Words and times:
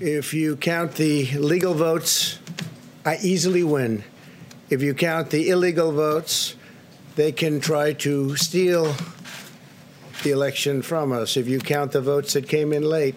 If 0.00 0.34
you 0.34 0.56
count 0.56 0.96
the 0.96 1.26
legal 1.38 1.72
votes, 1.72 2.38
I 3.06 3.16
easily 3.22 3.64
win. 3.64 4.04
If 4.68 4.82
you 4.82 4.92
count 4.92 5.30
the 5.30 5.48
illegal 5.48 5.90
votes, 5.90 6.54
they 7.14 7.32
can 7.32 7.60
try 7.60 7.94
to 7.94 8.36
steal 8.36 8.94
the 10.22 10.32
election 10.32 10.82
from 10.82 11.12
us. 11.12 11.38
If 11.38 11.48
you 11.48 11.60
count 11.60 11.92
the 11.92 12.02
votes 12.02 12.34
that 12.34 12.46
came 12.46 12.74
in 12.74 12.82
late, 12.82 13.14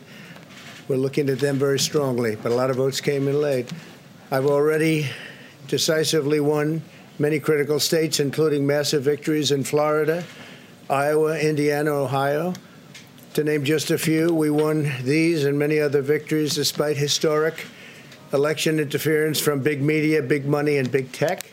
we're 0.87 0.95
looking 0.95 1.29
at 1.29 1.39
them 1.39 1.57
very 1.57 1.79
strongly, 1.79 2.37
but 2.37 2.53
a 2.53 2.55
lot 2.55 2.69
of 2.69 2.77
votes 2.77 3.01
came 3.01 3.27
in 3.27 3.41
late. 3.41 3.69
I've 4.31 4.45
already 4.45 5.09
decisively 5.67 6.39
won 6.39 6.81
many 7.17 7.41
critical 7.41 7.81
states, 7.81 8.21
including 8.21 8.65
massive 8.65 9.03
victories 9.03 9.51
in 9.51 9.65
Florida, 9.65 10.23
Iowa, 10.89 11.37
Indiana, 11.39 11.91
Ohio. 11.91 12.53
To 13.35 13.43
name 13.43 13.63
just 13.63 13.91
a 13.91 13.97
few, 13.97 14.33
we 14.33 14.49
won 14.49 14.91
these 15.03 15.45
and 15.45 15.57
many 15.57 15.79
other 15.79 16.01
victories 16.01 16.55
despite 16.55 16.97
historic 16.97 17.65
election 18.33 18.79
interference 18.79 19.39
from 19.39 19.61
big 19.61 19.83
media, 19.83 20.21
big 20.23 20.47
money, 20.47 20.77
and 20.77 20.91
big 20.91 21.11
tech. 21.11 21.45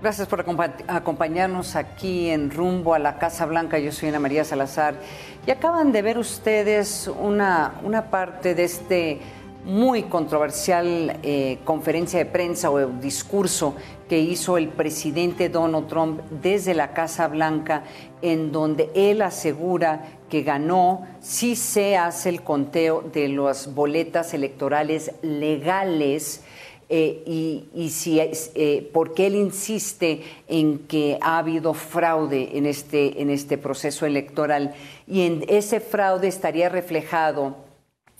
Gracias 0.00 0.26
por 0.28 0.40
acompañarnos 0.40 1.76
aquí 1.76 2.28
en 2.28 2.50
Rumbo 2.50 2.94
a 2.94 2.98
la 2.98 3.18
Casa 3.18 3.46
Blanca. 3.46 3.78
Yo 3.78 3.92
soy 3.92 4.08
Ana 4.08 4.20
María 4.20 4.44
Salazar. 4.44 4.94
Y 5.46 5.50
acaban 5.50 5.92
de 5.92 6.02
ver 6.02 6.18
ustedes 6.18 7.06
una, 7.06 7.80
una 7.82 8.10
parte 8.10 8.54
de 8.54 8.64
este 8.64 9.20
muy 9.64 10.04
controversial 10.04 11.18
eh, 11.22 11.58
conferencia 11.64 12.18
de 12.18 12.26
prensa 12.26 12.70
o 12.70 12.86
discurso 12.86 13.74
que 14.08 14.18
hizo 14.18 14.58
el 14.58 14.68
presidente 14.68 15.48
Donald 15.48 15.88
Trump 15.88 16.20
desde 16.42 16.74
la 16.74 16.92
Casa 16.92 17.28
Blanca, 17.28 17.84
en 18.20 18.52
donde 18.52 18.90
él 18.94 19.22
asegura 19.22 20.04
que 20.28 20.42
ganó 20.42 21.06
si 21.20 21.56
se 21.56 21.96
hace 21.96 22.28
el 22.28 22.42
conteo 22.42 23.00
de 23.00 23.28
las 23.28 23.74
boletas 23.74 24.34
electorales 24.34 25.12
legales. 25.22 26.42
Eh, 26.90 27.22
y, 27.26 27.64
y, 27.74 27.88
si 27.88 28.20
eh, 28.20 28.90
porque 28.92 29.26
él 29.26 29.36
insiste 29.36 30.20
en 30.48 30.80
que 30.80 31.18
ha 31.22 31.38
habido 31.38 31.72
fraude 31.72 32.58
en 32.58 32.66
este 32.66 33.22
en 33.22 33.30
este 33.30 33.56
proceso 33.56 34.04
electoral 34.04 34.74
y 35.08 35.22
en 35.22 35.46
ese 35.48 35.80
fraude 35.80 36.28
estaría 36.28 36.68
reflejado 36.68 37.63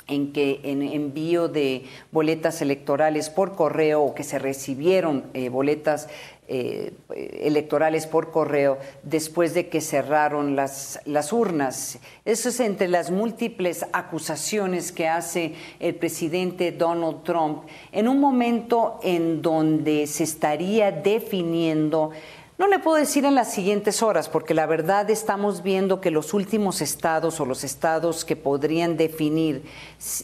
en 0.07 0.33
que 0.33 0.61
en 0.65 0.83
envío 0.83 1.49
de 1.49 1.85
boletas 2.13 2.61
electorales 2.61 3.31
por 3.31 3.55
correo 3.55 4.03
o 4.03 4.15
que 4.15 4.23
se 4.23 4.39
recibieron 4.39 5.25
eh, 5.33 5.49
boletas 5.49 6.09
eh, 6.47 6.93
electorales 7.41 8.07
por 8.07 8.31
correo 8.31 8.77
después 9.03 9.55
de 9.55 9.71
que 9.71 9.81
cerraron 9.81 10.57
las, 10.57 11.01
las 11.07 11.33
urnas. 11.33 11.99
Eso 12.27 12.51
es 12.51 12.61
entre 12.61 12.87
las 12.89 13.11
múltiples 13.11 13.87
acusaciones 13.95 14.93
que 14.93 15.09
hace 15.09 15.55
el 15.81 15.95
presidente 15.95 16.71
Donald 16.71 17.23
Trump 17.23 17.63
en 17.93 18.09
un 18.09 18.21
momento 18.21 19.01
en 19.03 19.41
donde 19.41 20.07
se 20.07 20.25
estaría 20.25 20.93
definiendo 20.93 22.11
no 22.57 22.69
le 22.69 22.79
puedo 22.79 22.99
decir 22.99 23.25
en 23.25 23.35
las 23.35 23.53
siguientes 23.53 24.01
horas, 24.01 24.29
porque 24.29 24.55
la 24.55 24.67
verdad 24.67 25.11
estamos 25.11 25.65
viendo 25.65 26.01
que 26.01 26.13
los 26.13 26.35
últimos 26.35 26.81
estados 26.81 27.41
o 27.41 27.47
los 27.47 27.65
estados 27.65 28.25
que 28.25 28.37
podrían 28.37 28.97
definir 28.97 29.65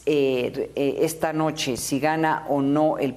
eh, 0.06 0.70
eh, 0.77 0.98
esta 1.00 1.33
noche 1.33 1.77
si 1.77 1.98
gana 1.98 2.47
o 2.48 2.62
no 2.62 2.98
el, 2.98 3.17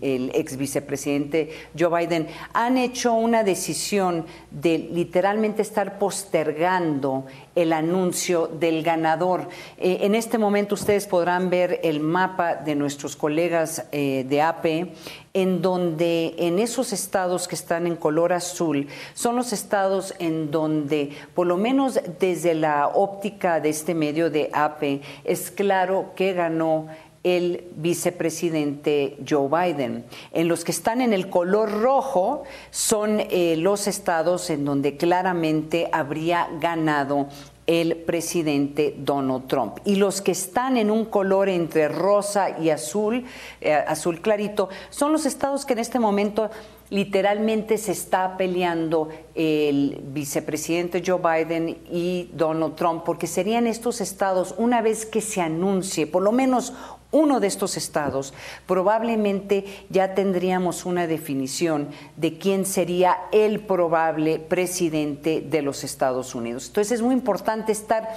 el 0.00 0.30
ex 0.34 0.56
vicepresidente 0.56 1.50
Joe 1.78 2.06
Biden 2.06 2.26
han 2.54 2.78
hecho 2.78 3.12
una 3.12 3.44
decisión 3.44 4.24
de 4.50 4.78
literalmente 4.78 5.60
estar 5.60 5.98
postergando 5.98 7.26
el 7.54 7.72
anuncio 7.72 8.46
del 8.48 8.82
ganador. 8.82 9.48
Eh, 9.78 9.98
en 10.02 10.14
este 10.14 10.38
momento 10.38 10.74
ustedes 10.74 11.06
podrán 11.06 11.50
ver 11.50 11.80
el 11.82 12.00
mapa 12.00 12.54
de 12.54 12.74
nuestros 12.74 13.16
colegas 13.16 13.86
de 13.92 14.42
AP 14.42 14.94
en 15.34 15.62
donde 15.62 16.34
en 16.38 16.58
esos 16.58 16.92
estados 16.92 17.48
que 17.48 17.56
están 17.56 17.86
en 17.86 17.96
color 17.96 18.32
azul 18.32 18.86
son 19.14 19.36
los 19.36 19.52
estados 19.52 20.14
en 20.18 20.50
donde, 20.50 21.10
por 21.34 21.46
lo 21.46 21.56
menos 21.56 22.00
desde 22.20 22.54
la 22.54 22.88
óptica 22.88 23.60
de 23.60 23.68
este 23.68 23.94
medio 23.94 24.30
de 24.30 24.50
AP, 24.52 25.02
es 25.24 25.50
claro 25.50 26.12
que 26.14 26.32
ganó 26.32 26.88
el 27.24 27.64
vicepresidente 27.74 29.16
Joe 29.26 29.48
Biden. 29.48 30.04
En 30.32 30.46
los 30.46 30.62
que 30.62 30.72
están 30.72 31.00
en 31.00 31.14
el 31.14 31.30
color 31.30 31.72
rojo 31.72 32.44
son 32.70 33.18
eh, 33.18 33.56
los 33.56 33.86
estados 33.86 34.50
en 34.50 34.66
donde 34.66 34.98
claramente 34.98 35.88
habría 35.90 36.48
ganado 36.60 37.28
el 37.66 37.96
presidente 37.96 38.94
Donald 38.98 39.46
Trump. 39.46 39.78
Y 39.84 39.96
los 39.96 40.20
que 40.20 40.32
están 40.32 40.76
en 40.76 40.90
un 40.90 41.06
color 41.06 41.48
entre 41.48 41.88
rosa 41.88 42.58
y 42.58 42.70
azul, 42.70 43.24
eh, 43.60 43.72
azul 43.72 44.20
clarito, 44.20 44.68
son 44.90 45.12
los 45.12 45.24
estados 45.24 45.64
que 45.64 45.72
en 45.72 45.78
este 45.78 45.98
momento 45.98 46.50
literalmente 46.90 47.78
se 47.78 47.92
está 47.92 48.36
peleando 48.36 49.08
el 49.34 50.00
vicepresidente 50.12 51.02
Joe 51.04 51.18
Biden 51.18 51.78
y 51.90 52.30
Donald 52.34 52.76
Trump, 52.76 53.02
porque 53.04 53.26
serían 53.26 53.66
estos 53.66 54.00
estados, 54.00 54.54
una 54.58 54.82
vez 54.82 55.06
que 55.06 55.20
se 55.20 55.40
anuncie, 55.40 56.06
por 56.06 56.22
lo 56.22 56.32
menos 56.32 56.74
uno 57.14 57.38
de 57.40 57.46
estos 57.46 57.76
estados, 57.76 58.34
probablemente 58.66 59.86
ya 59.88 60.14
tendríamos 60.14 60.84
una 60.84 61.06
definición 61.06 61.88
de 62.16 62.38
quién 62.38 62.66
sería 62.66 63.16
el 63.30 63.60
probable 63.60 64.40
presidente 64.40 65.40
de 65.40 65.62
los 65.62 65.84
Estados 65.84 66.34
Unidos. 66.34 66.66
Entonces 66.66 66.92
es 66.92 67.02
muy 67.02 67.14
importante 67.14 67.72
estar 67.72 68.08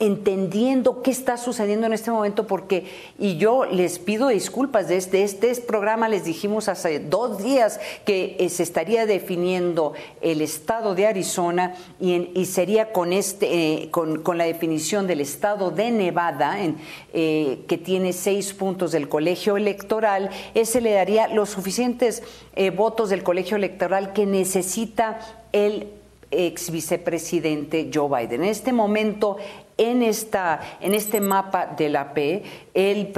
entendiendo 0.00 1.02
qué 1.02 1.10
está 1.10 1.36
sucediendo 1.36 1.86
en 1.86 1.92
este 1.92 2.10
momento, 2.10 2.46
porque, 2.46 2.86
y 3.18 3.36
yo 3.36 3.66
les 3.66 3.98
pido 3.98 4.28
disculpas, 4.28 4.88
desde 4.88 5.22
este, 5.22 5.50
este, 5.50 5.66
programa 5.66 6.08
les 6.08 6.24
dijimos 6.24 6.68
hace 6.68 6.98
dos 6.98 7.44
días 7.44 7.78
que 8.06 8.34
eh, 8.38 8.48
se 8.48 8.62
estaría 8.62 9.04
definiendo 9.04 9.92
el 10.22 10.40
estado 10.40 10.94
de 10.94 11.06
Arizona 11.06 11.74
y, 12.00 12.46
sería 12.46 12.92
con, 12.92 13.12
este, 13.12 13.82
eh, 13.82 13.90
con, 13.90 14.38
la 14.38 14.44
definición 14.44 15.06
del 15.06 15.20
estado 15.20 15.70
de 15.70 15.90
Nevada, 15.90 16.56
eh, 17.12 17.58
que 17.68 17.76
tiene 17.76 18.14
seis 18.14 18.54
puntos 18.54 18.92
del 18.92 19.06
colegio 19.08 19.58
electoral, 19.58 20.30
ese 20.54 20.80
le 20.80 20.92
daría 20.92 21.28
los 21.28 21.50
suficientes 21.50 22.22
votos 22.74 23.10
del 23.10 23.22
colegio 23.22 23.56
electoral 23.56 24.12
que 24.12 24.24
necesita 24.24 25.20
el 25.52 25.99
ex 26.30 26.70
vicepresidente 26.70 27.90
Joe 27.92 28.08
Biden. 28.08 28.44
En 28.44 28.50
este 28.50 28.72
momento, 28.72 29.36
en, 29.76 30.02
esta, 30.02 30.60
en 30.80 30.94
este 30.94 31.20
mapa 31.20 31.74
de 31.76 31.88
la 31.88 32.14
P, 32.14 32.42
el 32.74 33.12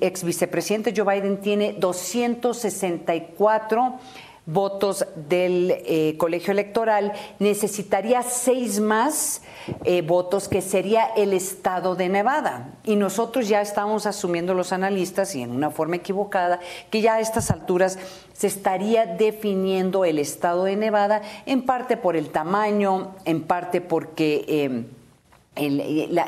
ex 0.00 0.24
vicepresidente 0.24 0.94
Joe 0.96 1.14
Biden 1.14 1.40
tiene 1.40 1.74
264 1.78 3.98
votos 4.46 5.06
del 5.16 5.70
eh, 5.70 6.16
colegio 6.18 6.52
electoral, 6.52 7.12
necesitaría 7.38 8.22
seis 8.22 8.78
más 8.80 9.42
eh, 9.84 10.02
votos, 10.02 10.48
que 10.48 10.60
sería 10.60 11.06
el 11.16 11.32
estado 11.32 11.96
de 11.96 12.08
Nevada. 12.08 12.74
Y 12.84 12.96
nosotros 12.96 13.48
ya 13.48 13.62
estamos 13.62 14.06
asumiendo 14.06 14.54
los 14.54 14.72
analistas, 14.72 15.34
y 15.34 15.42
en 15.42 15.50
una 15.50 15.70
forma 15.70 15.96
equivocada, 15.96 16.60
que 16.90 17.00
ya 17.00 17.14
a 17.14 17.20
estas 17.20 17.50
alturas 17.50 17.98
se 18.32 18.46
estaría 18.46 19.06
definiendo 19.06 20.04
el 20.04 20.18
estado 20.18 20.64
de 20.64 20.76
Nevada, 20.76 21.22
en 21.46 21.62
parte 21.62 21.96
por 21.96 22.16
el 22.16 22.30
tamaño, 22.30 23.14
en 23.24 23.42
parte 23.42 23.80
porque... 23.80 24.44
Eh, 24.48 24.84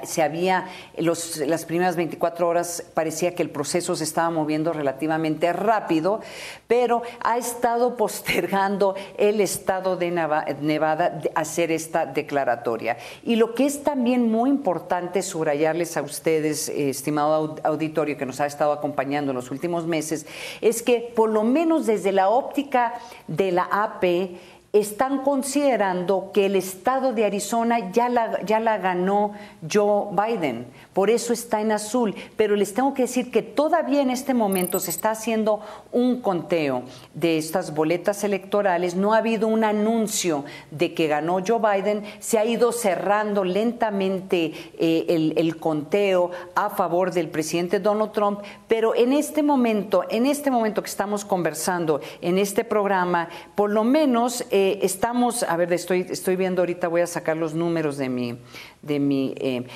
se 0.05 0.23
había, 0.23 0.69
las 0.97 1.65
primeras 1.65 1.97
24 1.97 2.47
horas 2.47 2.85
parecía 2.95 3.35
que 3.35 3.43
el 3.43 3.51
proceso 3.51 3.97
se 3.97 4.05
estaba 4.05 4.31
moviendo 4.31 4.73
relativamente 4.73 5.53
rápido, 5.53 6.21
pero 6.69 7.03
ha 7.21 7.37
estado 7.37 7.97
postergando 7.97 8.95
el 9.19 9.41
estado 9.41 9.97
de 9.97 10.11
Nevada 10.11 11.21
hacer 11.35 11.73
esta 11.73 12.07
declaratoria. 12.07 12.99
Y 13.25 13.37
lo 13.37 13.55
que 13.55 13.67
es 13.67 13.83
también 13.83 14.31
muy 14.31 14.51
importante 14.51 15.23
subrayarles 15.23 15.97
a 15.97 16.03
ustedes, 16.03 16.69
eh, 16.69 16.91
estimado 16.91 17.57
auditorio 17.65 18.17
que 18.17 18.27
nos 18.27 18.41
ha 18.41 18.47
estado 18.47 18.73
acompañando 18.73 19.33
en 19.33 19.37
los 19.37 19.51
últimos 19.51 19.87
meses, 19.87 20.27
es 20.61 20.83
que 20.83 21.13
por 21.15 21.31
lo 21.31 21.43
menos 21.43 21.87
desde 21.87 22.13
la 22.13 22.29
óptica 22.29 22.95
de 23.27 23.53
la 23.53 23.65
AP, 23.65 24.37
están 24.81 25.23
considerando 25.23 26.31
que 26.33 26.47
el 26.47 26.57
estado 26.57 27.13
de 27.13 27.25
Arizona 27.25 27.91
ya 27.93 28.09
la, 28.09 28.43
ya 28.45 28.61
la 28.61 28.79
ganó 28.79 29.33
Joe 29.71 30.09
Biden, 30.13 30.67
por 30.93 31.11
eso 31.11 31.33
está 31.33 31.61
en 31.61 31.73
azul, 31.73 32.15
pero 32.37 32.57
les 32.57 32.75
tengo 32.75 32.95
que 32.95 33.03
decir 33.03 33.31
que 33.31 33.43
todavía 33.43 34.01
en 34.01 34.11
este 34.11 34.35
momento 34.35 34.81
se 34.81 34.91
está 34.91 35.11
haciendo 35.11 35.61
un 35.93 36.21
conteo 36.21 36.83
de 37.15 37.39
estas 37.39 37.75
boletas 37.75 38.25
electorales, 38.25 38.95
no 38.95 39.15
ha 39.15 39.19
habido 39.19 39.49
un 39.49 39.65
anuncio 39.65 40.45
de 40.71 40.95
que 40.95 41.07
ganó 41.07 41.41
Joe 41.47 41.61
Biden, 41.61 42.03
se 42.19 42.39
ha 42.39 42.45
ido 42.45 42.73
cerrando 42.73 43.45
lentamente 43.45 44.53
eh, 44.79 45.33
el, 45.37 45.57
conteo 45.57 46.31
a 46.55 46.71
favor 46.71 47.13
del 47.13 47.29
presidente 47.29 47.81
Donald 47.81 48.13
Trump, 48.13 48.41
pero 48.69 48.95
en 48.95 49.13
este 49.13 49.43
momento, 49.43 50.05
en 50.11 50.27
este 50.27 50.51
momento 50.51 50.83
que 50.83 50.91
estamos 50.91 51.25
conversando 51.25 52.01
en 52.21 52.39
este 52.39 52.65
programa, 52.65 53.29
por 53.55 53.71
lo 53.71 53.85
menos 53.85 54.45
eh, 54.51 54.66
estamos, 54.83 55.43
a 55.43 55.57
ver, 55.57 55.73
estoy, 55.73 56.07
estoy 56.09 56.37
viendo 56.37 56.63
ahorita, 56.63 56.89
voy 56.89 57.01
a 57.01 57.07
sacar 57.07 57.37
los 57.37 57.55
números 57.55 57.97
de 57.97 58.09
mi, 58.09 58.39
de 58.83 59.01
mi 59.01 59.35
eh, 59.39 59.67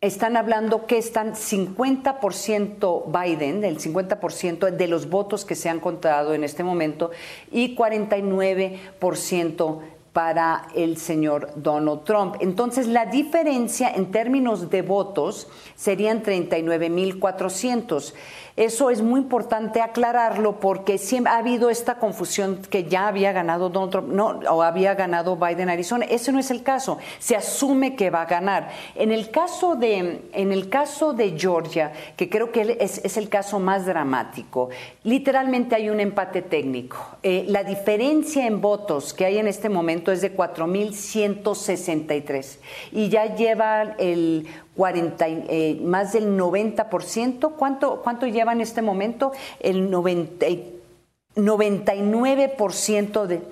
están 0.00 0.36
hablando 0.36 0.86
que 0.86 0.98
están 0.98 1.34
50% 1.34 3.04
Biden, 3.06 3.64
el 3.64 3.78
50% 3.78 4.70
de 4.70 4.88
los 4.88 5.08
votos 5.08 5.44
que 5.44 5.54
se 5.54 5.68
han 5.68 5.80
contado 5.80 6.34
en 6.34 6.44
este 6.44 6.62
momento, 6.62 7.10
y 7.50 7.74
49% 7.74 9.80
para 10.12 10.68
el 10.74 10.96
señor 10.96 11.50
Donald 11.56 12.04
Trump. 12.04 12.36
Entonces, 12.40 12.86
la 12.86 13.06
diferencia 13.06 13.90
en 13.90 14.10
términos 14.10 14.70
de 14.70 14.82
votos 14.82 15.48
serían 15.74 16.22
39.400. 16.22 18.14
Eso 18.56 18.88
es 18.88 19.02
muy 19.02 19.20
importante 19.20 19.82
aclararlo 19.82 20.60
porque 20.60 20.96
siempre 20.96 21.30
ha 21.30 21.36
habido 21.36 21.68
esta 21.68 21.98
confusión 21.98 22.62
que 22.70 22.84
ya 22.84 23.06
había 23.06 23.32
ganado 23.32 23.68
Donald 23.68 23.92
Trump 23.92 24.08
no, 24.08 24.40
o 24.50 24.62
había 24.62 24.94
ganado 24.94 25.36
Biden 25.36 25.68
Arizona. 25.68 26.06
Ese 26.06 26.32
no 26.32 26.38
es 26.38 26.50
el 26.50 26.62
caso. 26.62 26.96
Se 27.18 27.36
asume 27.36 27.96
que 27.96 28.08
va 28.08 28.22
a 28.22 28.26
ganar. 28.26 28.70
En 28.94 29.12
el 29.12 29.30
caso 29.30 29.74
de, 29.74 30.22
en 30.32 30.52
el 30.52 30.70
caso 30.70 31.12
de 31.12 31.38
Georgia, 31.38 31.92
que 32.16 32.30
creo 32.30 32.50
que 32.50 32.78
es, 32.80 33.04
es 33.04 33.18
el 33.18 33.28
caso 33.28 33.60
más 33.60 33.84
dramático, 33.84 34.70
literalmente 35.04 35.74
hay 35.74 35.90
un 35.90 36.00
empate 36.00 36.40
técnico. 36.40 36.96
Eh, 37.22 37.44
la 37.48 37.62
diferencia 37.62 38.46
en 38.46 38.62
votos 38.62 39.12
que 39.12 39.26
hay 39.26 39.36
en 39.36 39.48
este 39.48 39.68
momento 39.68 40.12
es 40.12 40.22
de 40.22 40.34
4.163 40.34 42.56
y 42.92 43.10
ya 43.10 43.34
lleva 43.34 43.96
el 43.98 44.46
40, 44.76 45.26
eh, 45.28 45.78
más 45.82 46.12
del 46.12 46.36
90%. 46.36 47.52
¿Cuánto, 47.56 48.02
¿Cuánto 48.02 48.26
lleva 48.26 48.52
en 48.52 48.60
este 48.60 48.82
momento? 48.82 49.32
El 49.60 49.90
90, 49.90 50.46
99% 51.36 53.26
de, 53.26 53.42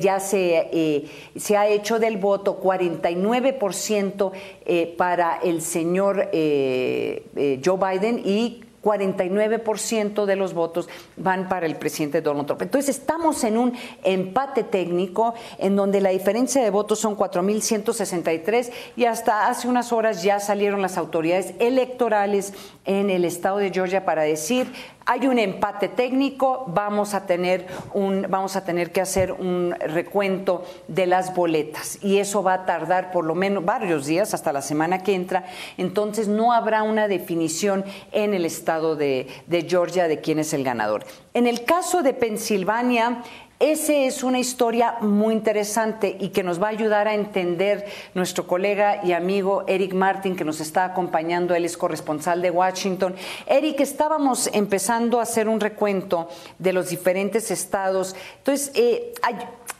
ya 0.00 0.20
se, 0.20 0.68
eh, 0.72 1.04
se 1.36 1.56
ha 1.56 1.68
hecho 1.68 1.98
del 1.98 2.16
voto, 2.16 2.60
49% 2.60 4.32
eh, 4.64 4.94
para 4.96 5.36
el 5.36 5.60
señor 5.62 6.28
eh, 6.32 7.60
Joe 7.64 7.78
Biden 7.78 8.22
y 8.24 8.63
49% 8.84 10.26
de 10.26 10.36
los 10.36 10.54
votos 10.54 10.88
van 11.16 11.48
para 11.48 11.66
el 11.66 11.76
presidente 11.76 12.20
Donald 12.20 12.46
Trump. 12.46 12.62
Entonces 12.62 12.98
estamos 12.98 13.42
en 13.44 13.56
un 13.56 13.72
empate 14.02 14.62
técnico 14.62 15.34
en 15.58 15.74
donde 15.74 16.00
la 16.00 16.10
diferencia 16.10 16.62
de 16.62 16.70
votos 16.70 16.98
son 16.98 17.16
4.163 17.16 18.70
y 18.96 19.06
hasta 19.06 19.48
hace 19.48 19.66
unas 19.66 19.92
horas 19.92 20.22
ya 20.22 20.38
salieron 20.38 20.82
las 20.82 20.98
autoridades 20.98 21.54
electorales 21.58 22.52
en 22.84 23.10
el 23.10 23.24
estado 23.24 23.58
de 23.58 23.70
Georgia 23.70 24.04
para 24.04 24.22
decir 24.22 24.70
hay 25.06 25.26
un 25.26 25.38
empate 25.38 25.88
técnico, 25.88 26.64
vamos 26.68 27.14
a 27.14 27.26
tener 27.26 27.66
un, 27.92 28.26
vamos 28.28 28.56
a 28.56 28.64
tener 28.64 28.90
que 28.90 29.00
hacer 29.00 29.32
un 29.32 29.74
recuento 29.78 30.64
de 30.88 31.06
las 31.06 31.34
boletas 31.34 31.98
y 32.02 32.18
eso 32.18 32.42
va 32.42 32.54
a 32.54 32.66
tardar 32.66 33.10
por 33.10 33.24
lo 33.24 33.34
menos 33.34 33.64
varios 33.64 34.06
días 34.06 34.34
hasta 34.34 34.52
la 34.52 34.62
semana 34.62 35.02
que 35.02 35.14
entra. 35.14 35.44
Entonces 35.76 36.28
no 36.28 36.52
habrá 36.52 36.82
una 36.82 37.08
definición 37.08 37.84
en 38.12 38.34
el 38.34 38.44
estado 38.44 38.96
de, 38.96 39.28
de 39.46 39.62
Georgia 39.62 40.08
de 40.08 40.20
quién 40.20 40.38
es 40.38 40.52
el 40.54 40.64
ganador. 40.64 41.04
En 41.34 41.46
el 41.46 41.64
caso 41.64 42.02
de 42.02 42.14
Pensilvania, 42.14 43.22
esa 43.72 43.94
es 43.94 44.22
una 44.22 44.38
historia 44.38 44.96
muy 45.00 45.32
interesante 45.32 46.16
y 46.20 46.28
que 46.28 46.42
nos 46.42 46.62
va 46.62 46.66
a 46.66 46.70
ayudar 46.70 47.08
a 47.08 47.14
entender 47.14 47.86
nuestro 48.12 48.46
colega 48.46 49.04
y 49.04 49.12
amigo 49.12 49.64
Eric 49.66 49.94
Martin, 49.94 50.36
que 50.36 50.44
nos 50.44 50.60
está 50.60 50.84
acompañando. 50.84 51.54
Él 51.54 51.64
es 51.64 51.78
corresponsal 51.78 52.42
de 52.42 52.50
Washington. 52.50 53.14
Eric, 53.46 53.80
estábamos 53.80 54.50
empezando 54.52 55.18
a 55.18 55.22
hacer 55.22 55.48
un 55.48 55.60
recuento 55.60 56.28
de 56.58 56.74
los 56.74 56.90
diferentes 56.90 57.50
estados. 57.50 58.14
Entonces, 58.36 58.70
eh, 58.74 59.14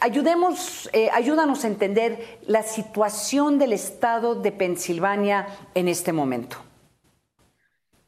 ayudemos, 0.01 0.89
eh, 0.95 1.11
ayúdanos 1.13 1.65
a 1.65 1.67
entender 1.67 2.39
la 2.47 2.63
situación 2.63 3.59
del 3.59 3.75
estado 3.75 4.35
de 4.35 4.51
Pensilvania 4.51 5.47
en 5.75 5.89
este 5.89 6.13
momento. 6.13 6.57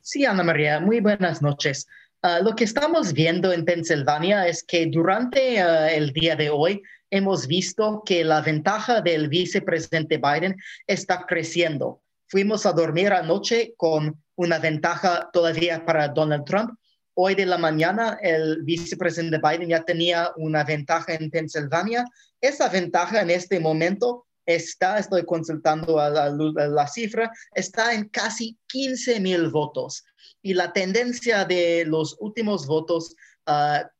Sí, 0.01 0.25
Ana 0.25 0.43
María, 0.43 0.81
muy 0.81 1.01
buenas 1.01 1.43
noches. 1.43 1.87
Ah, 2.29 2.41
lo 2.41 2.57
que 2.57 2.65
estamos 2.65 3.13
viendo 3.13 3.53
en 3.53 3.65
Pensilvania 3.65 4.49
es 4.49 4.65
que 4.65 4.85
durante 4.87 5.61
ah, 5.61 5.93
el 5.93 6.13
día 6.13 6.35
de 6.35 6.51
hoy 6.51 6.83
hemos 7.09 7.47
visto 7.47 8.03
que 8.05 8.25
la 8.25 8.41
ventaja 8.41 9.01
del 9.01 9.29
vicepresidente 9.29 10.19
Biden 10.19 10.57
está 10.89 11.25
creciendo. 11.25 12.03
Fuimos 12.27 12.67
a 12.67 12.73
dormir 12.73 13.13
anoche 13.13 13.75
con 13.77 14.21
una 14.35 14.59
ventaja 14.59 15.31
todavía 15.33 15.87
para 15.87 16.09
Donald 16.09 16.45
Trump. 16.45 16.71
Hoy 17.15 17.37
de 17.37 17.47
la 17.47 17.59
mañana 17.59 18.19
el 18.21 18.65
vicepresidente 18.65 19.39
Biden 19.39 19.69
ya 19.69 19.85
tenía 19.85 20.33
una 20.37 20.65
ventaja 20.65 21.15
en 21.15 21.31
Pensilvania. 21.31 22.05
Esa 22.41 22.69
ventaja 22.69 23.21
en 23.21 23.31
este 23.31 23.61
momento 23.61 24.27
está, 24.45 24.99
estoy 24.99 25.25
consultando 25.25 26.01
a 26.01 26.11
la, 26.11 26.31
la 26.31 26.89
cifra, 26.89 27.31
está 27.55 27.95
en 27.95 28.09
casi 28.09 28.59
15 28.67 29.21
mil 29.21 29.49
votos 29.49 30.03
y 30.43 30.55
la 30.55 30.73
tendencia 30.73 31.45
de 31.45 31.85
los 31.87 32.17
últimos 32.21 32.67
votos 32.67 33.15
ah, 33.47 33.91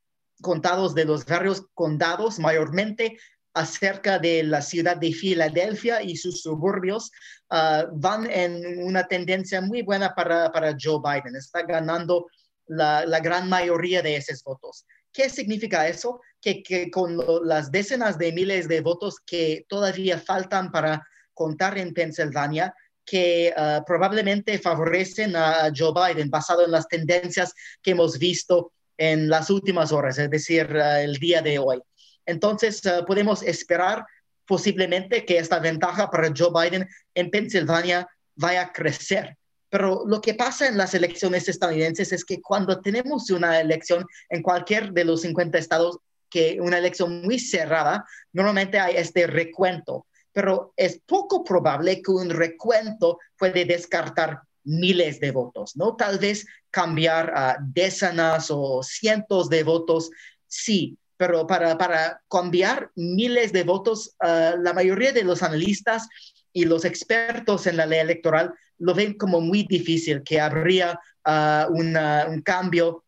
contados 0.41 0.93
de 0.95 1.05
los 1.05 1.25
varios 1.25 1.65
condados, 1.73 2.39
mayormente 2.39 3.17
acerca 3.53 4.19
de 4.19 4.43
la 4.43 4.61
ciudad 4.61 4.97
de 4.97 5.11
Filadelfia 5.11 6.01
y 6.01 6.15
sus 6.15 6.41
suburbios, 6.41 7.11
ah, 7.49 7.85
van 7.91 8.29
en 8.29 8.83
una 8.83 9.07
tendencia 9.07 9.61
muy 9.61 9.81
buena 9.81 10.13
para, 10.13 10.51
para 10.51 10.75
Joe 10.79 11.01
Biden. 11.03 11.35
Está 11.35 11.63
ganando 11.63 12.27
la, 12.67 13.05
la, 13.05 13.19
gran 13.19 13.49
mayoría 13.49 14.01
de 14.01 14.17
esos 14.17 14.43
votos. 14.43 14.85
¿Qué 15.11 15.29
significa 15.29 15.87
eso? 15.87 16.21
Que, 16.39 16.61
que 16.61 16.91
con 16.91 17.17
las 17.43 17.71
decenas 17.71 18.17
de 18.19 18.31
miles 18.31 18.67
de 18.67 18.81
votos 18.81 19.19
que 19.25 19.65
todavía 19.67 20.19
faltan 20.19 20.71
para 20.71 21.03
contar 21.33 21.77
en 21.77 21.93
Pensilvania, 21.93 22.73
que 23.07 23.53
uh, 23.55 23.83
probablemente 23.85 24.59
favorecen 24.59 25.35
a 25.35 25.71
Joe 25.75 25.93
Biden 25.95 26.29
basado 26.29 26.65
en 26.65 26.71
las 26.71 26.87
tendencias 26.89 27.53
que 27.81 27.91
hemos 27.91 28.19
visto 28.19 28.73
en 28.97 29.29
las 29.29 29.49
últimas 29.49 29.93
horas, 29.93 30.19
es 30.19 30.29
decir, 30.29 30.67
uh, 30.75 30.97
el 30.99 31.15
día 31.15 31.41
de 31.41 31.57
hoy. 31.57 31.79
Entonces, 32.25 32.81
uh, 32.85 33.05
podemos 33.05 33.41
esperar 33.43 34.05
posiblemente 34.45 35.25
que 35.25 35.37
esta 35.37 35.59
ventaja 35.59 36.11
para 36.11 36.33
Joe 36.37 36.51
Biden 36.53 36.87
en 37.15 37.31
Pensilvania 37.31 38.07
vaya 38.35 38.63
a 38.63 38.73
crecer. 38.73 39.37
Pero 39.69 40.03
lo 40.05 40.19
que 40.19 40.33
pasa 40.33 40.67
en 40.67 40.77
las 40.77 40.93
elecciones 40.93 41.47
estadounidenses 41.47 42.11
es 42.11 42.25
que 42.25 42.41
cuando 42.41 42.81
tenemos 42.81 43.29
una 43.29 43.59
elección 43.61 44.05
en 44.29 44.41
cualquier 44.41 44.91
de 44.91 45.05
los 45.05 45.21
50 45.21 45.57
estados, 45.57 45.99
que 46.29 46.59
una 46.59 46.77
elección 46.77 47.21
muy 47.21 47.39
cerrada, 47.39 48.05
normalmente 48.33 48.79
hay 48.79 48.97
este 48.97 49.27
recuento 49.27 50.05
pero 50.37 50.71
es 50.77 51.01
poco 51.03 51.43
probable 51.43 51.99
que 51.99 52.11
un 52.11 52.29
recuento 52.29 53.17
puede 53.39 53.65
descartar 53.65 54.41
miles 54.65 55.19
de 55.19 55.31
votos, 55.31 55.75
¿no? 55.75 55.95
Tal 55.95 56.19
vez 56.19 56.45
cambiar 56.69 57.33
a 57.35 57.57
decenas 57.59 58.51
o 58.51 58.83
cientos 58.83 59.49
de 59.49 59.63
votos, 59.63 60.11
sí, 60.45 60.95
pero 61.17 61.47
para, 61.47 61.75
para 61.75 62.21
cambiar 62.29 62.91
miles 62.93 63.51
de 63.51 63.63
votos, 63.63 64.15
ah, 64.19 64.53
la 64.59 64.73
mayoría 64.73 65.11
de 65.11 65.23
los 65.23 65.41
analistas 65.41 66.07
y 66.53 66.65
los 66.65 66.85
expertos 66.85 67.65
en 67.65 67.77
la 67.77 67.87
ley 67.87 68.01
electoral 68.01 68.53
lo 68.77 68.93
ven 68.93 69.15
como 69.15 69.41
muy 69.41 69.63
difícil, 69.63 70.21
que 70.21 70.39
habría 70.39 70.99
uh, 71.25 71.73
un 71.73 72.41
cambio 72.43 73.05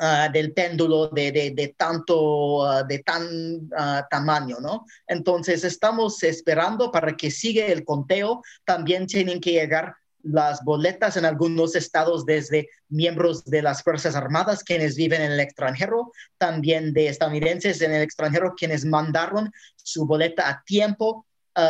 Ah, 0.00 0.28
del 0.32 0.52
péndulo 0.52 1.08
de, 1.08 1.32
de, 1.32 1.74
tanto, 1.76 2.64
ah, 2.64 2.84
de 2.84 3.00
tan 3.00 3.68
ah, 3.76 4.06
tamaño, 4.08 4.58
¿no? 4.60 4.86
Entonces, 5.08 5.64
estamos 5.64 6.22
esperando 6.22 6.92
para 6.92 7.16
que 7.16 7.32
siga 7.32 7.66
el 7.66 7.84
conteo. 7.84 8.42
También 8.64 9.08
tienen 9.08 9.40
que 9.40 9.52
llegar 9.52 9.96
las 10.22 10.62
boletas 10.62 11.16
en 11.16 11.24
algunos 11.24 11.74
estados 11.74 12.24
desde 12.24 12.68
miembros 12.88 13.44
de 13.44 13.60
las 13.60 13.82
Fuerzas 13.82 14.14
Armadas 14.14 14.62
quienes 14.62 14.94
viven 14.94 15.20
en 15.20 15.32
el 15.32 15.40
extranjero, 15.40 16.12
también 16.38 16.92
de 16.92 17.08
estadounidenses 17.08 17.82
en 17.82 17.92
el 17.92 18.02
extranjero 18.02 18.54
quienes 18.56 18.84
mandaron 18.84 19.50
su 19.76 20.06
boleta 20.06 20.48
a 20.48 20.62
tiempo, 20.64 21.26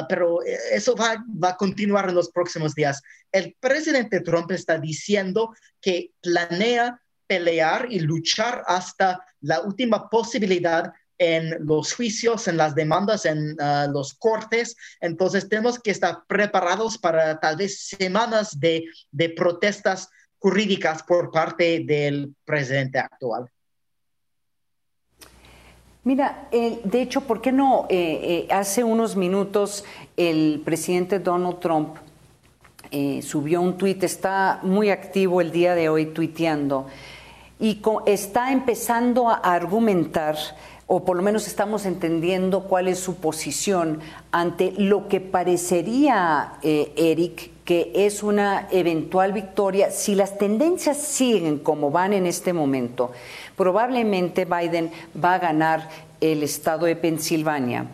pero 0.07 0.43
eh, 0.45 0.59
eso 0.73 0.95
va, 0.95 1.25
va, 1.43 1.51
a 1.51 1.57
continuar 1.57 2.11
en 2.11 2.15
los 2.15 2.31
próximos 2.31 2.75
días. 2.75 3.01
El 3.33 3.57
presidente 3.59 4.21
Trump 4.21 4.51
está 4.51 4.79
diciendo 4.79 5.55
que 5.81 6.13
planea 6.21 7.01
pelear 7.29 7.87
y 7.91 8.01
luchar 8.01 8.65
hasta 8.67 9.25
la 9.41 9.61
última 9.61 10.09
posibilidad 10.11 10.93
en 11.19 11.67
los 11.67 11.93
juicios, 11.93 12.49
en 12.49 12.57
las 12.57 12.75
demandas, 12.75 13.27
en 13.27 13.57
ah, 13.61 13.87
los 13.93 14.15
cortes. 14.15 14.77
Entonces 15.01 15.49
tenemos 15.49 15.79
que 15.79 15.91
estar 15.91 16.25
preparados 16.27 16.99
para 16.99 17.39
tal 17.39 17.57
vez 17.57 17.87
semanas 17.87 18.59
de, 18.59 18.85
de 19.11 19.29
protestas 19.31 20.09
jurídicas 20.39 21.03
por 21.03 21.31
parte 21.31 21.85
del 21.85 22.35
presidente 22.45 22.99
actual. 22.99 23.51
Mira, 26.05 26.49
de 26.51 27.03
hecho, 27.03 27.23
¿por 27.23 27.43
qué 27.43 27.53
no? 27.53 27.87
Eh, 27.91 28.47
eh, 28.49 28.55
hace 28.55 28.83
unos 28.83 29.15
minutos 29.15 29.85
el 30.17 30.63
presidente 30.65 31.19
Donald 31.19 31.61
Trump 31.61 31.97
eh, 32.91 33.21
subió 33.21 33.61
un 33.61 33.77
tuit, 33.77 34.03
está 34.03 34.61
muy 34.63 34.89
activo 34.89 35.43
el 35.43 35.53
día 35.53 35.75
de 35.75 35.91
hoy 35.91 36.07
tuiteando 36.07 36.87
y 37.61 37.81
está 38.07 38.53
empezando 38.53 39.29
a 39.29 39.35
argumentar 39.35 40.37
o 40.91 41.05
por 41.05 41.19
lo 41.19 41.23
menos 41.23 41.47
estamos 41.47 41.85
entendiendo 41.85 42.63
cuál 42.63 42.89
es 42.89 42.99
su 42.99 43.17
posición 43.17 44.01
ante 44.33 44.73
lo 44.79 45.07
que 45.07 45.21
parecería, 45.21 46.55
eh, 46.63 46.93
Eric, 46.97 47.51
que 47.65 47.93
es 47.95 48.23
una 48.23 48.69
eventual 48.71 49.35
victoria. 49.35 49.91
Si 49.91 50.15
las 50.15 50.39
tendencias 50.39 50.97
siguen 50.97 51.59
como 51.59 51.91
van 51.91 52.15
en 52.15 52.25
este 52.25 52.55
momento, 52.55 53.13
probablemente 53.55 54.47
Biden 54.47 54.91
va 55.23 55.35
a 55.35 55.39
ganar 55.39 55.91
el 56.23 56.43
estado 56.43 56.87
de 56.87 56.97
Pensilvania 56.97 57.87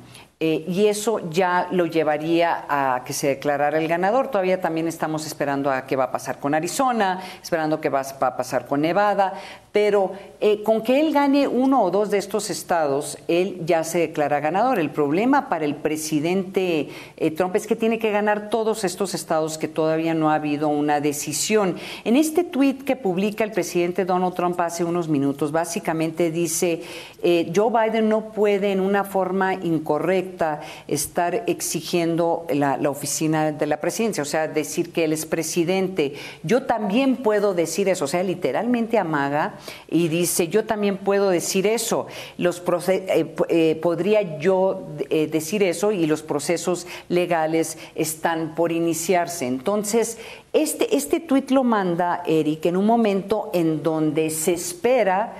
eh, 0.46 0.62
y 0.68 0.88
eso 0.88 1.30
ya 1.30 1.68
lo 1.70 1.86
llevaría 1.86 2.66
a 2.68 3.02
que 3.02 3.14
se 3.14 3.28
declarara 3.28 3.78
el 3.78 3.88
ganador. 3.88 4.28
Todavía 4.28 4.60
también 4.60 4.86
estamos 4.86 5.26
esperando 5.26 5.70
a 5.70 5.86
qué 5.86 5.96
va 5.96 6.04
a 6.04 6.10
pasar 6.10 6.38
con 6.38 6.54
Arizona, 6.54 7.18
esperando 7.42 7.80
qué 7.80 7.88
va 7.88 8.02
a 8.02 8.36
pasar 8.36 8.66
con 8.66 8.82
Nevada, 8.82 9.32
pero 9.74 10.12
eh, 10.40 10.62
con 10.62 10.84
que 10.84 11.00
él 11.00 11.12
gane 11.12 11.48
uno 11.48 11.82
o 11.82 11.90
dos 11.90 12.08
de 12.08 12.18
estos 12.18 12.48
estados, 12.48 13.18
él 13.26 13.62
ya 13.66 13.82
se 13.82 13.98
declara 13.98 14.38
ganador. 14.38 14.78
El 14.78 14.90
problema 14.90 15.48
para 15.48 15.64
el 15.64 15.74
presidente 15.74 16.90
eh, 17.16 17.30
Trump 17.32 17.56
es 17.56 17.66
que 17.66 17.74
tiene 17.74 17.98
que 17.98 18.12
ganar 18.12 18.50
todos 18.50 18.84
estos 18.84 19.14
estados 19.14 19.58
que 19.58 19.66
todavía 19.66 20.14
no 20.14 20.30
ha 20.30 20.36
habido 20.36 20.68
una 20.68 21.00
decisión. 21.00 21.74
En 22.04 22.14
este 22.14 22.44
tuit 22.44 22.84
que 22.84 22.94
publica 22.94 23.42
el 23.42 23.50
presidente 23.50 24.04
Donald 24.04 24.34
Trump 24.34 24.60
hace 24.60 24.84
unos 24.84 25.08
minutos, 25.08 25.50
básicamente 25.50 26.30
dice, 26.30 26.82
eh, 27.24 27.50
Joe 27.52 27.72
Biden 27.72 28.08
no 28.08 28.32
puede 28.32 28.70
en 28.70 28.78
una 28.78 29.02
forma 29.02 29.54
incorrecta 29.54 30.60
estar 30.86 31.42
exigiendo 31.48 32.46
la, 32.48 32.76
la 32.76 32.90
oficina 32.90 33.50
de 33.50 33.66
la 33.66 33.80
presidencia, 33.80 34.22
o 34.22 34.26
sea, 34.26 34.46
decir 34.46 34.92
que 34.92 35.02
él 35.02 35.12
es 35.12 35.26
presidente. 35.26 36.14
Yo 36.44 36.62
también 36.62 37.16
puedo 37.16 37.54
decir 37.54 37.88
eso, 37.88 38.04
o 38.04 38.08
sea, 38.08 38.22
literalmente 38.22 38.98
amaga 38.98 39.54
y 39.88 40.08
dice, 40.08 40.48
yo 40.48 40.64
también 40.64 40.98
puedo 40.98 41.30
decir 41.30 41.66
eso, 41.66 42.06
los 42.38 42.62
eh, 42.88 43.34
eh, 43.48 43.78
podría 43.80 44.38
yo 44.38 44.88
eh, 45.10 45.26
decir 45.26 45.62
eso 45.62 45.92
y 45.92 46.06
los 46.06 46.22
procesos 46.22 46.86
legales 47.08 47.78
están 47.94 48.54
por 48.54 48.72
iniciarse. 48.72 49.46
Entonces, 49.46 50.18
este, 50.52 50.96
este 50.96 51.20
tuit 51.20 51.50
lo 51.50 51.64
manda 51.64 52.22
Eric 52.26 52.66
en 52.66 52.76
un 52.76 52.86
momento 52.86 53.50
en 53.52 53.82
donde 53.82 54.30
se 54.30 54.54
espera 54.54 55.34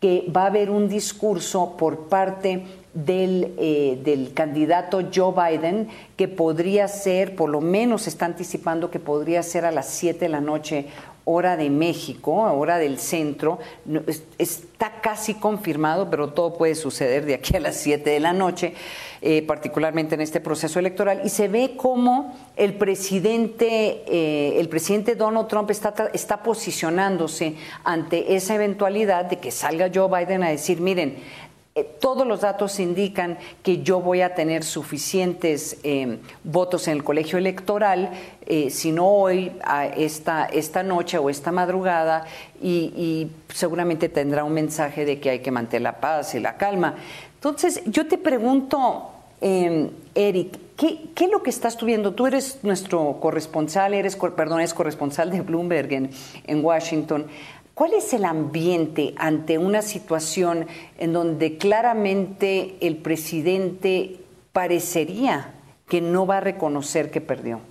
que 0.00 0.26
va 0.34 0.44
a 0.44 0.46
haber 0.46 0.70
un 0.70 0.88
discurso 0.88 1.76
por 1.76 2.08
parte 2.08 2.64
del, 2.94 3.54
del, 4.02 4.32
candidato 4.32 5.02
Joe 5.14 5.32
Biden, 5.32 5.88
que 6.16 6.26
podría 6.26 6.88
ser, 6.88 7.36
por 7.36 7.50
lo 7.50 7.60
menos 7.60 8.06
está 8.06 8.24
anticipando 8.24 8.90
que 8.90 8.98
podría 8.98 9.42
ser 9.42 9.66
a 9.66 9.70
las 9.70 9.90
7 9.90 10.20
de 10.20 10.28
la 10.30 10.40
noche 10.40 10.86
hora 11.24 11.56
de 11.56 11.70
México, 11.70 12.32
hora 12.32 12.78
del 12.78 12.98
centro, 12.98 13.58
está 14.38 15.00
casi 15.00 15.34
confirmado, 15.34 16.10
pero 16.10 16.32
todo 16.32 16.54
puede 16.54 16.74
suceder 16.74 17.24
de 17.26 17.34
aquí 17.34 17.56
a 17.56 17.60
las 17.60 17.76
7 17.76 18.08
de 18.08 18.20
la 18.20 18.32
noche, 18.32 18.74
eh, 19.22 19.42
particularmente 19.42 20.14
en 20.14 20.22
este 20.22 20.40
proceso 20.40 20.78
electoral, 20.78 21.20
y 21.24 21.28
se 21.28 21.48
ve 21.48 21.74
cómo 21.76 22.36
el 22.56 22.74
presidente, 22.74 24.02
eh, 24.06 24.58
el 24.58 24.68
presidente 24.68 25.14
Donald 25.14 25.48
Trump 25.48 25.70
está, 25.70 26.10
está 26.12 26.42
posicionándose 26.42 27.54
ante 27.84 28.34
esa 28.34 28.54
eventualidad 28.54 29.26
de 29.26 29.38
que 29.38 29.50
salga 29.50 29.90
Joe 29.92 30.08
Biden 30.08 30.42
a 30.42 30.48
decir, 30.48 30.80
miren, 30.80 31.18
eh, 31.76 31.84
todos 32.00 32.26
los 32.26 32.40
datos 32.40 32.80
indican 32.80 33.38
que 33.62 33.82
yo 33.82 34.00
voy 34.00 34.22
a 34.22 34.34
tener 34.34 34.64
suficientes 34.64 35.78
votos 36.42 36.88
en 36.88 36.94
el 36.94 37.04
colegio 37.04 37.38
electoral, 37.38 38.10
eh, 38.52 38.68
si 38.68 38.90
no 38.90 39.06
hoy, 39.06 39.52
esta, 39.96 40.46
esta 40.46 40.82
noche 40.82 41.18
o 41.18 41.30
esta 41.30 41.52
madrugada, 41.52 42.24
y, 42.60 43.28
seguramente 43.54 44.08
tendrá 44.08 44.42
un 44.42 44.52
mensaje 44.52 45.04
de 45.04 45.20
que 45.20 45.30
hay 45.30 45.38
que 45.38 45.52
mantener 45.52 45.82
la 45.82 46.00
paz 46.00 46.34
y 46.34 46.40
la 46.40 46.56
calma. 46.56 46.96
Entonces, 47.34 47.80
yo 47.86 48.08
te 48.08 48.18
pregunto, 48.18 49.08
em, 49.40 49.90
Eric, 50.16 50.58
¿qué, 50.76 51.12
es 51.14 51.30
lo 51.30 51.44
que 51.44 51.50
estás 51.50 51.76
tú 51.76 51.86
viendo? 51.86 52.12
Tú 52.12 52.26
eres 52.26 52.58
nuestro 52.64 53.18
corresponsal, 53.20 53.94
eres, 53.94 54.16
perdón, 54.16 54.60
corresponsal 54.74 55.30
de 55.30 55.42
Bloomberg 55.42 55.92
en, 55.92 56.10
en 56.44 56.64
Washington. 56.64 57.26
¿Cuál 57.74 57.92
es 57.92 58.12
el 58.12 58.24
ambiente 58.24 59.14
ante 59.16 59.58
una 59.58 59.80
situación 59.80 60.66
en 60.98 61.12
donde 61.12 61.56
claramente 61.56 62.74
el 62.80 62.96
presidente 62.96 64.16
parecería 64.52 65.52
que 65.88 66.00
no 66.00 66.26
va 66.26 66.38
a 66.38 66.40
reconocer 66.40 67.12
que 67.12 67.20
perdió? 67.20 67.69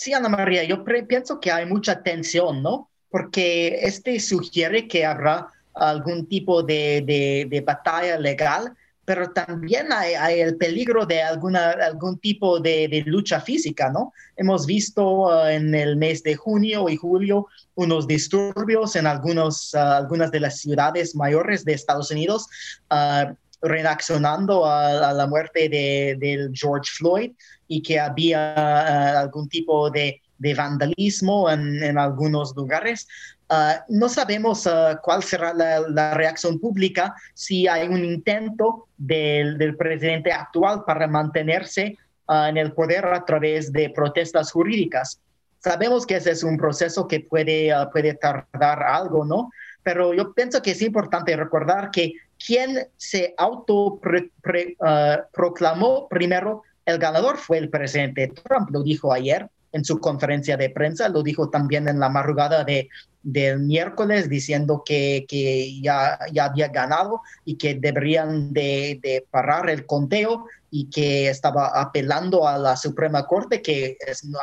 Sí, 0.00 0.14
Ana 0.14 0.30
María, 0.30 0.64
yo 0.64 0.82
pienso 0.82 1.40
que 1.40 1.52
hay 1.52 1.66
mucha 1.66 2.02
tensión, 2.02 2.62
¿no? 2.62 2.88
Porque 3.10 3.80
este 3.82 4.18
sugiere 4.18 4.88
que 4.88 5.04
habrá 5.04 5.48
algún 5.74 6.26
tipo 6.26 6.62
de, 6.62 7.04
de 7.50 7.60
batalla 7.60 8.18
legal 8.18 8.74
pero 9.10 9.32
también 9.32 9.92
hay, 9.92 10.38
el 10.38 10.56
peligro 10.56 11.04
de 11.04 11.20
alguna, 11.20 11.70
algún 11.70 12.16
tipo 12.20 12.60
de, 12.60 13.02
lucha 13.06 13.40
física, 13.40 13.90
¿no? 13.90 14.12
Hemos 14.36 14.66
visto 14.66 15.22
uh, 15.22 15.46
en 15.46 15.74
el 15.74 15.96
mes 15.96 16.22
de 16.22 16.36
junio 16.36 16.88
y 16.88 16.94
julio 16.94 17.48
unos 17.74 18.06
disturbios 18.06 18.94
en 18.94 19.08
algunos, 19.08 19.74
uh, 19.74 19.78
algunas 19.78 20.30
de 20.30 20.38
las 20.38 20.58
ciudades 20.58 21.16
mayores 21.16 21.64
de 21.64 21.72
Estados 21.72 22.12
Unidos. 22.12 22.46
Uh, 22.88 23.34
reaccionando 23.62 24.66
a, 24.66 25.12
la 25.12 25.26
muerte 25.26 25.68
de, 25.68 26.50
George 26.52 26.90
Floyd 26.96 27.32
y 27.68 27.82
que 27.82 28.00
había 28.00 29.20
algún 29.20 29.48
tipo 29.48 29.90
de, 29.90 30.20
vandalismo 30.56 31.50
en, 31.50 31.82
en, 31.82 31.98
algunos 31.98 32.56
lugares. 32.56 33.06
Ah, 33.52 33.84
no 33.88 34.08
sabemos 34.08 34.64
ah, 34.68 35.00
cuál 35.02 35.24
será 35.24 35.52
la, 35.52 36.14
reacción 36.14 36.60
pública 36.60 37.12
si 37.34 37.66
hay 37.66 37.88
un 37.88 38.04
intento 38.04 38.86
del, 38.96 39.76
presidente 39.76 40.30
actual 40.30 40.84
para 40.86 41.08
mantenerse 41.08 41.98
ah, 42.28 42.48
en 42.48 42.56
el 42.58 42.72
poder 42.72 43.06
a 43.06 43.24
través 43.24 43.72
de 43.72 43.90
protestas 43.90 44.52
jurídicas. 44.52 45.20
Sabemos 45.58 46.06
que 46.06 46.14
ese 46.14 46.30
es 46.30 46.44
un 46.44 46.56
proceso 46.56 47.08
que 47.08 47.20
puede, 47.20 47.72
puede 47.92 48.14
tardar 48.14 48.84
algo, 48.84 49.24
¿no? 49.24 49.50
Pero 49.82 50.14
yo 50.14 50.32
pienso 50.32 50.62
que 50.62 50.70
es 50.70 50.80
importante 50.82 51.34
recordar 51.34 51.90
que 51.90 52.12
quien 52.44 52.88
se 52.96 53.34
autoproclamó 53.36 56.08
primero 56.08 56.62
el 56.86 56.98
ganador 56.98 57.36
fue 57.36 57.58
el 57.58 57.68
presidente 57.68 58.28
Trump, 58.28 58.70
lo 58.70 58.82
dijo 58.82 59.12
ayer 59.12 59.50
en 59.72 59.84
su 59.84 59.98
conferencia 60.00 60.56
de 60.56 60.70
prensa, 60.70 61.08
lo 61.08 61.22
dijo 61.22 61.50
también 61.50 61.88
en 61.88 62.00
la 62.00 62.08
madrugada 62.08 62.64
de, 62.64 62.88
del 63.22 63.60
miércoles 63.60 64.28
diciendo 64.28 64.82
que, 64.84 65.26
que 65.28 65.80
ya, 65.80 66.18
ya, 66.32 66.46
había 66.46 66.68
ganado 66.68 67.20
y 67.44 67.56
que 67.56 67.74
deberían 67.74 68.52
de, 68.52 68.98
de, 69.02 69.26
parar 69.30 69.68
el 69.68 69.84
conteo 69.86 70.46
y 70.70 70.88
que 70.88 71.28
estaba 71.28 71.80
apelando 71.80 72.46
a 72.46 72.56
la 72.56 72.76
Suprema 72.76 73.26
Corte, 73.26 73.60
que 73.60 73.98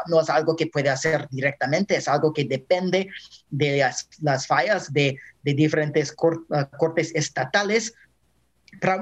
no, 0.07 0.21
es 0.21 0.29
algo 0.29 0.55
que 0.55 0.67
puede 0.67 0.89
hacer 0.89 1.27
directamente, 1.31 1.95
es 1.95 2.07
algo 2.07 2.33
que 2.33 2.45
depende 2.45 3.09
de 3.49 3.77
las, 3.77 4.09
las 4.21 4.45
fallas 4.45 4.91
de, 4.91 5.17
de 5.43 5.53
diferentes 5.53 6.13
cortes 6.13 7.15
estatales. 7.15 7.93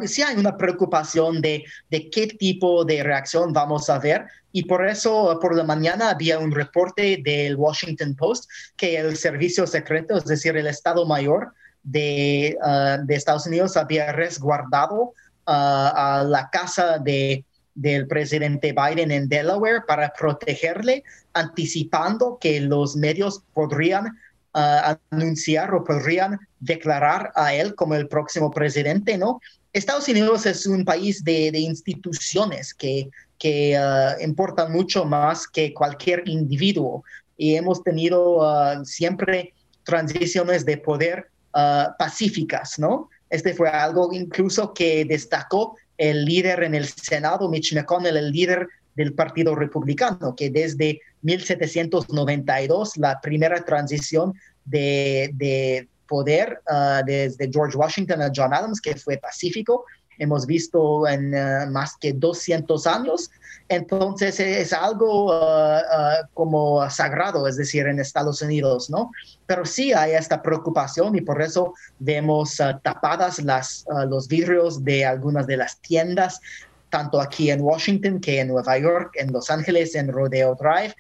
Sí 0.05 0.21
hay 0.21 0.37
una 0.37 0.55
preocupación 0.55 1.41
de, 1.41 1.65
de, 1.89 2.09
qué 2.09 2.27
tipo 2.27 2.85
de 2.85 3.03
reacción 3.03 3.51
vamos 3.51 3.89
a 3.89 3.99
ver 3.99 4.25
y 4.55 4.63
por 4.63 4.87
eso 4.87 5.37
por 5.41 5.53
la 5.53 5.65
mañana 5.65 6.11
había 6.11 6.39
un 6.39 6.49
reporte 6.49 7.21
del 7.21 7.57
Washington 7.57 8.15
Post 8.15 8.49
que 8.77 8.95
el 8.95 9.17
servicio 9.17 9.67
secreto, 9.67 10.15
es 10.15 10.23
decir, 10.23 10.55
el 10.55 10.67
Estado 10.67 11.05
Mayor 11.05 11.51
de, 11.83 12.57
uh, 12.63 13.05
de 13.05 13.15
Estados 13.15 13.45
Unidos 13.47 13.75
había 13.75 14.13
resguardado 14.13 14.95
uh, 14.95 15.11
a 15.45 16.25
la 16.25 16.49
casa 16.51 16.99
de, 16.99 17.43
del 17.73 18.07
presidente 18.07 18.73
Biden 18.73 19.11
en 19.11 19.27
Delaware 19.27 19.83
para 19.85 20.13
protegerle, 20.13 21.03
anticipando 21.33 22.37
que 22.39 22.61
los 22.61 22.95
medios 22.95 23.43
podrían 23.53 24.07
uh, 24.53 24.95
anunciar 25.11 25.75
o 25.75 25.83
podrían 25.83 26.39
declarar 26.61 27.33
a 27.35 27.53
él 27.53 27.75
como 27.75 27.95
el 27.95 28.07
próximo 28.07 28.51
presidente, 28.51 29.17
¿no? 29.17 29.41
Estados 29.75 30.07
Unidos 30.07 30.45
es 30.45 30.65
un 30.65 30.85
país 30.85 31.21
de, 31.25 31.49
instituciones 31.59 32.73
que, 32.73 33.09
que 33.37 33.77
uh, 33.77 34.21
importan 34.23 34.71
mucho 34.71 35.05
más 35.05 35.47
que 35.47 35.73
cualquier 35.73 36.27
individuo 36.27 37.03
y 37.37 37.55
hemos 37.55 37.83
tenido 37.83 38.37
uh, 38.37 38.85
siempre 38.85 39.53
transiciones 39.83 40.65
de 40.65 40.77
poder 40.77 41.27
uh, 41.53 41.95
pacíficas, 41.97 42.79
¿no? 42.79 43.09
Este 43.29 43.53
fue 43.53 43.69
algo 43.69 44.09
incluso 44.13 44.73
que 44.73 45.05
destacó 45.05 45.75
el 45.97 46.25
líder 46.25 46.63
en 46.63 46.75
el 46.75 46.87
Senado, 46.87 47.49
Mitch 47.49 47.73
McConnell, 47.73 48.17
el 48.17 48.31
líder 48.31 48.67
del 48.95 49.13
Partido 49.13 49.55
Republicano, 49.55 50.35
que 50.35 50.49
desde 50.49 51.01
1792, 51.23 52.97
la 52.97 53.19
primera 53.19 53.63
transición 53.65 54.33
de, 54.63 55.31
de 55.33 55.87
poder 56.07 56.61
desde 57.05 57.49
George 57.51 57.77
Washington 57.77 58.21
a 58.21 58.31
John 58.33 58.53
Adams, 58.53 58.79
que 58.79 58.95
fue 58.95 59.17
pacífico, 59.17 59.85
hemos 60.19 60.45
visto 60.45 61.07
en 61.07 61.31
más 61.71 61.95
que 61.97 62.13
200 62.13 62.87
años. 62.87 63.31
Entonces 63.67 64.39
es 64.39 64.73
algo 64.73 65.33
como 66.33 66.87
sagrado, 66.89 67.47
es 67.47 67.57
decir, 67.57 67.87
en 67.87 67.99
Estados 67.99 68.41
Unidos, 68.41 68.89
¿no? 68.89 69.11
Pero 69.47 69.65
sí 69.65 69.91
hay 69.91 70.11
esta 70.13 70.41
preocupación 70.41 71.15
y 71.15 71.21
por 71.21 71.41
eso 71.41 71.73
vemos 71.97 72.57
tapadas 72.83 73.41
las, 73.43 73.85
los 74.07 74.27
vidrios 74.27 74.83
de 74.83 75.05
algunas 75.05 75.47
de 75.47 75.57
las 75.57 75.79
tiendas 75.81 76.39
tanto 76.95 77.19
aquí 77.19 77.51
en 77.51 77.61
Washington 77.61 78.21
que 78.21 78.39
en 78.39 78.47
Nueva 78.47 78.77
York, 78.77 79.11
en 79.15 79.33
Los 79.33 79.49
Ángeles, 79.49 79.95
en 79.95 80.07
Rodeo 80.07 80.55
Drive. 80.55 80.95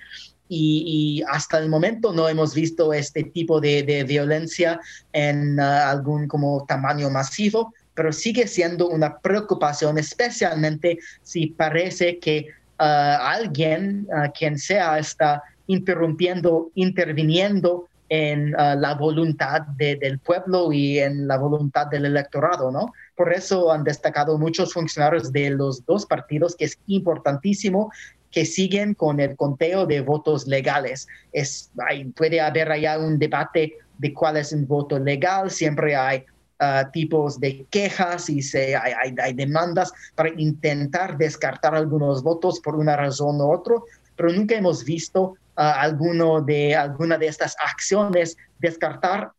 Y, 0.49 1.23
hasta 1.27 1.57
el 1.57 1.69
momento 1.69 2.11
no 2.11 2.27
hemos 2.27 2.53
visto 2.53 2.91
este 2.91 3.23
tipo 3.23 3.61
de, 3.61 4.03
violencia 4.07 4.79
en 5.13 5.57
uh, 5.57 5.63
algún 5.63 6.27
como 6.27 6.65
tamaño 6.67 7.09
masivo, 7.09 7.73
pero 7.95 8.11
sigue 8.11 8.47
siendo 8.47 8.87
una 8.89 9.17
preocupación, 9.17 9.97
especialmente 9.97 10.99
si 11.23 11.47
parece 11.47 12.19
que 12.19 12.47
uh, 12.79 12.83
alguien, 12.83 14.07
uh, 14.09 14.31
quien 14.37 14.59
sea, 14.59 14.99
está 14.99 15.41
interrumpiendo, 15.67 16.69
interviniendo 16.75 17.87
en 18.07 18.51
la 18.51 18.93
voluntad 18.93 19.61
del 19.77 20.19
pueblo 20.19 20.71
y 20.71 20.99
en 20.99 21.27
la 21.27 21.37
voluntad 21.37 21.87
del 21.87 22.05
electorado, 22.05 22.71
¿no? 22.71 22.93
Por 23.15 23.33
eso 23.33 23.71
han 23.71 23.83
destacado 23.83 24.37
muchos 24.37 24.73
funcionarios 24.73 25.31
de 25.31 25.49
los 25.49 25.83
dos 25.85 26.05
partidos 26.05 26.55
que 26.55 26.65
es 26.65 26.77
importantísimo 26.85 27.91
que 28.29 28.45
siguen 28.45 28.93
con 28.93 29.19
el 29.19 29.35
conteo 29.35 29.85
de 29.85 30.01
votos 30.01 30.45
legales. 30.45 31.07
Es, 31.31 31.71
puede 32.15 32.41
haber 32.41 32.71
allá 32.71 32.99
un 32.99 33.17
debate 33.17 33.73
de 33.97 34.13
cuál 34.13 34.37
es 34.37 34.51
un 34.51 34.67
voto 34.67 34.99
legal, 34.99 35.49
siempre 35.49 35.95
hay 35.95 36.25
ah, 36.59 36.89
tipos 36.91 37.39
de 37.39 37.65
quejas 37.69 38.29
y 38.29 38.41
se, 38.41 38.75
hay, 38.75 39.13
hay, 39.21 39.33
demandas 39.33 39.91
para 40.15 40.29
intentar 40.29 41.17
descartar 41.17 41.75
algunos 41.75 42.23
votos 42.23 42.59
por 42.59 42.75
una 42.75 42.95
razón 42.95 43.41
u 43.41 43.51
otra, 43.51 43.75
pero 44.15 44.31
nunca 44.31 44.55
hemos 44.55 44.83
visto 44.83 45.35
alguno 45.55 46.41
de, 46.41 46.75
alguna 46.75 47.17
de 47.17 47.27
estas 47.27 47.55
acciones, 47.65 48.37
descartar 48.59 49.31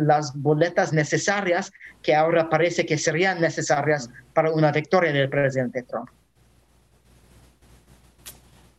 las 0.00 0.34
boletas 0.34 0.92
necesarias 0.92 1.72
que 2.02 2.14
ahora 2.14 2.48
parece 2.48 2.84
que 2.84 2.98
serían 2.98 3.40
necesarias 3.40 4.10
para 4.32 4.50
una 4.50 4.72
victoria 4.72 5.12
del 5.12 5.28
presidente 5.28 5.82
Trump. 5.82 6.08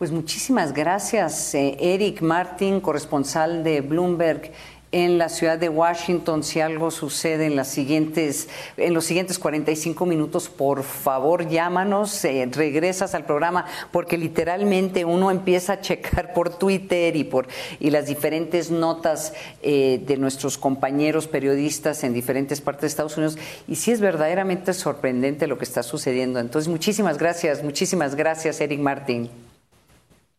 Pues 0.02 0.12
muchísimas 0.12 0.74
gracias, 0.74 1.54
eh, 1.54 1.78
Eric 1.80 2.24
Martin, 2.24 2.82
corresponsal 2.82 3.64
de 3.64 3.82
Bloomberg 3.82 4.52
en 4.92 5.18
la 5.18 5.30
ciudad 5.30 5.58
de 5.58 5.70
Washington. 5.70 6.44
Si 6.44 6.60
algo 6.60 6.92
sucede 6.92 7.46
en, 7.46 7.56
las 7.56 7.70
siguientes, 7.70 8.50
en 8.78 8.94
los 8.94 9.06
siguientes 9.06 9.40
45 9.40 10.06
minutos, 10.06 10.50
por 10.50 10.84
favor 10.84 11.48
llámanos, 11.48 12.24
eh, 12.26 12.48
regresas 12.52 13.16
al 13.16 13.26
programa, 13.26 13.66
porque 13.92 14.18
literalmente 14.18 15.06
uno 15.06 15.32
empieza 15.32 15.74
a 15.74 15.82
checar 15.82 16.34
por 16.34 16.58
Twitter 16.58 17.16
y, 17.16 17.24
por, 17.24 17.48
y 17.80 17.90
las 17.90 18.08
diferentes 18.08 18.72
notas 18.72 19.34
eh, 19.62 20.02
de 20.06 20.18
nuestros 20.18 20.58
compañeros 20.58 21.28
periodistas 21.28 22.04
en 22.04 22.14
diferentes 22.14 22.62
partes 22.62 22.82
de 22.82 22.88
Estados 22.88 23.18
Unidos. 23.18 23.38
Y 23.68 23.76
sí 23.76 23.92
es 23.92 24.02
verdaderamente 24.02 24.74
sorprendente 24.74 25.48
lo 25.48 25.58
que 25.58 25.66
está 25.66 25.84
sucediendo. 25.84 26.40
Entonces, 26.40 26.68
muchísimas 26.68 27.18
gracias, 27.18 27.64
muchísimas 27.64 28.16
gracias, 28.16 28.60
Eric 28.62 28.80
Martín. 28.80 29.30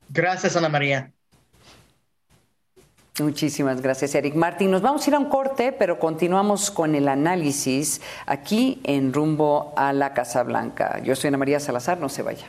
Gracias, 0.09 0.57
Ana 0.57 0.69
María. 0.69 1.13
Muchísimas 3.21 3.83
gracias, 3.83 4.14
Eric 4.14 4.35
Martín. 4.35 4.71
Nos 4.71 4.81
vamos 4.81 5.07
a 5.07 5.11
ir 5.11 5.14
a 5.14 5.19
un 5.19 5.26
corte, 5.26 5.73
pero 5.73 5.99
continuamos 5.99 6.71
con 6.71 6.95
el 6.95 7.09
análisis 7.09 8.00
aquí 8.25 8.81
en 8.85 9.12
rumbo 9.12 9.75
a 9.76 9.92
la 9.92 10.14
Casa 10.14 10.42
Blanca. 10.42 10.99
Yo 11.00 11.14
soy 11.14 11.28
Ana 11.28 11.37
María 11.37 11.61
Salazar, 11.61 12.00
no 12.00 12.09
se 12.09 12.23
vaya. 12.23 12.47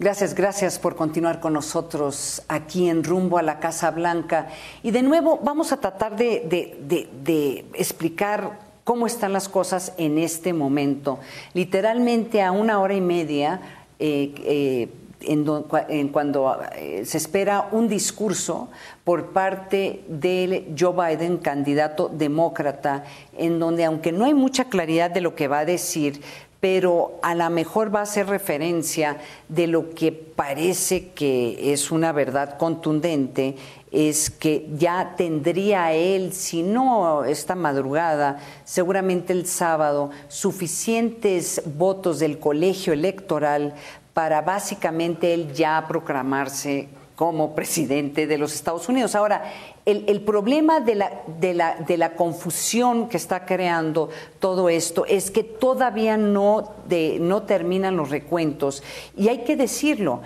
Gracias, 0.00 0.34
gracias 0.34 0.78
por 0.78 0.96
continuar 0.96 1.40
con 1.40 1.52
nosotros 1.52 2.40
aquí 2.48 2.88
en 2.88 3.04
Rumbo 3.04 3.36
a 3.36 3.42
la 3.42 3.60
Casa 3.60 3.90
Blanca. 3.90 4.48
Y 4.82 4.92
de 4.92 5.02
nuevo 5.02 5.38
vamos 5.42 5.72
a 5.72 5.76
tratar 5.76 6.16
de, 6.16 7.66
explicar 7.74 8.60
cómo 8.82 9.06
están 9.06 9.34
las 9.34 9.50
cosas 9.50 9.92
en 9.98 10.16
este 10.16 10.54
momento. 10.54 11.18
Literalmente 11.52 12.40
a 12.40 12.50
una 12.50 12.80
hora 12.80 12.94
y 12.94 13.02
media, 13.02 13.60
eh, 13.98 14.32
eh, 14.42 14.88
en, 15.20 16.08
cuando 16.08 16.58
eh, 16.76 17.02
se 17.04 17.18
espera 17.18 17.68
un 17.70 17.86
discurso 17.86 18.70
por 19.04 19.32
parte 19.32 20.02
de 20.08 20.72
Joe 20.78 20.94
Biden, 20.94 21.36
candidato 21.36 22.08
demócrata, 22.08 23.04
en 23.36 23.58
donde 23.58 23.84
aunque 23.84 24.12
no 24.12 24.24
hay 24.24 24.32
mucha 24.32 24.64
claridad 24.64 25.10
de 25.10 25.20
lo 25.20 25.34
que 25.34 25.46
va 25.46 25.58
a 25.58 25.64
decir, 25.66 26.22
pero 26.60 27.18
a 27.22 27.34
lo 27.34 27.48
mejor 27.48 27.94
va 27.94 28.00
a 28.00 28.02
hacer 28.02 28.26
referencia 28.26 29.16
de 29.48 29.66
lo 29.66 29.90
que 29.90 30.12
parece 30.12 31.08
que 31.08 31.72
es 31.72 31.90
una 31.90 32.12
verdad 32.12 32.58
contundente, 32.58 33.56
es 33.90 34.30
que 34.30 34.68
ya 34.76 35.14
tendría 35.16 35.92
él, 35.92 36.32
si 36.32 36.62
no 36.62 37.24
esta 37.24 37.54
madrugada, 37.54 38.38
seguramente 38.64 39.32
el 39.32 39.46
sábado, 39.46 40.10
suficientes 40.28 41.62
votos 41.64 42.18
del 42.18 42.38
colegio 42.38 42.92
electoral 42.92 43.74
para 44.12 44.42
básicamente 44.42 45.32
él 45.32 45.52
ya 45.54 45.84
proclamarse 45.88 46.88
como 47.20 47.54
presidente 47.54 48.26
de 48.26 48.38
los 48.38 48.54
Estados 48.54 48.88
Unidos. 48.88 49.14
Ahora, 49.14 49.44
el, 49.84 50.22
problema 50.22 50.80
de 50.80 50.94
la, 50.94 51.20
de, 51.38 51.52
la, 51.52 51.74
de 51.74 51.98
la, 51.98 52.14
confusión 52.16 53.10
que 53.10 53.18
está 53.18 53.44
creando 53.44 54.08
todo 54.38 54.70
esto 54.70 55.04
es 55.04 55.30
que 55.30 55.44
todavía 55.44 56.16
no, 56.16 56.72
de, 56.88 57.18
no 57.20 57.42
terminan 57.42 57.94
los 57.98 58.08
recuentos. 58.08 58.82
Y 59.18 59.28
hay 59.28 59.44
que 59.44 59.54
decirlo, 59.54 60.22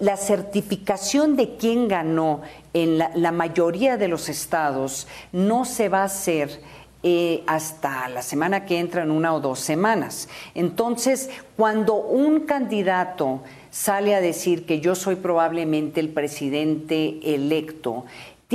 la 0.00 0.16
certificación 0.16 1.36
de 1.36 1.54
quién 1.58 1.86
ganó 1.86 2.40
en 2.72 2.98
la, 2.98 3.30
mayoría 3.30 3.96
de 3.96 4.08
los 4.08 4.28
estados 4.28 5.06
no 5.30 5.64
se 5.64 5.88
va 5.88 6.00
a 6.00 6.06
hacer. 6.06 6.60
Eh, 7.06 7.44
hasta 7.46 8.08
la 8.08 8.22
semana 8.22 8.64
que 8.64 8.78
entra 8.78 9.02
en 9.02 9.10
una 9.10 9.34
o 9.34 9.40
dos 9.40 9.60
semanas. 9.60 10.26
Entonces, 10.54 11.28
cuando 11.54 11.96
un 11.96 12.46
candidato 12.46 13.42
sale 13.74 14.14
a 14.14 14.20
decir 14.20 14.66
que 14.66 14.78
yo 14.78 14.94
soy 14.94 15.16
probablemente 15.16 15.98
el 15.98 16.08
presidente 16.08 17.18
electo, 17.34 18.04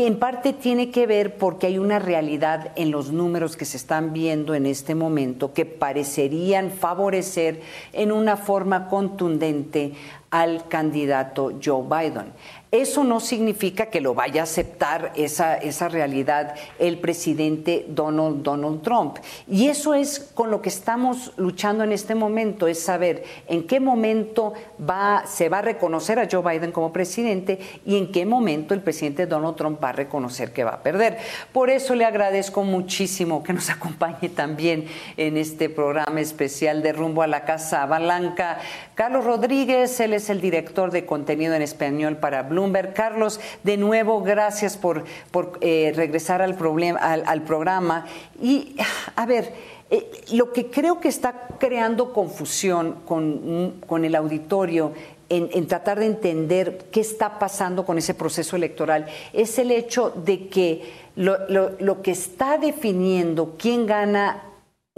en 0.06 0.18
parte 0.18 0.54
tiene 0.54 0.92
que 0.92 1.08
ver 1.08 1.36
porque 1.36 1.68
hay 1.68 1.78
una 1.78 2.00
realidad 2.00 2.72
en 2.76 2.92
los 2.92 3.12
números 3.12 3.58
que 3.58 3.66
se 3.66 3.78
están 3.78 4.14
viendo 4.14 4.56
en 4.56 4.66
este 4.66 4.96
momento 4.96 5.54
que 5.54 5.66
parecerían 5.66 6.72
favorecer 6.72 7.62
en 7.94 8.12
una 8.12 8.38
forma 8.38 8.88
contundente 8.88 9.94
al 10.32 10.68
candidato 10.68 11.54
Joe 11.64 11.84
Biden. 11.84 12.32
Eso 12.72 13.04
no 13.04 13.20
significa 13.20 13.88
que 13.88 14.00
lo 14.00 14.14
vaya 14.14 14.42
a 14.42 14.44
aceptar 14.44 15.12
esa, 15.16 15.58
esa 15.58 15.90
realidad 15.90 16.54
el 16.78 17.00
presidente 17.00 17.88
Donald, 17.90 18.44
Donald 18.44 18.84
Trump. 18.84 19.18
Y 19.48 19.70
eso 19.70 19.96
es 19.96 20.20
con 20.20 20.52
lo 20.52 20.62
que 20.62 20.70
estamos 20.70 21.34
luchando 21.38 21.84
en 21.84 21.92
este 21.92 22.14
momento, 22.14 22.68
es 22.68 22.80
saber 22.80 23.24
en 23.48 23.66
qué 23.66 23.80
momento 23.80 24.54
va, 24.88 25.24
se 25.26 25.50
va 25.50 25.60
a 25.60 25.62
reconocer 25.64 26.20
a 26.20 26.28
Joe 26.32 26.44
Biden 26.44 26.72
como 26.72 26.94
presidente 26.94 27.58
y 27.88 27.98
en 27.98 28.12
qué 28.12 28.28
momento 28.28 28.76
el 28.76 28.82
presidente 28.82 29.26
Donald 29.26 29.56
Trump 29.56 29.84
va 29.84 29.90
a 29.90 29.94
reconocer 29.94 30.54
que 30.54 30.64
va 30.64 30.74
a 30.74 30.84
perder. 30.84 31.18
Por 31.52 31.72
eso 31.72 31.96
le 31.96 32.06
agradezco 32.06 32.64
muchísimo 32.64 33.42
que 33.42 33.54
nos 33.54 33.70
acompañe 33.72 34.30
también 34.30 34.86
en 35.18 35.38
este 35.38 35.70
programa 35.70 36.22
especial 36.22 36.84
de 36.84 36.94
Rumbo 36.94 37.24
a 37.24 37.28
la 37.28 37.46
Casa 37.46 37.84
Blanca. 37.88 38.60
Carlos 39.00 39.24
Rodríguez, 39.24 39.98
él 40.02 40.12
es 40.12 40.30
el 40.30 40.42
director 40.42 40.92
de 40.92 41.06
contenido 41.06 41.54
en 41.54 41.62
español 41.62 42.18
para 42.18 42.44
Blue 42.44 42.70
Carlos, 42.94 43.40
de 43.64 43.78
nuevo, 43.78 44.22
gracias 44.22 44.76
por, 44.76 45.06
por 45.32 45.58
eh, 45.62 45.94
regresar 45.96 46.42
al, 46.42 46.58
al, 47.00 47.42
programa. 47.44 48.06
Y, 48.42 48.76
a 49.16 49.26
ver, 49.26 49.54
eh, 49.90 50.12
lo 50.34 50.52
que 50.52 50.70
creo 50.70 51.00
que 51.00 51.08
está 51.08 51.48
creando 51.60 52.12
confusión 52.12 52.98
con, 53.06 54.04
el 54.04 54.16
auditorio 54.16 54.92
en, 55.30 55.66
tratar 55.68 56.00
de 56.00 56.06
entender 56.06 56.90
qué 56.92 57.00
está 57.00 57.40
pasando 57.40 57.86
con 57.86 57.98
ese 57.98 58.14
proceso 58.14 58.58
electoral 58.58 59.06
es 59.32 59.58
el 59.60 59.72
hecho 59.72 60.10
de 60.10 60.50
que 60.50 60.92
lo, 61.16 61.38
lo 61.48 62.02
que 62.02 62.12
está 62.12 62.58
definiendo 62.58 63.56
quién 63.58 63.86
gana 63.86 64.49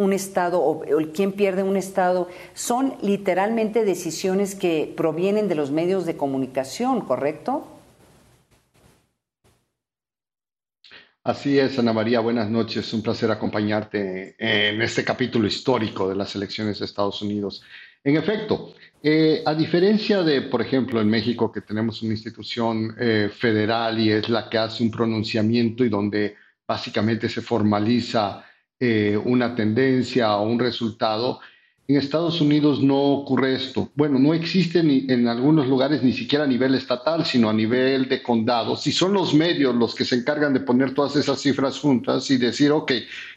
un 0.02 0.14
Estado 0.14 0.62
o, 0.62 0.84
quién 1.14 1.32
pierde 1.32 1.64
un 1.64 1.78
Estado 1.78 2.28
son 2.54 2.96
literalmente 3.02 3.86
decisiones 3.86 4.56
que 4.56 4.92
provienen 4.98 5.48
de 5.48 5.56
los 5.56 5.72
medios 5.72 6.06
de 6.06 6.18
comunicación, 6.18 7.02
¿correcto? 7.02 7.68
Así 11.24 11.60
es, 11.60 11.78
Ana 11.78 11.94
María, 11.94 12.20
buenas 12.20 12.50
noches. 12.50 12.92
Un 12.94 13.04
placer 13.04 13.30
acompañarte 13.30 14.36
en 14.40 14.82
este 14.82 15.04
capítulo 15.04 15.46
histórico 15.48 16.10
de 16.10 16.16
las 16.16 16.36
elecciones 16.36 16.80
de 16.80 16.86
Estados 16.86 17.22
Unidos. 17.22 17.64
En 18.04 18.18
efecto, 18.18 18.74
eh, 19.04 19.44
a 19.46 19.54
diferencia 19.54 20.24
de, 20.24 20.42
por 20.42 20.64
ejemplo, 20.64 21.00
en 21.00 21.08
México, 21.08 21.52
que 21.52 21.62
tenemos 21.62 22.02
una 22.02 22.14
institución 22.14 22.96
eh, 23.00 23.30
federal 23.32 24.00
y 24.00 24.12
es 24.12 24.30
la 24.30 24.50
que 24.50 24.58
hace 24.58 24.82
un 24.82 24.90
pronunciamiento 24.90 25.86
y 25.86 25.90
donde 25.90 26.36
básicamente 26.68 27.30
se 27.30 27.42
formaliza 27.42 28.44
eh, 28.84 29.16
una 29.24 29.54
tendencia 29.54 30.36
o 30.38 30.50
un 30.50 30.58
resultado, 30.58 31.40
en 31.88 31.98
Estados 31.98 32.42
Unidos 32.42 32.82
no 32.82 33.00
ocurre 33.00 33.54
esto. 33.54 33.90
Bueno, 33.94 34.18
no 34.18 34.34
existe 34.34 34.82
ni, 34.82 35.06
en 35.08 35.28
algunos 35.28 35.68
lugares 35.68 36.02
ni 36.02 36.14
siquiera 36.14 36.46
a 36.46 36.48
nivel 36.48 36.74
estatal, 36.74 37.24
sino 37.24 37.48
a 37.48 37.54
nivel 37.54 38.10
de 38.10 38.24
condados. 38.24 38.88
Y 38.88 38.92
son 38.92 39.14
los 39.14 39.36
medios 39.36 39.76
los 39.76 39.94
que 39.94 40.04
se 40.04 40.16
encargan 40.16 40.54
de 40.54 40.62
poner 40.62 40.96
todas 40.96 41.16
esas 41.16 41.40
cifras 41.40 41.80
juntas 41.80 42.32
y 42.32 42.38
decir, 42.38 42.72
ok, 42.72 42.92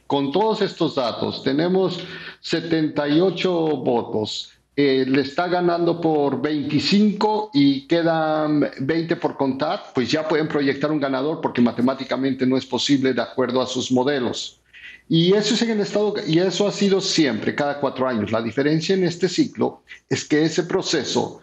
con 0.06 0.32
todos 0.32 0.62
estos 0.62 0.94
datos 0.94 1.42
tenemos 1.42 2.00
78 2.40 3.50
votos. 3.50 4.50
Eh, 4.76 5.04
le 5.06 5.20
está 5.20 5.46
ganando 5.46 6.00
por 6.00 6.40
25 6.40 7.50
y 7.52 7.86
quedan 7.86 8.70
20 8.80 9.16
por 9.16 9.36
contar, 9.36 9.92
pues 9.94 10.10
ya 10.10 10.26
pueden 10.26 10.48
proyectar 10.48 10.90
un 10.90 11.00
ganador 11.00 11.42
porque 11.42 11.60
matemáticamente 11.60 12.46
no 12.46 12.56
es 12.56 12.64
posible 12.64 13.12
de 13.12 13.20
acuerdo 13.20 13.60
a 13.60 13.66
sus 13.66 13.92
modelos. 13.92 14.60
Y 15.08 15.34
eso 15.34 15.54
es 15.54 15.62
en 15.62 15.70
el 15.70 15.80
Estado, 15.80 16.14
y 16.26 16.38
eso 16.38 16.66
ha 16.66 16.72
sido 16.72 17.00
siempre, 17.00 17.54
cada 17.54 17.78
cuatro 17.78 18.08
años. 18.08 18.32
La 18.32 18.40
diferencia 18.40 18.94
en 18.94 19.04
este 19.04 19.28
ciclo 19.28 19.82
es 20.08 20.24
que 20.24 20.42
ese 20.44 20.64
proceso 20.64 21.42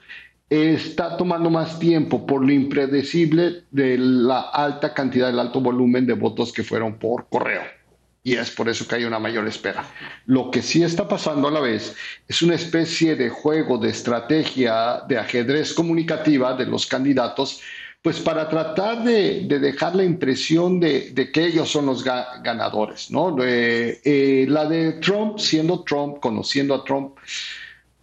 está 0.50 1.16
tomando 1.16 1.50
más 1.50 1.80
tiempo 1.80 2.26
por 2.26 2.44
lo 2.44 2.52
impredecible 2.52 3.64
de 3.72 3.98
la 3.98 4.42
alta 4.42 4.94
cantidad, 4.94 5.28
del 5.28 5.40
alto 5.40 5.62
volumen 5.62 6.06
de 6.06 6.14
votos 6.14 6.52
que 6.52 6.64
fueron 6.64 6.98
por 6.98 7.28
correo. 7.30 7.62
Y 8.24 8.36
es 8.36 8.52
por 8.52 8.70
eso 8.70 8.88
que 8.88 8.96
hay 8.96 9.06
una 9.06 9.18
mayor 9.18 9.48
espera. 9.48 9.84
Lo 10.26 10.52
que 10.52 10.62
sí 10.62 10.84
está 10.84 11.08
pasando 11.08 11.48
a 11.48 11.52
la 11.52 11.60
vez 11.60 11.96
es 12.28 12.42
una 12.42 12.56
especie 12.56 13.16
de 13.16 13.30
juego, 13.30 13.78
de 13.78 13.90
estrategia, 13.90 15.02
de 15.08 15.18
ajedrez 15.18 15.74
comunicativa 15.74 16.54
de 16.56 16.66
los 16.66 16.86
candidatos 16.86 17.62
pues 18.02 18.20
para 18.20 18.50
tratar 18.50 19.04
de, 19.04 19.44
dejar 19.48 19.96
la 19.96 20.04
impresión 20.04 20.80
de, 20.80 21.14
que 21.32 21.46
ellos 21.46 21.70
son 21.70 21.86
los 21.86 22.04
ganadores, 22.04 23.12
¿no? 23.12 23.36
Eh, 23.40 24.46
la 24.50 24.66
de 24.66 24.94
Trump, 24.94 25.38
siendo 25.38 25.84
Trump, 25.84 26.20
conociendo 26.20 26.74
a 26.74 26.84
Trump, 26.84 27.16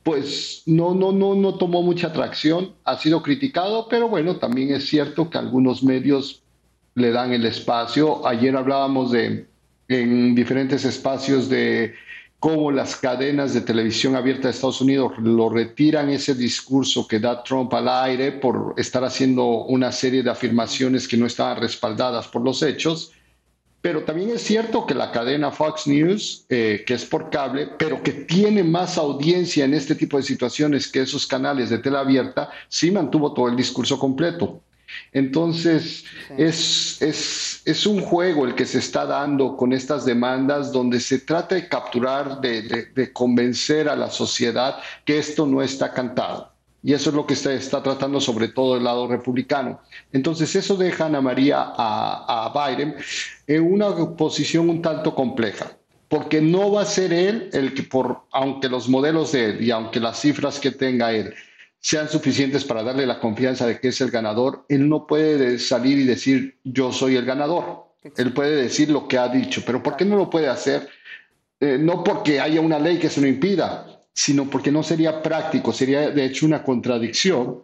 pues 0.04 0.62
no, 0.66 0.94
no, 0.94 1.12
no, 1.12 1.34
no 1.34 1.54
tomó 1.56 1.82
mucha 1.82 2.08
atracción, 2.08 2.74
ha 2.84 2.96
sido 2.96 3.22
criticado, 3.22 3.88
pero 3.88 4.08
bueno, 4.08 4.36
también 4.36 4.72
es 4.72 4.88
cierto 4.88 5.28
que 5.28 5.38
algunos 5.38 5.82
medios 5.82 6.42
le 6.94 7.10
dan 7.10 7.32
el 7.32 7.44
espacio. 7.44 8.26
Ayer 8.26 8.56
hablábamos 8.56 9.10
de 9.10 9.46
en 9.88 10.34
diferentes 10.34 10.84
espacios 10.84 11.48
de 11.48 11.94
cómo 12.38 12.70
las 12.70 12.96
cadenas 12.96 13.52
de 13.52 13.62
televisión 13.62 14.14
abierta 14.14 14.48
de 14.48 14.54
Estados 14.54 14.80
Unidos 14.80 15.12
lo 15.18 15.48
retiran 15.48 16.08
ese 16.08 16.34
discurso 16.34 17.06
que 17.08 17.18
da 17.18 17.42
Trump 17.42 17.72
al 17.74 17.88
aire 17.88 18.32
por 18.32 18.74
estar 18.76 19.02
haciendo 19.04 19.44
una 19.64 19.90
serie 19.90 20.22
de 20.22 20.30
afirmaciones 20.30 21.08
que 21.08 21.16
no 21.16 21.26
estaban 21.26 21.60
respaldadas 21.60 22.28
por 22.28 22.42
los 22.42 22.62
hechos. 22.62 23.12
Pero 23.80 24.04
también 24.04 24.30
es 24.30 24.42
cierto 24.42 24.86
que 24.86 24.94
la 24.94 25.12
cadena 25.12 25.50
Fox 25.50 25.86
News, 25.86 26.44
eh, 26.48 26.84
que 26.86 26.94
es 26.94 27.04
por 27.04 27.30
cable, 27.30 27.68
pero 27.78 28.02
que 28.02 28.12
tiene 28.12 28.64
más 28.64 28.98
audiencia 28.98 29.64
en 29.64 29.74
este 29.74 29.94
tipo 29.94 30.16
de 30.16 30.24
situaciones 30.24 30.88
que 30.88 31.02
esos 31.02 31.26
canales 31.26 31.70
de 31.70 31.78
tele 31.78 31.98
abierta, 31.98 32.50
sí 32.68 32.90
mantuvo 32.90 33.32
todo 33.32 33.48
el 33.48 33.56
discurso 33.56 33.98
completo. 33.98 34.60
Entonces, 35.12 36.04
es, 36.36 37.00
es, 37.02 37.62
es, 37.64 37.86
un 37.86 38.00
juego 38.00 38.46
el 38.46 38.54
que 38.54 38.66
se 38.66 38.78
está 38.78 39.06
dando 39.06 39.56
con 39.56 39.72
estas 39.72 40.04
demandas 40.04 40.72
donde 40.72 41.00
se 41.00 41.18
trata 41.20 41.54
de 41.54 41.68
capturar, 41.68 42.40
de, 42.40 42.88
de, 42.94 43.12
convencer 43.12 43.88
a 43.88 43.96
la 43.96 44.10
sociedad 44.10 44.78
que 45.04 45.18
esto 45.18 45.46
no 45.46 45.62
está 45.62 45.92
cantado. 45.92 46.52
Y 46.82 46.92
eso 46.92 47.10
es 47.10 47.16
lo 47.16 47.26
que 47.26 47.34
se 47.34 47.54
está 47.54 47.82
tratando 47.82 48.20
sobre 48.20 48.48
todo 48.48 48.76
el 48.76 48.84
lado 48.84 49.08
republicano. 49.08 49.80
Entonces, 50.12 50.54
eso 50.54 50.76
deja 50.76 51.04
a 51.04 51.06
Ana 51.08 51.20
María 51.20 51.72
a, 51.76 52.46
a 52.46 52.68
Biden 52.68 52.94
en 53.46 53.72
una 53.72 53.94
posición 54.16 54.70
un 54.70 54.80
tanto 54.80 55.14
compleja 55.14 55.72
porque 56.08 56.40
no 56.40 56.72
va 56.72 56.82
a 56.82 56.86
ser 56.86 57.12
él 57.12 57.50
el 57.52 57.74
que, 57.74 57.82
por, 57.82 58.22
aunque 58.32 58.68
los 58.68 58.88
modelos 58.88 59.32
de 59.32 59.50
él 59.50 59.62
y 59.62 59.70
aunque 59.70 60.00
las 60.00 60.18
cifras 60.20 60.58
que 60.58 60.70
tenga 60.70 61.12
él 61.12 61.34
sean 61.80 62.08
suficientes 62.08 62.64
para 62.64 62.82
darle 62.82 63.06
la 63.06 63.20
confianza 63.20 63.66
de 63.66 63.78
que 63.80 63.88
es 63.88 64.00
el 64.00 64.10
ganador, 64.10 64.64
él 64.68 64.88
no 64.88 65.06
puede 65.06 65.58
salir 65.58 65.98
y 65.98 66.04
decir 66.04 66.58
yo 66.64 66.92
soy 66.92 67.16
el 67.16 67.24
ganador. 67.24 67.86
Él 68.16 68.32
puede 68.32 68.62
decir 68.62 68.90
lo 68.90 69.08
que 69.08 69.18
ha 69.18 69.28
dicho, 69.28 69.62
pero 69.66 69.82
¿por 69.82 69.96
qué 69.96 70.04
no 70.04 70.16
lo 70.16 70.30
puede 70.30 70.48
hacer? 70.48 70.88
Eh, 71.60 71.78
no 71.78 72.04
porque 72.04 72.40
haya 72.40 72.60
una 72.60 72.78
ley 72.78 72.98
que 72.98 73.10
se 73.10 73.20
lo 73.20 73.26
impida, 73.26 74.04
sino 74.12 74.48
porque 74.48 74.72
no 74.72 74.82
sería 74.82 75.22
práctico, 75.22 75.72
sería 75.72 76.10
de 76.10 76.24
hecho 76.24 76.46
una 76.46 76.62
contradicción, 76.62 77.62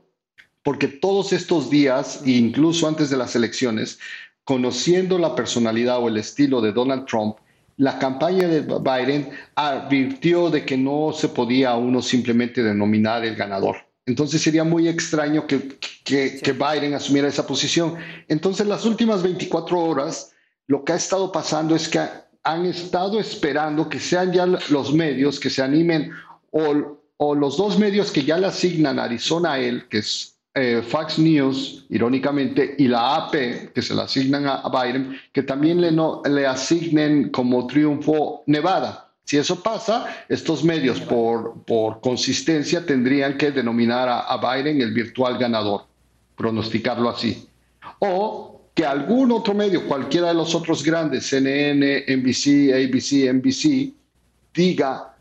porque 0.63 0.89
todos 0.89 1.33
estos 1.33 1.71
días, 1.71 2.23
incluso 2.25 2.89
antes 2.89 3.11
de 3.11 3.17
las 3.17 3.37
elecciones, 3.37 3.99
conociendo 4.45 5.19
la 5.19 5.35
personalidad 5.35 6.01
o 6.01 6.09
el 6.09 6.17
estilo 6.17 6.61
de 6.61 6.73
Donald 6.73 7.07
Trump, 7.07 7.37
la 7.77 7.99
campaña 7.99 8.47
de 8.49 8.61
Biden 8.61 9.31
advirtió 9.55 10.51
de 10.51 10.65
que 10.65 10.77
no 10.77 11.13
se 11.13 11.29
podía 11.29 11.75
uno 11.75 12.03
simplemente 12.03 12.63
denominar 12.63 13.25
el 13.25 13.35
ganador 13.35 13.84
entonces 14.07 14.43
sería 14.43 14.65
muy 14.65 14.89
extraño 14.89 15.47
que, 15.47 15.79
que, 16.05 16.53
Biden 16.53 16.95
asumiera 16.95 17.29
esa 17.29 17.47
posición. 17.47 17.97
Entonces 18.29 18.67
las 18.67 18.85
últimas 18.85 19.23
24 19.23 19.79
horas, 19.79 20.33
lo 20.67 20.85
que 20.85 20.93
ha 20.93 20.97
estado 20.97 21.33
pasando 21.33 21.75
es 21.75 21.89
que 21.89 22.01
han 22.43 22.67
estado 22.67 23.19
esperando 23.19 23.89
que 23.89 23.99
sean 23.99 24.33
ya 24.33 24.47
los 24.47 24.93
medios 24.93 25.41
que 25.41 25.49
se 25.49 25.63
animen 25.63 26.13
o, 26.51 26.99
o 27.17 27.35
los 27.35 27.57
dos 27.57 27.79
medios 27.79 28.11
que 28.11 28.25
ya 28.25 28.37
le 28.37 28.47
asignan 28.47 28.99
a 28.99 29.05
Arizona 29.05 29.55
a 29.55 29.59
él, 29.59 29.89
que 29.89 29.99
es 29.99 30.35
eh, 30.57 30.83
Fox 30.87 31.19
News, 31.19 31.85
irónicamente, 31.89 32.77
y 32.79 32.87
la 32.87 33.17
AP, 33.17 33.73
que 33.73 33.83
se 33.83 33.93
le 33.93 34.03
asignan 34.03 34.47
a, 34.47 34.69
Biden, 34.69 35.19
que 35.33 35.43
también 35.43 35.81
le, 35.81 35.91
no, 35.91 36.23
le 36.25 36.47
asignen 36.47 37.31
como 37.31 37.67
triunfo 37.67 38.45
Nevada. 38.47 39.04
Si 39.25 39.39
eso 39.39 39.63
pasa, 39.63 40.07
estos 40.29 40.63
medios 40.63 41.01
por, 41.01 41.63
por 41.65 42.01
consistencia 42.01 42.85
tendrían 42.85 43.39
que 43.39 43.51
denominar 43.51 44.09
a, 44.09 44.37
Biden 44.37 44.83
el 44.83 44.93
virtual 44.93 45.39
ganador, 45.39 45.87
pronosticarlo 46.37 47.09
así. 47.09 47.49
O 48.01 48.61
que 48.75 48.85
algún 48.85 49.33
otro 49.33 49.55
medio, 49.55 49.87
cualquiera 49.87 50.29
de 50.29 50.35
los 50.35 50.55
otros 50.55 50.83
grandes, 50.83 51.27
CNN, 51.27 52.05
NBC, 52.07 52.75
ABC, 52.75 53.33
NBC, 53.33 53.95
diga, 54.53 55.15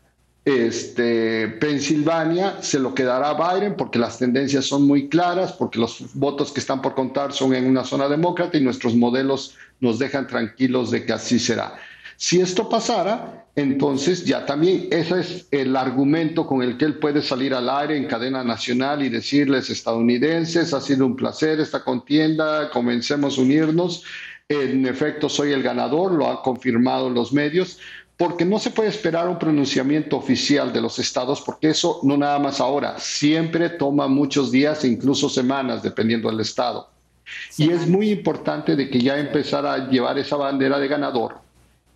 este, 0.44 1.48
Pensilvania 1.48 2.60
se 2.60 2.78
lo 2.78 2.94
quedará 2.94 3.30
a 3.30 3.54
Biden 3.54 3.74
porque 3.74 3.98
las 3.98 4.18
tendencias 4.18 4.66
son 4.66 4.86
muy 4.86 5.08
claras, 5.08 5.52
porque 5.52 5.78
los 5.78 6.12
votos 6.12 6.52
que 6.52 6.60
están 6.60 6.82
por 6.82 6.94
contar 6.94 7.32
son 7.32 7.54
en 7.54 7.66
una 7.66 7.84
zona 7.84 8.08
demócrata 8.08 8.58
y 8.58 8.60
nuestros 8.60 8.94
modelos 8.94 9.56
nos 9.80 9.98
dejan 9.98 10.26
tranquilos 10.26 10.90
de 10.90 11.06
que 11.06 11.14
así 11.14 11.38
será. 11.38 11.78
Si 12.26 12.40
esto 12.40 12.70
pasara, 12.70 13.48
entonces 13.54 14.24
ya 14.24 14.46
también 14.46 14.88
ese 14.90 15.20
es 15.20 15.46
el 15.50 15.76
argumento 15.76 16.46
con 16.46 16.62
el 16.62 16.78
que 16.78 16.86
él 16.86 16.98
puede 16.98 17.20
salir 17.20 17.52
al 17.52 17.68
aire 17.68 17.98
en 17.98 18.06
cadena 18.06 18.42
nacional 18.42 19.02
y 19.02 19.10
decirles 19.10 19.68
estadounidenses, 19.68 20.72
ha 20.72 20.80
sido 20.80 21.04
un 21.04 21.16
placer 21.16 21.60
esta 21.60 21.84
contienda, 21.84 22.70
comencemos 22.70 23.36
a 23.36 23.42
unirnos. 23.42 24.04
En 24.48 24.86
efecto, 24.86 25.28
soy 25.28 25.52
el 25.52 25.62
ganador, 25.62 26.12
lo 26.12 26.30
han 26.30 26.38
confirmado 26.38 27.10
los 27.10 27.34
medios, 27.34 27.78
porque 28.16 28.46
no 28.46 28.58
se 28.58 28.70
puede 28.70 28.88
esperar 28.88 29.28
un 29.28 29.38
pronunciamiento 29.38 30.16
oficial 30.16 30.72
de 30.72 30.80
los 30.80 30.98
estados, 30.98 31.42
porque 31.42 31.68
eso 31.68 32.00
no 32.04 32.16
nada 32.16 32.38
más 32.38 32.58
ahora, 32.58 32.98
siempre 32.98 33.68
toma 33.68 34.08
muchos 34.08 34.50
días 34.50 34.82
e 34.82 34.88
incluso 34.88 35.28
semanas, 35.28 35.82
dependiendo 35.82 36.30
del 36.30 36.40
estado. 36.40 36.88
Y 37.58 37.68
es 37.68 37.86
muy 37.86 38.08
importante 38.08 38.76
de 38.76 38.88
que 38.88 39.02
ya 39.02 39.18
empezara 39.18 39.74
a 39.74 39.90
llevar 39.90 40.18
esa 40.18 40.36
bandera 40.36 40.78
de 40.78 40.88
ganador 40.88 41.43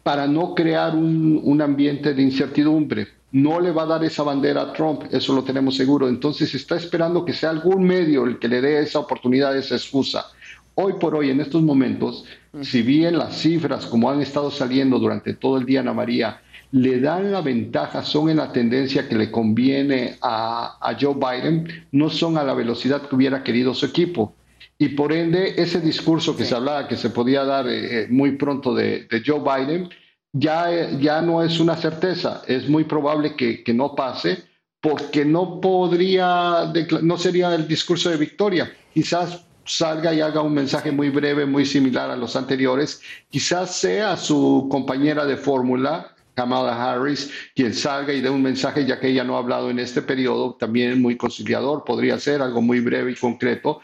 para 0.02 0.26
no 0.26 0.54
crear 0.54 0.94
un, 0.94 1.61
ambiente 1.61 2.14
de 2.14 2.22
incertidumbre. 2.22 3.08
No 3.30 3.61
le 3.61 3.72
va 3.72 3.82
a 3.82 3.87
dar 3.87 4.04
esa 4.04 4.22
bandera 4.22 4.62
a 4.62 4.72
Trump, 4.72 5.02
eso 5.11 5.34
lo 5.34 5.44
tenemos 5.44 5.76
seguro. 5.76 6.08
Entonces 6.08 6.54
está 6.54 6.76
esperando 6.76 7.24
que 7.24 7.34
sea 7.34 7.50
algún 7.50 7.84
medio 7.84 8.24
el 8.24 8.38
que 8.38 8.48
le 8.48 8.61
dé 8.62 8.80
esa 8.80 9.00
oportunidad, 9.00 9.56
esa 9.56 9.74
excusa. 9.74 10.26
Hoy 10.74 10.94
por 11.00 11.14
hoy, 11.14 11.30
en 11.30 11.40
estos 11.40 11.62
momentos, 11.62 12.24
si 12.62 12.82
bien 12.82 13.18
las 13.18 13.37
cifras, 13.37 13.84
como 13.87 14.11
han 14.11 14.22
estado 14.22 14.50
saliendo 14.50 14.98
durante 14.98 15.34
todo 15.34 15.58
el 15.58 15.66
día, 15.66 15.80
Ana 15.80 15.92
María, 15.92 16.40
le 16.70 17.00
dan 17.00 17.32
la 17.32 17.40
ventaja, 17.40 18.04
son 18.04 18.28
en 18.30 18.37
la 18.37 18.52
tendencia 18.52 19.08
que 19.08 19.16
le 19.16 19.30
conviene 19.30 20.16
a, 20.20 20.96
Joe 21.00 21.14
Biden, 21.14 21.66
no 21.92 22.11
son 22.11 22.37
a 22.37 22.44
la 22.44 22.54
velocidad 22.54 23.08
que 23.08 23.16
hubiera 23.16 23.42
querido 23.42 23.74
su 23.74 23.87
equipo. 23.87 24.34
Y 24.79 24.90
por 24.90 25.12
ende, 25.12 25.55
ese 25.57 25.81
discurso 25.81 26.37
que 26.37 26.44
se 26.44 26.55
hablaba 26.55 26.87
que 26.88 26.97
se 26.97 27.11
podía 27.11 27.44
dar 27.44 27.66
eh, 27.68 28.03
eh, 28.03 28.07
muy 28.09 28.33
pronto 28.33 28.75
de, 28.75 29.09
Joe 29.25 29.40
Biden, 29.40 29.88
ya, 30.33 30.90
ya 30.99 31.21
no 31.21 31.42
es 31.42 31.59
una 31.59 31.77
certeza. 31.77 32.42
Es 32.47 32.68
muy 32.68 32.85
probable 32.85 33.35
que, 33.35 33.64
que 33.64 33.75
no 33.75 33.94
pase 33.94 34.44
porque 34.81 35.25
no 35.25 35.61
podría, 35.61 36.73
no 37.03 37.18
sería 37.18 37.55
el 37.55 37.66
discurso 37.66 38.11
de 38.11 38.16
victoria. 38.16 38.73
Quizás 38.94 39.44
salga 39.64 40.14
y 40.14 40.21
haga 40.21 40.40
un 40.40 40.55
mensaje 40.55 40.90
muy 40.92 41.11
breve, 41.11 41.44
muy 41.44 41.66
similar 41.66 42.11
a 42.11 42.16
los 42.16 42.37
anteriores. 42.37 43.01
Quizás 43.29 43.77
sea 43.77 44.16
su 44.16 44.68
compañera 44.71 45.27
de 45.27 45.37
fórmula, 45.37 46.14
Kamala 46.35 46.92
Harris, 46.92 47.31
quien 47.55 47.75
salga 47.75 48.12
y 48.12 48.21
dé 48.21 48.31
un 48.31 48.42
mensaje, 48.42 48.87
ya 48.87 49.01
que 49.01 49.09
ella 49.09 49.25
no 49.25 49.37
ha 49.37 49.40
hablado 49.40 49.71
en 49.71 49.81
este 49.81 50.03
periodo, 50.03 50.55
también 50.55 51.03
muy 51.03 51.16
conciliador, 51.16 51.83
podría 51.85 52.18
ser 52.18 52.40
algo 52.42 52.62
muy 52.62 52.81
breve 52.81 53.11
y 53.12 53.16
concreto, 53.16 53.81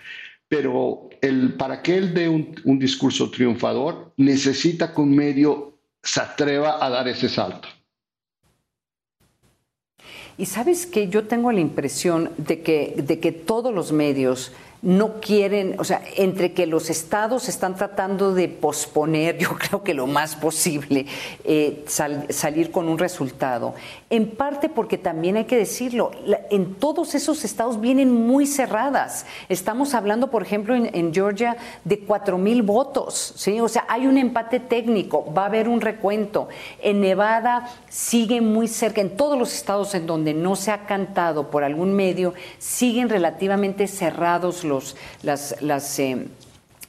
pero 0.55 1.09
el, 1.21 1.55
para 1.55 1.83
que 1.83 1.97
él 1.97 2.15
dé 2.15 2.29
un, 2.29 2.79
discurso 2.79 3.29
triunfador, 3.29 4.13
necesita 4.17 4.95
que 4.95 5.01
un 5.01 5.13
medio 5.13 5.81
se 6.01 6.21
atreva 6.21 6.85
a 6.85 6.89
dar 6.91 7.09
ese 7.09 7.29
salto. 7.29 7.67
Y 10.39 10.47
sabes 10.47 10.87
que 10.87 11.09
yo 11.09 11.27
tengo 11.27 11.51
la 11.51 11.59
impresión 11.59 12.31
de 12.37 12.63
que, 12.63 12.95
de 12.97 13.19
que 13.19 13.33
todos 13.33 13.75
los 13.75 13.91
medios 13.91 14.53
no 14.85 15.19
quieren, 15.19 15.77
o 15.79 15.85
sea, 15.85 16.03
entre 16.17 16.53
que 16.53 16.67
los 16.67 16.91
estados 16.91 17.49
están 17.49 17.75
tratando 17.75 18.35
de 18.35 18.49
posponer, 18.49 19.39
yo 19.39 19.57
creo 19.57 19.83
que 19.83 19.95
lo 19.95 20.07
más 20.07 20.37
posible, 20.37 21.07
eh, 21.43 21.85
salir 22.29 22.71
con 22.71 22.89
un 22.89 22.99
resultado. 22.99 23.75
En 24.11 24.31
parte 24.31 24.69
porque 24.69 24.99
también 24.99 25.39
hay 25.39 25.45
que 25.45 25.57
decirlo, 25.57 26.11
en 26.51 26.75
todos 26.75 27.15
esos 27.15 27.45
estados 27.45 27.81
vienen 27.81 28.13
muy 28.13 28.47
cerradas. 28.47 29.25
Estamos 29.49 29.95
hablando, 29.95 30.31
por 30.31 30.43
ejemplo, 30.43 30.75
en, 30.75 31.15
Georgia 31.15 31.57
de 31.85 32.01
cuatro 32.01 32.39
mil 32.39 32.63
votos, 32.63 33.35
¿sí? 33.37 33.61
O 33.61 33.69
sea, 33.69 33.87
hay 33.89 34.07
un 34.07 34.19
empate 34.19 34.59
técnico, 34.59 35.33
va 35.33 35.43
a 35.43 35.47
haber 35.47 35.69
un 35.69 35.81
recuento. 35.81 36.49
En 36.83 37.01
Nevada 37.01 37.71
sigue 37.89 38.41
muy 38.41 38.69
cerca, 38.69 39.01
en 39.01 39.17
todos 39.17 39.39
los 39.39 39.55
estados 39.55 39.95
en 39.95 40.07
donde 40.07 40.35
no 40.35 40.57
se 40.57 40.73
ha 40.73 40.87
cantado 40.87 41.51
por 41.51 41.65
algún 41.65 41.95
medio, 41.95 42.35
siguen 42.59 43.09
relativamente 43.09 43.87
cerrados 43.87 44.65
los 44.65 44.74
las, 45.23 45.57
las 45.61 45.99
eh, 45.99 46.27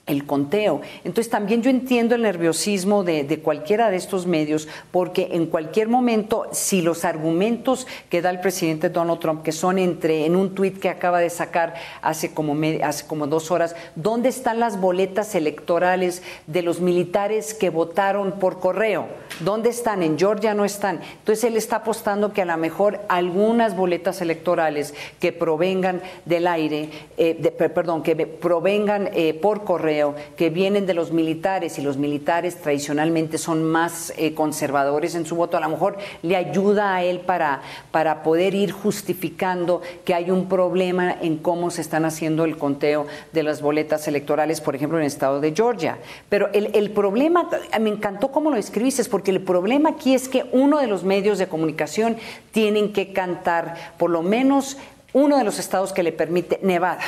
el 0.08 0.26
conteo. 0.26 0.82
Entonces 1.04 1.32
también 1.32 1.64
yo 1.64 1.70
entiendo 1.72 2.14
el 2.14 2.22
nerviosismo 2.22 3.04
de, 3.04 3.40
cualquiera 3.44 3.90
de 3.90 3.98
estos 3.98 4.28
medios, 4.28 4.68
porque 4.92 5.30
en 5.32 5.48
cualquier 5.48 5.88
momento, 5.88 6.48
si 6.52 6.82
los 6.82 7.06
argumentos 7.06 7.88
que 8.10 8.22
da 8.22 8.30
el 8.30 8.40
presidente 8.40 8.90
Donald 8.90 9.20
Trump, 9.20 9.42
que 9.42 9.52
son 9.52 9.80
entre, 9.80 10.26
en 10.26 10.36
un 10.36 10.54
tuit 10.54 10.80
que 10.80 10.90
acaba 10.90 11.20
de 11.20 11.30
sacar 11.30 11.74
hace 12.02 12.34
como, 12.34 12.56
hace 12.84 13.08
como 13.08 13.26
dos 13.26 13.50
horas, 13.50 13.76
¿dónde 13.96 14.30
están 14.30 14.60
las 14.60 14.80
boletas 14.80 15.34
electorales 15.34 16.22
de 16.46 16.62
los 16.62 16.82
militares 16.82 17.54
que 17.56 17.72
votaron 17.72 18.34
por 18.34 18.60
correo? 18.60 19.08
¿Dónde 19.40 19.70
están? 19.70 20.04
En 20.04 20.20
Georgia 20.20 20.54
no 20.54 20.66
están. 20.66 21.02
Entonces 21.20 21.44
él 21.46 21.58
está 21.58 21.78
apostando 21.78 22.32
que 22.32 22.44
a 22.44 22.46
lo 22.46 22.58
mejor 22.58 23.02
algunas 23.10 23.76
boletas 23.76 24.22
electorales 24.22 24.94
que 25.20 25.34
provengan 25.34 26.02
del 26.26 26.46
aire, 26.46 26.90
eh, 27.18 27.34
perdón, 27.58 28.04
que 28.04 28.16
provengan 28.16 29.10
eh, 29.14 29.34
por 29.34 29.64
correo, 29.64 29.95
que 30.36 30.50
vienen 30.50 30.86
de 30.86 30.94
los 30.94 31.12
militares 31.12 31.78
y 31.78 31.82
los 31.82 31.98
militares 31.98 32.62
tradicionalmente 32.62 33.38
son 33.38 33.64
más 33.64 34.14
eh, 34.18 34.34
conservadores 34.34 35.16
en 35.16 35.26
su 35.26 35.36
voto, 35.36 35.58
a 35.58 35.62
lo 35.62 35.70
mejor 35.70 35.98
le 36.22 36.36
ayuda 36.36 36.96
a 36.96 37.04
él 37.04 37.20
para, 37.20 37.62
para 37.92 38.24
poder 38.24 38.54
ir 38.56 38.72
justificando 38.72 39.82
que 40.04 40.14
hay 40.14 40.32
un 40.32 40.48
problema 40.48 41.16
en 41.22 41.38
cómo 41.38 41.72
se 41.72 41.82
están 41.82 42.06
haciendo 42.06 42.46
el 42.46 42.58
conteo 42.58 43.08
de 43.34 43.44
las 43.44 43.62
boletas 43.62 44.08
electorales, 44.08 44.62
por 44.62 44.76
ejemplo, 44.76 44.98
en 44.98 45.04
el 45.04 45.08
estado 45.08 45.40
de 45.42 45.54
Georgia. 45.54 45.98
Pero 46.30 46.50
el, 46.54 46.72
el 46.74 46.92
problema, 46.92 47.50
me 47.80 47.90
encantó 47.90 48.32
cómo 48.32 48.50
lo 48.50 48.58
escribiste, 48.58 49.04
porque 49.06 49.32
el 49.32 49.42
problema 49.42 49.90
aquí 49.90 50.14
es 50.14 50.30
que 50.30 50.46
uno 50.52 50.80
de 50.80 50.88
los 50.88 51.04
medios 51.04 51.38
de 51.38 51.48
comunicación 51.48 52.18
tienen 52.52 52.94
que 52.94 53.14
cantar 53.14 53.76
por 53.98 54.10
lo 54.10 54.22
menos 54.22 54.78
uno 55.14 55.38
de 55.38 55.46
los 55.46 55.60
estados 55.60 55.94
que 55.94 56.04
le 56.04 56.12
permite, 56.12 56.60
Nevada, 56.62 57.00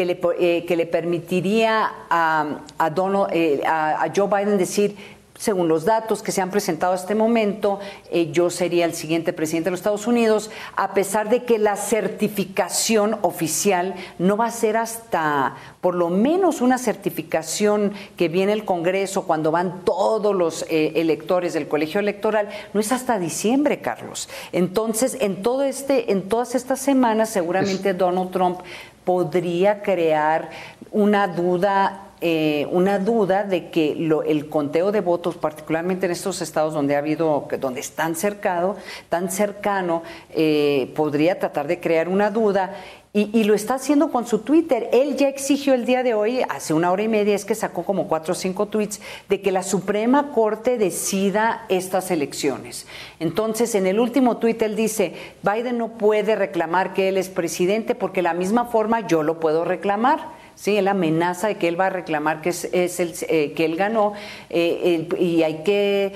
que 0.00 0.06
le, 0.06 0.20
eh, 0.38 0.64
que 0.64 0.76
le 0.76 0.86
permitiría 0.86 1.90
a, 2.08 2.60
a, 2.78 2.88
Donald, 2.88 3.28
eh, 3.34 3.60
a, 3.66 4.10
Joe 4.16 4.28
Biden 4.28 4.56
decir, 4.56 4.96
según 5.38 5.68
los 5.68 5.84
datos 5.84 6.22
que 6.22 6.32
se 6.32 6.40
han 6.40 6.50
presentado 6.50 6.94
hasta 6.94 7.04
este 7.04 7.14
momento, 7.14 7.80
eh, 8.10 8.30
yo 8.32 8.48
sería 8.48 8.86
el 8.86 8.94
siguiente 8.94 9.34
presidente 9.34 9.66
de 9.66 9.72
los 9.72 9.80
Estados 9.80 10.06
Unidos, 10.06 10.50
a 10.74 10.94
pesar 10.94 11.28
de 11.28 11.44
que 11.44 11.58
la 11.58 11.76
certificación 11.76 13.18
oficial 13.20 13.94
no 14.18 14.38
va 14.38 14.46
a 14.46 14.50
ser 14.50 14.78
hasta 14.78 15.54
por 15.82 15.94
lo 15.94 16.08
menos 16.08 16.62
una 16.62 16.78
certificación 16.78 17.92
que 18.16 18.28
viene 18.28 18.52
el 18.54 18.64
Congreso 18.64 19.24
cuando 19.26 19.50
van 19.50 19.82
todos 19.84 20.34
los 20.34 20.64
electores 20.68 21.54
del 21.54 21.68
colegio 21.68 22.00
electoral, 22.00 22.50
no 22.74 22.80
es 22.80 22.92
hasta 22.92 23.18
diciembre, 23.18 23.80
Carlos. 23.80 24.28
Entonces, 24.52 25.16
en 25.20 25.42
todo 25.42 25.62
este, 25.62 26.12
en 26.12 26.28
todas 26.28 26.54
estas 26.54 26.80
semanas, 26.80 27.30
seguramente 27.30 27.94
Donald 27.94 28.30
Trump 28.30 28.60
podría 29.04 29.82
crear 29.82 30.50
una 30.92 31.28
duda 31.28 32.06
eh, 32.22 32.68
una 32.70 32.98
duda 32.98 33.44
de 33.44 33.70
que 33.70 33.92
el 33.92 34.48
conteo 34.50 34.92
de 34.92 35.00
votos, 35.00 35.36
particularmente 35.36 36.04
en 36.04 36.12
estos 36.12 36.42
estados 36.42 36.74
donde 36.74 36.94
ha 36.94 36.98
habido, 36.98 37.48
donde 37.58 37.80
es 37.80 37.92
tan 37.92 38.14
cercano, 38.14 38.76
tan 39.08 39.30
cercano, 39.30 40.02
eh, 40.28 40.92
podría 40.94 41.38
tratar 41.38 41.66
de 41.66 41.80
crear 41.80 42.10
una 42.10 42.30
duda 42.30 42.74
y, 43.12 43.42
lo 43.42 43.54
está 43.54 43.74
haciendo 43.74 44.12
con 44.12 44.24
su 44.24 44.38
Twitter. 44.38 44.88
Él 44.92 45.16
ya 45.16 45.28
exigió 45.28 45.74
el 45.74 45.84
día 45.84 46.04
de 46.04 46.14
hoy, 46.14 46.42
hace 46.48 46.74
una 46.74 46.92
hora 46.92 47.02
y 47.02 47.08
media, 47.08 47.34
es 47.34 47.44
que 47.44 47.56
sacó 47.56 47.82
como 47.82 48.06
cuatro 48.06 48.32
o 48.32 48.36
cinco 48.36 48.66
tweets, 48.66 49.00
de 49.28 49.40
que 49.40 49.50
la 49.50 49.64
Suprema 49.64 50.30
Corte 50.30 50.78
decida 50.78 51.64
estas 51.68 52.12
elecciones. 52.12 52.86
Entonces, 53.18 53.74
en 53.74 53.88
el 53.88 53.98
último 53.98 54.36
tuit 54.36 54.62
él 54.62 54.76
dice, 54.76 55.14
Biden 55.42 55.78
no 55.78 55.88
puede 55.98 56.36
reclamar 56.36 56.94
que 56.94 57.08
él 57.08 57.16
es 57.16 57.28
presidente 57.28 57.96
porque 57.96 58.18
de 58.18 58.24
la 58.24 58.34
misma 58.34 58.66
forma 58.66 59.04
yo 59.04 59.24
lo 59.24 59.40
puedo 59.40 59.64
reclamar. 59.64 60.38
Sí, 60.60 60.76
él 60.76 60.88
amenaza 60.88 61.48
de 61.48 61.56
que 61.56 61.68
él 61.68 61.80
va 61.80 61.86
a 61.86 61.90
reclamar 61.90 62.42
que 62.42 62.50
es, 62.50 62.64
el, 63.00 63.14
eh, 63.30 63.54
que 63.56 63.64
él 63.64 63.76
ganó 63.76 64.12
eh, 64.50 65.08
y 65.18 65.42
hay 65.42 65.62
que 65.62 66.12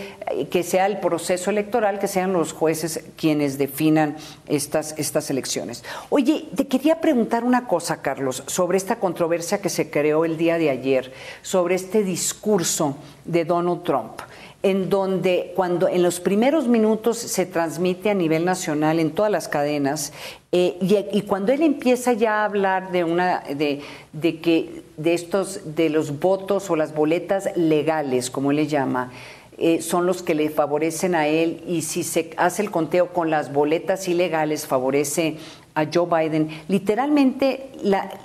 que 0.51 0.63
sea 0.63 0.85
el 0.85 0.99
proceso 0.99 1.49
electoral, 1.49 1.99
que 1.99 2.09
sean 2.09 2.35
los 2.35 2.53
jueces 2.53 3.05
quienes 3.17 3.57
definan 3.57 4.17
estas, 4.47 4.95
estas 4.99 5.31
elecciones. 5.31 5.83
Oye, 6.11 6.49
te 6.55 6.67
quería 6.67 7.01
preguntar 7.01 7.45
una 7.45 7.67
cosa, 7.67 8.03
Carlos, 8.03 8.43
sobre 8.47 8.77
esta 8.77 8.97
controversia 8.97 9.63
que 9.63 9.71
se 9.71 9.89
creó 9.89 10.27
el 10.27 10.37
día 10.37 10.59
de 10.59 10.69
ayer, 10.69 11.13
sobre 11.41 11.77
este 11.77 12.03
discurso 12.05 12.97
de 13.25 13.47
Donald 13.47 13.83
Trump 13.83 14.21
en 14.65 14.89
donde 14.89 15.53
cuando 15.55 15.89
en 15.89 16.03
los 16.03 16.21
primeros 16.21 16.67
minutos 16.67 17.19
se 17.19 17.45
transmite 17.45 18.09
a 18.09 18.15
nivel 18.15 18.47
nacional 18.47 18.99
en 18.99 19.11
todas 19.11 19.31
las 19.31 19.47
cadenas 19.47 20.15
eh, 20.53 20.79
y, 21.13 21.21
cuando 21.23 21.53
él 21.53 21.63
empieza 21.63 22.15
ya 22.15 22.41
a 22.41 22.45
hablar 22.47 22.91
de 22.91 23.05
una 23.05 23.41
de, 23.41 23.83
de, 24.15 24.41
que 24.41 24.83
de 24.97 25.13
estos 25.13 25.77
de 25.77 25.91
los 25.91 26.19
votos 26.19 26.71
o 26.71 26.77
las 26.77 26.95
boletas 26.95 27.51
legales 27.57 28.31
como 28.31 28.53
él 28.53 28.57
le 28.57 28.67
llama 28.67 29.13
eh, 29.59 29.83
son 29.83 30.07
los 30.07 30.23
que 30.23 30.35
le 30.35 30.49
favorecen 30.49 31.15
a 31.15 31.29
él 31.29 31.63
y 31.69 31.83
si 31.83 32.03
se 32.03 32.31
hace 32.39 32.63
el 32.63 32.71
conteo 32.71 33.13
con 33.13 33.29
las 33.29 33.53
boletas 33.53 34.09
ilegales 34.09 34.67
favorece 34.67 35.37
a 35.75 35.87
Joe 35.93 36.07
Biden. 36.07 36.49
Literalmente, 36.69 37.71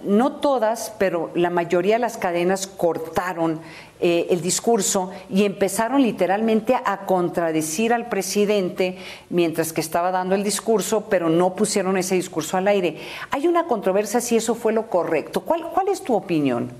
no 0.03 0.33
todas, 0.33 0.93
pero 0.97 1.31
la 1.35 1.49
mayoría 1.49 1.95
de 1.95 1.99
las 1.99 2.17
cadenas 2.17 2.67
cortaron 2.67 3.59
eh, 3.99 4.27
el 4.29 4.41
discurso 4.41 5.11
y 5.29 5.43
empezaron 5.43 6.01
literalmente 6.01 6.75
a 6.75 7.05
contradecir 7.05 7.93
al 7.93 8.09
presidente 8.09 8.97
mientras 9.29 9.73
que 9.73 9.81
estaba 9.81 10.11
dando 10.11 10.35
el 10.35 10.43
discurso, 10.43 11.07
pero 11.09 11.29
no 11.29 11.55
pusieron 11.55 11.97
ese 11.97 12.15
discurso 12.15 12.57
al 12.57 12.67
aire. 12.67 12.97
Hay 13.31 13.47
una 13.47 13.65
controversia 13.65 14.21
si 14.21 14.35
eso 14.35 14.55
fue 14.55 14.73
lo 14.73 14.89
correcto. 14.89 15.41
¿Cuál, 15.41 15.69
cuál 15.73 15.89
es 15.89 16.01
tu 16.01 16.13
opinión? 16.15 16.71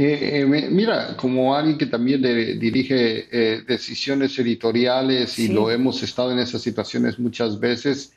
Eh, 0.00 0.42
eh, 0.42 0.46
mira, 0.46 1.16
como 1.16 1.56
alguien 1.56 1.76
que 1.76 1.86
también 1.86 2.22
dirige 2.22 3.26
eh, 3.32 3.62
decisiones 3.66 4.38
editoriales 4.38 5.36
y 5.40 5.48
lo 5.48 5.72
hemos 5.72 6.04
estado 6.04 6.30
en 6.30 6.38
esas 6.38 6.62
situaciones 6.62 7.18
muchas 7.18 7.58
veces, 7.58 8.12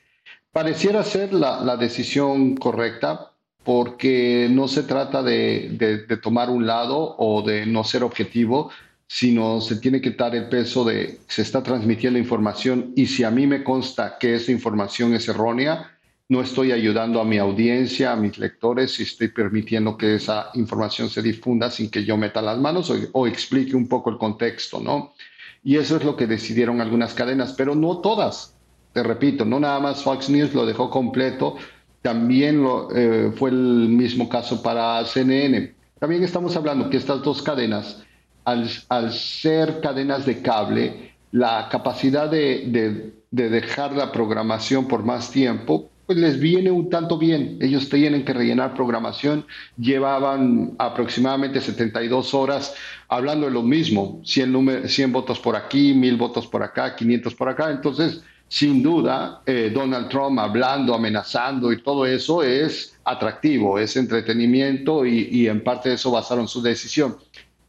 pareciera 0.52 1.02
ser 1.04 1.34
la, 1.34 1.76
decisión 1.78 2.56
correcta 2.56 3.31
porque 3.64 4.48
no 4.50 4.68
se 4.68 4.84
trata 4.84 5.22
de, 5.22 6.08
tomar 6.22 6.50
un 6.50 6.66
lado 6.66 7.16
o 7.18 7.42
de 7.42 7.66
no 7.66 7.84
ser 7.84 8.04
objetivo, 8.04 8.72
sino 9.08 9.62
se 9.62 9.76
tiene 9.76 10.02
que 10.02 10.12
dar 10.12 10.36
el 10.36 10.48
peso 10.48 10.84
de 10.86 11.20
se 11.28 11.42
está 11.42 11.62
transmitiendo 11.62 12.18
información 12.18 12.94
y 12.96 13.06
si 13.08 13.24
a 13.24 13.32
mí 13.32 13.46
me 13.46 13.64
consta 13.64 14.18
que 14.18 14.36
esa 14.36 14.52
información 14.52 15.14
es 15.14 15.28
errónea, 15.28 15.92
no 16.32 16.42
estoy 16.42 16.72
ayudando 16.72 17.20
a 17.20 17.26
mi 17.26 17.38
audiencia, 17.38 18.14
a 18.14 18.16
mis 18.16 18.38
lectores, 18.38 18.98
y 19.02 19.04
estoy 19.04 19.28
permitiendo 19.28 19.98
que 19.98 20.16
esa 20.16 20.50
información 20.54 21.10
se 21.10 21.22
difunda 21.22 21.70
sin 21.70 21.92
que 21.92 22.06
yo 22.06 22.16
meta 22.16 22.42
las 22.42 22.58
manos 22.58 22.90
o, 23.12 23.28
explique 23.28 23.76
un 23.76 23.90
poco 23.90 24.10
el 24.12 24.18
contexto, 24.18 24.80
¿no? 24.80 25.14
Y 25.62 25.76
eso 25.76 25.98
es 25.98 26.06
lo 26.06 26.16
que 26.16 26.28
decidieron 26.28 26.80
algunas 26.80 27.14
cadenas, 27.14 27.52
pero 27.52 27.76
no 27.76 27.98
todas. 27.98 28.56
Te 28.94 29.04
repito, 29.04 29.44
no 29.44 29.60
nada 29.60 29.82
más 29.82 30.04
Fox 30.04 30.30
News 30.30 30.54
lo 30.54 30.66
dejó 30.66 30.90
completo, 30.90 31.58
también 32.02 32.66
eh, 32.96 33.32
fue 33.36 33.50
el 33.50 33.90
mismo 33.90 34.28
caso 34.30 34.62
para 34.62 35.04
CNN. 35.06 35.74
También 36.00 36.24
estamos 36.24 36.56
hablando 36.56 36.90
que 36.90 36.98
estas 36.98 37.22
dos 37.22 37.42
cadenas, 37.42 38.04
al, 38.44 39.12
ser 39.12 39.82
cadenas 39.82 40.26
de 40.26 40.42
cable, 40.42 41.14
la 41.32 41.70
capacidad 41.70 42.30
de, 42.30 43.14
de 43.30 43.50
dejar 43.50 43.94
la 43.94 44.12
programación 44.12 44.88
por 44.88 45.04
más 45.04 45.32
tiempo 45.32 45.92
pues 46.12 46.20
les 46.20 46.42
viene 46.42 46.72
un 46.72 46.90
tanto 46.90 47.18
bien. 47.18 47.58
Ellos 47.62 47.88
tienen 47.88 48.26
que 48.26 48.34
rellenar 48.34 48.74
programación, 48.74 49.46
llevaban 49.78 50.74
aproximadamente 50.78 51.62
72 51.62 52.34
horas 52.34 52.76
hablando 53.08 53.46
de 53.46 53.54
lo 53.54 53.64
mismo, 53.64 54.20
100, 54.26 54.90
100 54.90 55.12
votos 55.14 55.40
por 55.40 55.56
aquí, 55.56 55.94
1000 55.94 56.18
votos 56.18 56.48
por 56.48 56.64
acá, 56.64 56.98
500 56.98 57.34
por 57.34 57.48
acá. 57.48 57.72
Entonces, 57.72 58.24
sin 58.52 58.84
duda, 58.84 59.44
eh, 59.46 59.72
Donald 59.74 60.10
Trump 60.10 60.38
hablando, 60.38 60.94
amenazando 60.94 61.72
y 61.72 61.82
todo 61.82 62.06
eso 62.06 62.44
es 62.44 63.00
atractivo, 63.06 63.80
es 63.80 63.96
entretenimiento 63.96 65.06
y, 65.06 65.30
y 65.32 65.48
en 65.48 65.64
parte 65.64 65.88
de 65.88 65.96
eso 65.96 66.12
basaron 66.12 66.50
su 66.50 66.62
decisión. 66.62 67.16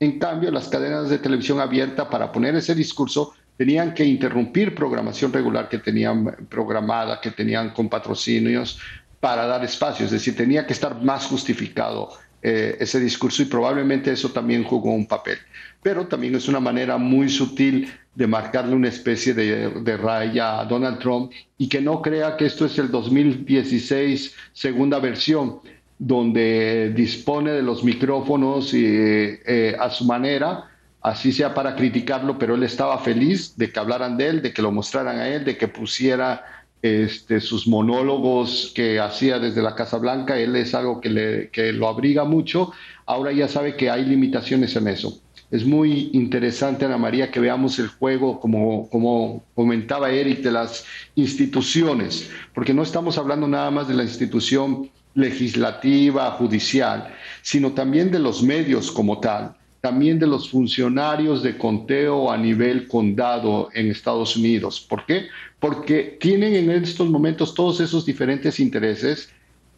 En 0.00 0.18
cambio, 0.18 0.50
las 0.50 0.66
cadenas 0.66 1.08
de 1.08 1.18
televisión 1.18 1.60
abierta 1.60 2.10
para 2.10 2.32
poner 2.32 2.56
ese 2.56 2.74
discurso 2.74 3.32
tenían 3.56 3.94
que 3.94 4.04
interrumpir 4.04 4.74
programación 4.74 5.32
regular 5.32 5.68
que 5.68 5.78
tenían 5.78 6.48
programada, 6.48 7.20
que 7.20 7.30
tenían 7.30 7.70
con 7.70 7.88
patrocinios 7.88 8.80
para 9.20 9.46
dar 9.46 9.62
espacio, 9.62 10.06
es 10.06 10.10
decir, 10.10 10.36
tenía 10.36 10.66
que 10.66 10.72
estar 10.72 11.00
más 11.00 11.26
justificado 11.26 12.10
eh, 12.42 12.76
ese 12.80 12.98
discurso 13.00 13.42
y 13.42 13.46
probablemente 13.46 14.10
eso 14.12 14.30
también 14.30 14.64
jugó 14.64 14.92
un 14.92 15.06
papel. 15.06 15.38
Pero 15.82 16.06
también 16.06 16.34
es 16.34 16.48
una 16.48 16.60
manera 16.60 16.98
muy 16.98 17.28
sutil 17.28 17.90
de 18.14 18.26
marcarle 18.26 18.74
una 18.74 18.88
especie 18.88 19.32
de, 19.32 19.70
de, 19.70 19.96
raya 19.96 20.60
a 20.60 20.64
Donald 20.64 20.98
Trump 20.98 21.32
y 21.56 21.68
que 21.68 21.80
no 21.80 22.02
crea 22.02 22.36
que 22.36 22.46
esto 22.46 22.66
es 22.66 22.78
el 22.78 22.90
2016 22.90 24.34
segunda 24.52 24.98
versión, 24.98 25.60
donde 25.98 26.92
dispone 26.94 27.52
de 27.52 27.62
los 27.62 27.84
micrófonos 27.84 28.72
eh, 28.74 29.76
a 29.78 29.88
su 29.88 30.04
manera 30.04 30.68
así 31.02 31.32
sea 31.32 31.52
para 31.52 31.74
criticarlo, 31.74 32.38
pero 32.38 32.54
él 32.54 32.62
estaba 32.62 32.98
feliz 32.98 33.56
de 33.56 33.70
que 33.70 33.80
hablaran 33.80 34.16
de 34.16 34.28
él, 34.28 34.42
de 34.42 34.52
que 34.52 34.62
lo 34.62 34.70
mostraran 34.70 35.18
a 35.18 35.28
él, 35.28 35.44
de 35.44 35.56
que 35.56 35.68
pusiera 35.68 36.44
este, 36.82 37.40
sus 37.40 37.68
monólogos 37.68 38.72
que 38.74 38.98
hacía 38.98 39.38
desde 39.38 39.62
la 39.62 39.74
Casa 39.74 39.98
Blanca. 39.98 40.38
Él 40.38 40.56
es 40.56 40.74
algo 40.74 41.00
que, 41.00 41.08
le, 41.08 41.50
que 41.50 41.72
lo 41.72 41.88
abriga 41.88 42.24
mucho. 42.24 42.72
Ahora 43.06 43.32
ya 43.32 43.48
sabe 43.48 43.76
que 43.76 43.88
hay 43.88 44.04
limitaciones 44.04 44.74
en 44.76 44.88
eso. 44.88 45.20
Es 45.52 45.64
muy 45.64 46.10
interesante, 46.14 46.84
Ana 46.84 46.98
María, 46.98 47.30
que 47.30 47.38
veamos 47.38 47.78
el 47.78 47.88
juego, 47.88 48.40
como, 48.40 48.88
como 48.88 49.44
comentaba 49.54 50.10
Eric, 50.10 50.40
de 50.40 50.50
las 50.50 50.84
instituciones, 51.14 52.30
porque 52.54 52.72
no 52.72 52.82
estamos 52.82 53.18
hablando 53.18 53.46
nada 53.46 53.70
más 53.70 53.86
de 53.86 53.94
la 53.94 54.02
institución 54.02 54.90
legislativa, 55.14 56.30
judicial, 56.32 57.14
sino 57.42 57.72
también 57.72 58.10
de 58.10 58.18
los 58.18 58.42
medios 58.42 58.90
como 58.90 59.20
tal 59.20 59.54
también 59.82 60.20
de 60.20 60.28
los 60.28 60.48
funcionarios 60.48 61.42
de 61.42 61.58
conteo 61.58 62.30
a 62.30 62.38
nivel 62.38 62.86
condado 62.86 63.68
en 63.74 63.90
Estados 63.90 64.36
Unidos. 64.36 64.80
¿Por 64.80 65.04
qué? 65.04 65.26
Porque 65.58 66.16
tienen 66.20 66.54
en 66.54 66.70
estos 66.70 67.10
momentos 67.10 67.52
todos 67.52 67.80
esos 67.80 68.06
diferentes 68.06 68.60
intereses, 68.60 69.30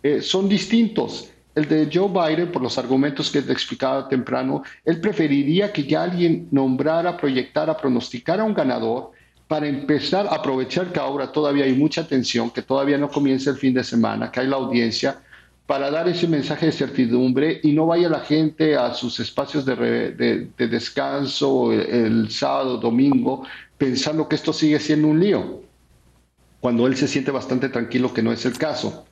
eh, 0.02 0.20
son 0.20 0.46
distintos. 0.46 1.30
El 1.54 1.66
de 1.68 1.88
Joe 1.90 2.10
Biden, 2.10 2.52
por 2.52 2.60
los 2.60 2.76
argumentos 2.76 3.30
que 3.30 3.40
te 3.40 3.52
explicaba 3.52 4.06
temprano, 4.06 4.62
él 4.84 5.00
preferiría 5.00 5.72
que 5.72 5.84
ya 5.84 6.02
alguien 6.02 6.48
nombrara, 6.50 7.16
proyectara, 7.16 7.74
pronosticara 7.74 8.44
un 8.44 8.52
ganador 8.52 9.12
para 9.48 9.66
empezar 9.66 10.26
a 10.26 10.34
aprovechar 10.34 10.92
que 10.92 11.00
ahora 11.00 11.32
todavía 11.32 11.64
hay 11.64 11.72
mucha 11.72 12.06
tensión, 12.06 12.50
que 12.50 12.60
todavía 12.60 12.98
no 12.98 13.08
comienza 13.08 13.48
el 13.48 13.56
fin 13.56 13.72
de 13.72 13.82
semana, 13.82 14.30
que 14.30 14.40
hay 14.40 14.48
la 14.48 14.56
audiencia, 14.56 15.16
para 15.66 15.90
dar 15.90 16.08
ese 16.08 16.28
mensaje 16.28 16.66
de 16.66 16.72
certidumbre 16.72 17.60
y 17.62 17.72
no 17.72 17.86
vaya 17.86 18.08
la 18.08 18.20
gente 18.20 18.76
a 18.76 18.92
sus 18.92 19.18
espacios 19.18 19.64
de, 19.64 20.48
descanso 20.58 21.72
el, 21.72 22.30
sábado, 22.30 22.76
domingo, 22.76 23.44
pensando 23.78 24.28
que 24.28 24.36
esto 24.36 24.52
sigue 24.52 24.78
siendo 24.78 25.08
un 25.08 25.20
lío, 25.20 25.62
cuando 26.60 26.86
él 26.86 26.96
se 26.96 27.08
siente 27.08 27.30
bastante 27.30 27.70
tranquilo 27.70 28.12
que 28.12 28.22
no 28.22 28.32
es 28.32 28.44
el 28.44 28.58
caso. 28.58 29.06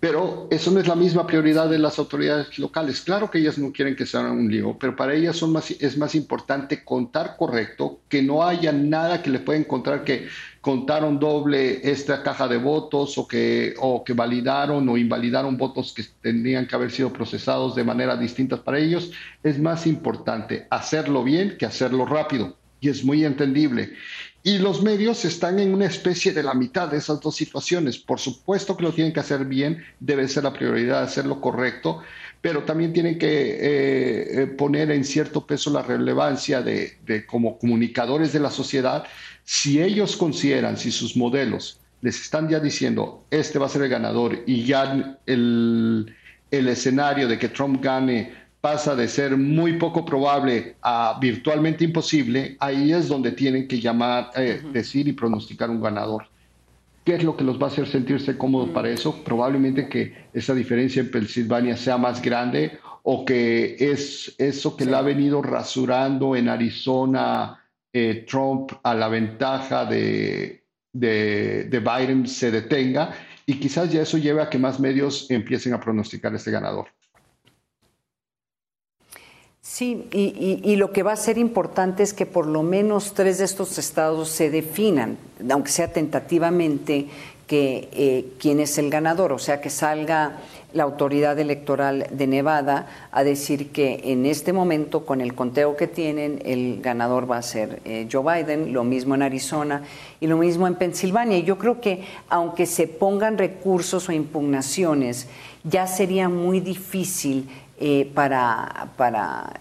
Pero 0.00 0.46
eso 0.50 0.70
no 0.70 0.78
es 0.78 0.86
la 0.86 0.94
misma 0.94 1.26
prioridad 1.26 1.68
de 1.68 1.78
las 1.78 1.98
autoridades 1.98 2.56
locales. 2.56 3.00
Claro 3.00 3.30
que 3.30 3.38
ellas 3.38 3.58
no 3.58 3.72
quieren 3.72 3.96
que 3.96 4.06
sea 4.06 4.20
un 4.30 4.48
lío, 4.48 4.76
pero 4.78 4.94
para 4.94 5.12
ellas 5.12 5.36
son 5.36 5.52
más, 5.52 5.72
es 5.72 5.98
más 5.98 6.14
importante 6.14 6.84
contar 6.84 7.36
correcto, 7.36 8.00
que 8.08 8.22
no 8.22 8.46
haya 8.46 8.70
nada 8.70 9.22
que 9.22 9.30
le 9.30 9.40
pueda 9.40 9.58
encontrar 9.58 10.04
que 10.04 10.28
contaron 10.68 11.18
doble 11.18 11.80
esta 11.90 12.22
caja 12.22 12.46
de 12.46 12.58
votos 12.58 13.16
o 13.16 13.26
que, 13.26 13.72
o 13.78 14.04
que 14.04 14.12
validaron 14.12 14.86
o 14.86 14.98
invalidaron 14.98 15.56
votos 15.56 15.94
que 15.94 16.04
tendrían 16.20 16.66
que 16.66 16.74
haber 16.74 16.90
sido 16.90 17.10
procesados 17.10 17.74
de 17.74 17.84
manera 17.84 18.18
distinta 18.18 18.62
para 18.62 18.78
ellos. 18.78 19.10
Es 19.42 19.58
más 19.58 19.86
importante 19.86 20.66
hacerlo 20.68 21.24
bien 21.24 21.56
que 21.56 21.64
hacerlo 21.64 22.04
rápido. 22.04 22.58
Y 22.82 22.90
es 22.90 23.02
muy 23.02 23.24
entendible. 23.24 23.94
Y 24.42 24.58
los 24.58 24.82
medios 24.82 25.24
están 25.24 25.58
en 25.58 25.72
una 25.72 25.86
especie 25.86 26.32
de 26.32 26.42
la 26.42 26.52
mitad 26.52 26.88
de 26.88 26.98
esas 26.98 27.18
dos 27.22 27.34
situaciones. 27.34 27.96
Por 27.96 28.20
supuesto 28.20 28.76
que 28.76 28.82
lo 28.82 28.92
tienen 28.92 29.14
que 29.14 29.20
hacer 29.20 29.46
bien, 29.46 29.82
debe 30.00 30.28
ser 30.28 30.44
la 30.44 30.52
prioridad 30.52 31.02
hacerlo 31.02 31.40
correcto, 31.40 32.02
pero 32.40 32.64
también 32.64 32.92
tienen 32.92 33.18
que 33.18 33.26
eh, 33.26 34.42
eh, 34.42 34.46
poner 34.46 34.90
en 34.90 35.04
cierto 35.04 35.46
peso 35.46 35.70
la 35.70 35.82
relevancia 35.82 36.62
de, 36.62 36.92
de, 37.04 37.26
como 37.26 37.58
comunicadores 37.58 38.32
de 38.32 38.40
la 38.40 38.50
sociedad, 38.50 39.04
si 39.44 39.82
ellos 39.82 40.16
consideran, 40.16 40.76
si 40.76 40.90
sus 40.90 41.16
modelos 41.16 41.80
les 42.00 42.20
están 42.20 42.48
ya 42.48 42.60
diciendo, 42.60 43.24
este 43.30 43.58
va 43.58 43.66
a 43.66 43.68
ser 43.68 43.82
el 43.82 43.88
ganador 43.88 44.42
y 44.46 44.64
ya 44.64 45.18
el, 45.26 46.14
el 46.50 46.68
escenario 46.68 47.26
de 47.26 47.38
que 47.38 47.48
Trump 47.48 47.82
gane 47.82 48.32
pasa 48.60 48.94
de 48.94 49.08
ser 49.08 49.36
muy 49.36 49.74
poco 49.78 50.04
probable 50.04 50.76
a 50.82 51.18
virtualmente 51.20 51.84
imposible, 51.84 52.56
ahí 52.60 52.92
es 52.92 53.08
donde 53.08 53.32
tienen 53.32 53.68
que 53.68 53.80
llamar, 53.80 54.30
eh, 54.36 54.60
decir 54.72 55.06
y 55.08 55.12
pronosticar 55.12 55.70
un 55.70 55.80
ganador. 55.80 56.28
¿Qué 57.08 57.14
es 57.14 57.24
lo 57.24 57.38
que 57.38 57.42
los 57.42 57.58
va 57.58 57.68
a 57.68 57.70
hacer 57.70 57.88
sentirse 57.88 58.36
cómodos 58.36 58.68
para 58.68 58.90
eso? 58.90 59.24
Probablemente 59.24 59.88
que 59.88 60.28
esa 60.34 60.52
diferencia 60.52 61.00
en 61.00 61.10
Pensilvania 61.10 61.74
sea 61.74 61.96
más 61.96 62.20
grande 62.20 62.78
o 63.02 63.24
que 63.24 63.76
es 63.80 64.34
eso 64.36 64.76
que 64.76 64.84
le 64.84 64.94
ha 64.94 65.00
venido 65.00 65.40
rasurando 65.40 66.36
en 66.36 66.50
Arizona 66.50 67.64
eh, 67.94 68.26
Trump 68.28 68.72
a 68.82 68.94
la 68.94 69.08
ventaja 69.08 69.86
de, 69.86 70.66
de, 70.92 71.64
de 71.64 71.80
Biden 71.80 72.26
se 72.26 72.50
detenga 72.50 73.14
y 73.46 73.58
quizás 73.58 73.90
ya 73.90 74.02
eso 74.02 74.18
lleve 74.18 74.42
a 74.42 74.50
que 74.50 74.58
más 74.58 74.78
medios 74.78 75.30
empiecen 75.30 75.72
a 75.72 75.80
pronosticar 75.80 76.34
este 76.34 76.50
ganador. 76.50 76.88
Sí, 79.78 80.08
y, 80.10 80.74
lo 80.74 80.90
que 80.90 81.04
va 81.04 81.12
a 81.12 81.16
ser 81.16 81.38
importante 81.38 82.02
es 82.02 82.12
que 82.12 82.26
por 82.26 82.48
lo 82.48 82.64
menos 82.64 83.14
tres 83.14 83.38
de 83.38 83.44
estos 83.44 83.78
estados 83.78 84.28
se 84.28 84.50
definan, 84.50 85.18
aunque 85.48 85.70
sea 85.70 85.92
tentativamente, 85.92 87.06
que 87.46 87.88
eh, 87.92 88.24
quién 88.40 88.58
es 88.58 88.76
el 88.78 88.90
ganador, 88.90 89.32
o 89.32 89.38
sea, 89.38 89.60
que 89.60 89.70
salga 89.70 90.40
la 90.72 90.82
autoridad 90.82 91.38
electoral 91.38 92.08
de 92.10 92.26
Nevada 92.26 92.88
a 93.12 93.22
decir 93.22 93.70
que 93.70 94.00
en 94.02 94.26
este 94.26 94.52
momento, 94.52 95.06
con 95.06 95.20
el 95.20 95.36
conteo 95.36 95.76
que 95.76 95.86
tienen, 95.86 96.42
el 96.44 96.80
ganador 96.82 97.30
va 97.30 97.36
a 97.36 97.42
ser 97.42 97.80
eh, 97.84 98.08
Joe 98.10 98.42
Biden, 98.42 98.72
lo 98.72 98.82
mismo 98.82 99.14
en 99.14 99.22
Arizona 99.22 99.84
y 100.18 100.26
lo 100.26 100.38
mismo 100.38 100.66
en 100.66 100.74
Pensilvania. 100.74 101.38
Y 101.38 101.44
yo 101.44 101.56
creo 101.56 101.80
que 101.80 102.02
aunque 102.28 102.66
se 102.66 102.88
pongan 102.88 103.38
recursos 103.38 104.08
o 104.08 104.12
impugnaciones, 104.12 105.28
ya 105.62 105.86
sería 105.86 106.28
muy 106.28 106.58
difícil 106.58 107.48
eh, 107.80 108.10
para, 108.12 108.88
para, 108.96 109.52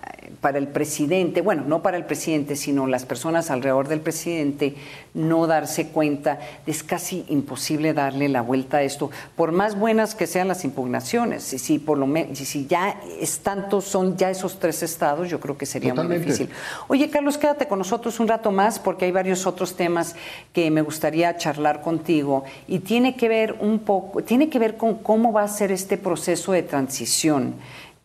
para, 0.42 0.58
el 0.58 0.68
presidente, 0.68 1.42
bueno, 1.42 1.64
no 1.68 1.84
para 1.84 1.98
el 1.98 2.06
presidente, 2.06 2.56
sino 2.56 2.88
las 2.88 3.06
personas 3.06 3.52
alrededor 3.52 3.88
del 3.88 4.00
presidente, 4.00 4.74
no 5.14 5.46
darse 5.46 5.90
cuenta, 5.90 6.40
es 6.66 6.82
casi 6.82 7.26
imposible 7.30 7.94
darle 7.94 8.28
la 8.28 8.42
vuelta 8.42 8.78
a 8.78 8.82
esto, 8.82 9.12
por 9.36 9.52
más 9.52 9.78
buenas 9.78 10.16
que 10.16 10.26
sean 10.26 10.48
las 10.48 10.66
impugnaciones, 10.66 11.44
si, 11.44 11.60
si 11.60 11.78
por 11.78 12.00
lo 12.00 12.08
menos, 12.08 12.40
si 12.40 12.66
ya 12.66 13.00
es 13.20 13.40
tanto, 13.40 13.82
son 13.82 14.18
ya 14.18 14.32
esos 14.32 14.58
tres 14.58 14.82
estados, 14.82 15.30
yo 15.30 15.40
creo 15.40 15.56
que 15.56 15.68
sería 15.68 15.94
muy 15.94 16.18
difícil. 16.18 16.50
Oye, 16.88 17.12
Carlos, 17.12 17.38
quédate 17.38 17.68
con 17.68 17.78
nosotros 17.78 18.20
un 18.20 18.28
rato 18.28 18.52
más, 18.52 18.80
porque 18.80 19.06
hay 19.06 19.12
varios 19.12 19.46
otros 19.46 19.76
temas 19.76 20.16
que 20.54 20.72
me 20.72 20.82
gustaría 20.82 21.38
charlar 21.38 21.82
contigo, 21.82 22.46
y 22.68 22.80
tiene 22.80 23.16
que 23.16 23.30
ver 23.30 23.58
un 23.60 23.78
poco, 23.78 24.24
tiene 24.24 24.50
que 24.50 24.58
ver 24.58 24.76
con 24.76 24.96
cómo 24.96 25.32
va 25.32 25.44
a 25.44 25.48
ser 25.48 25.72
este 25.72 25.98
proceso 25.98 26.52
de 26.52 26.64
transición 26.64 27.56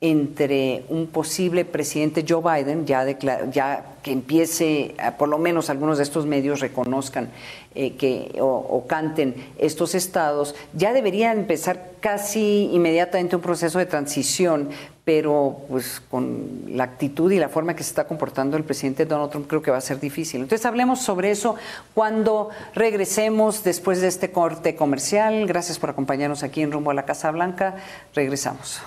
entre 0.02 0.84
un 0.88 1.06
posible 1.06 1.64
presidente 1.64 2.24
Joe 2.28 2.42
Biden, 2.42 2.84
ya, 2.84 3.08
ya 3.48 3.84
que 4.02 4.10
empiece, 4.10 4.96
por 5.16 5.28
lo 5.28 5.38
menos 5.38 5.70
algunos 5.70 5.98
de 5.98 6.02
estos 6.02 6.26
medios 6.26 6.58
reconozcan 6.58 7.30
eh, 7.76 7.94
que, 7.94 8.36
o, 8.40 8.84
canten 8.88 9.36
estos 9.58 9.94
estados, 9.94 10.56
ya 10.74 10.92
debería 10.92 11.30
empezar 11.32 11.92
casi 12.00 12.68
inmediatamente 12.72 13.36
un 13.36 13.42
proceso 13.42 13.78
de 13.78 13.86
transición, 13.86 14.70
pero 15.04 15.58
pues 15.68 16.02
con 16.10 16.64
la 16.66 16.82
actitud 16.82 17.30
y 17.30 17.38
la 17.38 17.48
forma 17.48 17.76
que 17.76 17.84
se 17.84 17.90
está 17.90 18.04
comportando 18.08 18.56
el 18.56 18.64
presidente 18.64 19.06
Donald 19.06 19.30
Trump 19.30 19.46
creo 19.46 19.62
que 19.62 19.70
va 19.70 19.78
a 19.78 19.80
ser 19.80 20.00
difícil. 20.00 20.40
Entonces 20.40 20.66
hablemos 20.66 21.00
sobre 21.00 21.30
eso 21.30 21.54
cuando 21.94 22.50
regresemos 22.74 23.62
después 23.62 24.00
de 24.00 24.08
este 24.08 24.32
corte 24.32 24.74
comercial. 24.74 25.46
Gracias 25.46 25.78
por 25.78 25.90
acompañarnos 25.90 26.42
aquí 26.42 26.60
en 26.62 26.72
Rumbo 26.72 26.90
a 26.90 26.94
la 26.94 27.04
Casa 27.04 27.30
Blanca. 27.30 27.76
Regresamos. 28.14 28.82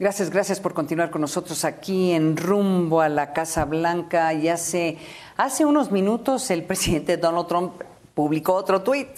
Gracias, 0.00 0.30
gracias 0.30 0.60
por 0.60 0.74
continuar 0.74 1.10
con 1.10 1.22
nosotros 1.22 1.64
aquí 1.64 2.12
en 2.12 2.36
rumbo 2.36 3.00
a 3.00 3.08
la 3.08 3.32
Casa 3.32 3.64
Blanca. 3.64 4.32
Y 4.32 4.48
hace, 4.48 4.96
hace 5.36 5.64
unos 5.64 5.90
minutos 5.90 6.52
el 6.52 6.62
presidente 6.68 7.16
Donald 7.16 7.48
Trump 7.48 7.82
publicó 8.14 8.54
otro 8.54 8.82
tuit 8.82 9.08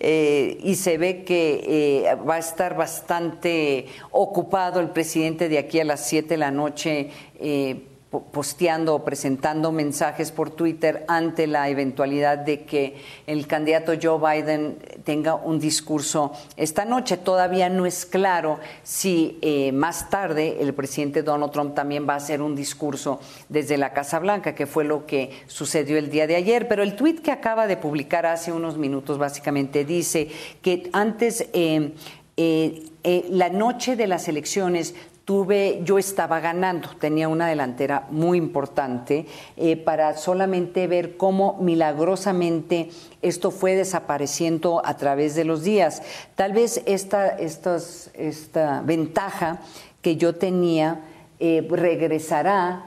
eh, 0.00 0.58
y 0.60 0.74
se 0.74 0.98
ve 0.98 1.22
que 1.22 2.06
eh, 2.08 2.14
va 2.16 2.34
a 2.34 2.38
estar 2.38 2.76
bastante 2.76 3.86
ocupado 4.10 4.80
el 4.80 4.90
presidente 4.90 5.48
de 5.48 5.58
aquí 5.58 5.78
a 5.78 5.84
las 5.84 6.04
7 6.04 6.30
de 6.30 6.36
la 6.36 6.50
noche. 6.50 7.10
Eh, 7.38 7.93
posteando 8.22 8.94
o 8.94 9.04
presentando 9.04 9.72
mensajes 9.72 10.30
por 10.30 10.50
Twitter 10.50 11.04
ante 11.08 11.46
la 11.46 11.68
eventualidad 11.68 12.38
de 12.38 12.64
que 12.64 12.96
el 13.26 13.46
candidato 13.46 13.92
Joe 14.00 14.18
Biden 14.18 14.78
tenga 15.04 15.34
un 15.34 15.58
discurso 15.58 16.32
esta 16.56 16.84
noche. 16.84 17.16
Todavía 17.16 17.68
no 17.68 17.86
es 17.86 18.06
claro 18.06 18.58
si 18.82 19.38
eh, 19.42 19.72
más 19.72 20.10
tarde 20.10 20.58
el 20.60 20.74
presidente 20.74 21.22
Donald 21.22 21.52
Trump 21.52 21.74
también 21.74 22.08
va 22.08 22.14
a 22.14 22.18
hacer 22.18 22.42
un 22.42 22.54
discurso 22.54 23.20
desde 23.48 23.76
la 23.76 23.92
Casa 23.92 24.18
Blanca, 24.18 24.54
que 24.54 24.66
fue 24.66 24.84
lo 24.84 25.06
que 25.06 25.30
sucedió 25.46 25.98
el 25.98 26.10
día 26.10 26.26
de 26.26 26.36
ayer. 26.36 26.68
Pero 26.68 26.82
el 26.82 26.96
tuit 26.96 27.20
que 27.20 27.32
acaba 27.32 27.66
de 27.66 27.76
publicar 27.76 28.26
hace 28.26 28.52
unos 28.52 28.78
minutos 28.78 29.18
básicamente 29.18 29.84
dice 29.84 30.28
que 30.62 30.88
antes... 30.92 31.48
Eh, 31.52 31.92
eh, 32.36 33.26
la 33.28 33.50
noche 33.50 33.96
de 33.96 34.06
las 34.06 34.28
elecciones 34.28 34.94
tuve, 35.24 35.80
yo 35.84 35.98
estaba 35.98 36.40
ganando, 36.40 36.88
tenía 36.98 37.28
una 37.28 37.48
delantera 37.48 38.06
muy 38.10 38.38
importante 38.38 39.26
eh, 39.56 39.76
para 39.76 40.16
solamente 40.16 40.86
ver 40.86 41.16
cómo 41.16 41.56
milagrosamente 41.60 42.90
esto 43.22 43.50
fue 43.50 43.74
desapareciendo 43.74 44.82
a 44.84 44.96
través 44.96 45.34
de 45.34 45.44
los 45.44 45.62
días. 45.62 46.02
Tal 46.34 46.52
vez 46.52 46.82
esta, 46.86 47.28
esta 47.38 48.82
ventaja 48.82 49.60
que 50.02 50.16
yo 50.16 50.34
tenía 50.34 51.00
eh, 51.40 51.66
regresará 51.70 52.84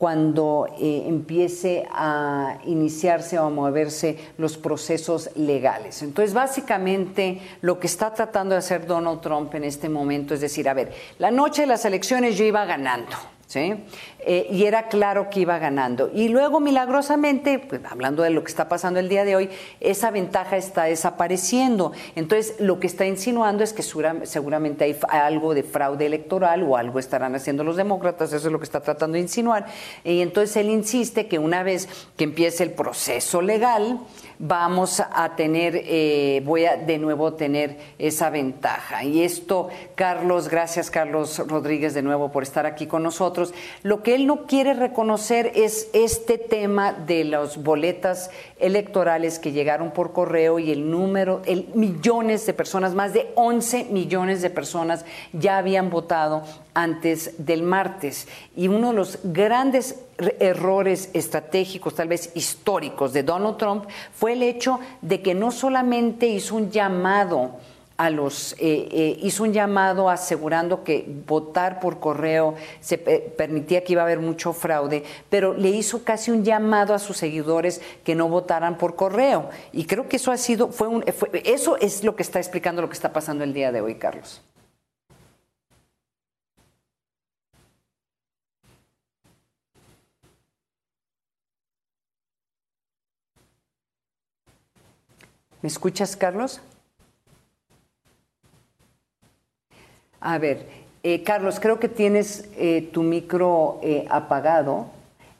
cuando 0.00 0.66
eh, 0.80 1.04
empiece 1.08 1.86
a 1.92 2.56
iniciarse 2.64 3.38
o 3.38 3.44
a 3.44 3.50
moverse 3.50 4.16
los 4.38 4.56
procesos 4.56 5.28
legales. 5.36 6.00
Entonces, 6.00 6.32
básicamente, 6.32 7.38
lo 7.60 7.78
que 7.78 7.86
está 7.86 8.14
tratando 8.14 8.54
de 8.54 8.60
hacer 8.60 8.86
Donald 8.86 9.20
Trump 9.20 9.54
en 9.56 9.64
este 9.64 9.90
momento 9.90 10.32
es 10.32 10.40
decir, 10.40 10.70
a 10.70 10.72
ver, 10.72 10.90
la 11.18 11.30
noche 11.30 11.60
de 11.60 11.66
las 11.66 11.84
elecciones 11.84 12.38
yo 12.38 12.46
iba 12.46 12.64
ganando. 12.64 13.14
¿Sí? 13.50 13.74
Eh, 14.20 14.46
y 14.48 14.64
era 14.64 14.86
claro 14.86 15.28
que 15.28 15.40
iba 15.40 15.58
ganando. 15.58 16.08
Y 16.14 16.28
luego, 16.28 16.60
milagrosamente, 16.60 17.58
pues, 17.58 17.80
hablando 17.84 18.22
de 18.22 18.30
lo 18.30 18.44
que 18.44 18.48
está 18.48 18.68
pasando 18.68 19.00
el 19.00 19.08
día 19.08 19.24
de 19.24 19.34
hoy, 19.34 19.50
esa 19.80 20.12
ventaja 20.12 20.56
está 20.56 20.84
desapareciendo. 20.84 21.90
Entonces, 22.14 22.60
lo 22.60 22.78
que 22.78 22.86
está 22.86 23.06
insinuando 23.06 23.64
es 23.64 23.72
que 23.72 23.82
seguramente 23.82 24.84
hay 24.84 24.96
algo 25.08 25.52
de 25.52 25.64
fraude 25.64 26.06
electoral 26.06 26.62
o 26.62 26.76
algo 26.76 27.00
estarán 27.00 27.34
haciendo 27.34 27.64
los 27.64 27.76
demócratas, 27.76 28.32
eso 28.32 28.46
es 28.46 28.52
lo 28.52 28.60
que 28.60 28.64
está 28.64 28.82
tratando 28.82 29.14
de 29.14 29.22
insinuar. 29.22 29.66
Y 30.04 30.20
entonces 30.20 30.56
él 30.56 30.70
insiste 30.70 31.26
que 31.26 31.40
una 31.40 31.64
vez 31.64 31.88
que 32.16 32.22
empiece 32.22 32.62
el 32.62 32.70
proceso 32.70 33.42
legal, 33.42 33.98
vamos 34.42 35.00
a 35.00 35.36
tener, 35.36 35.82
eh, 35.84 36.40
voy 36.46 36.64
a 36.64 36.76
de 36.76 36.98
nuevo 36.98 37.34
tener 37.34 37.76
esa 37.98 38.30
ventaja. 38.30 39.04
Y 39.04 39.22
esto, 39.22 39.68
Carlos, 39.94 40.48
gracias 40.48 40.90
Carlos 40.90 41.38
Rodríguez 41.46 41.92
de 41.92 42.00
nuevo 42.00 42.32
por 42.32 42.42
estar 42.42 42.64
aquí 42.64 42.86
con 42.86 43.02
nosotros. 43.02 43.52
Lo 43.82 44.02
que 44.02 44.14
él 44.14 44.26
no 44.26 44.46
quiere 44.46 44.72
reconocer 44.72 45.52
es 45.54 45.90
este 45.92 46.38
tema 46.38 46.94
de 46.94 47.24
las 47.24 47.62
boletas 47.62 48.30
electorales 48.60 49.38
que 49.38 49.52
llegaron 49.52 49.90
por 49.90 50.12
correo 50.12 50.58
y 50.58 50.70
el 50.70 50.90
número, 50.90 51.42
el 51.46 51.68
millones 51.74 52.46
de 52.46 52.52
personas, 52.52 52.94
más 52.94 53.12
de 53.12 53.30
11 53.34 53.84
millones 53.84 54.42
de 54.42 54.50
personas 54.50 55.04
ya 55.32 55.58
habían 55.58 55.90
votado 55.90 56.42
antes 56.74 57.34
del 57.38 57.62
martes. 57.62 58.28
Y 58.56 58.68
uno 58.68 58.88
de 58.88 58.94
los 58.94 59.18
grandes 59.24 60.00
errores 60.38 61.10
estratégicos, 61.14 61.94
tal 61.94 62.08
vez 62.08 62.30
históricos, 62.34 63.12
de 63.12 63.22
Donald 63.22 63.56
Trump 63.56 63.84
fue 64.12 64.34
el 64.34 64.42
hecho 64.42 64.80
de 65.00 65.22
que 65.22 65.34
no 65.34 65.50
solamente 65.50 66.26
hizo 66.26 66.56
un 66.56 66.70
llamado 66.70 67.52
a 68.00 68.08
los 68.08 68.54
eh, 68.54 68.88
eh, 68.90 69.18
hizo 69.20 69.42
un 69.42 69.52
llamado 69.52 70.08
asegurando 70.08 70.84
que 70.84 71.04
votar 71.26 71.80
por 71.80 72.00
correo 72.00 72.54
se 72.80 72.96
permitía 72.96 73.84
que 73.84 73.92
iba 73.92 74.00
a 74.00 74.06
haber 74.06 74.20
mucho 74.20 74.54
fraude, 74.54 75.04
pero 75.28 75.52
le 75.52 75.68
hizo 75.68 76.02
casi 76.02 76.30
un 76.30 76.42
llamado 76.42 76.94
a 76.94 76.98
sus 76.98 77.18
seguidores 77.18 77.82
que 78.02 78.14
no 78.14 78.30
votaran 78.30 78.78
por 78.78 78.96
correo. 78.96 79.50
Y 79.70 79.84
creo 79.84 80.08
que 80.08 80.16
eso 80.16 80.32
ha 80.32 80.38
sido, 80.38 80.68
fue 80.68 80.88
un, 80.88 81.04
eso 81.44 81.76
es 81.76 82.02
lo 82.02 82.16
que 82.16 82.22
está 82.22 82.38
explicando 82.38 82.80
lo 82.80 82.88
que 82.88 82.94
está 82.94 83.12
pasando 83.12 83.44
el 83.44 83.52
día 83.52 83.70
de 83.70 83.82
hoy, 83.82 83.96
Carlos. 83.96 84.40
¿Me 95.60 95.68
escuchas, 95.68 96.16
Carlos? 96.16 96.62
A 100.20 100.38
ver, 100.38 100.66
eh, 101.02 101.22
Carlos, 101.22 101.58
creo 101.60 101.80
que 101.80 101.88
tienes 101.88 102.48
eh, 102.56 102.90
tu 102.92 103.02
micro 103.02 103.80
eh, 103.82 104.06
apagado, 104.10 104.90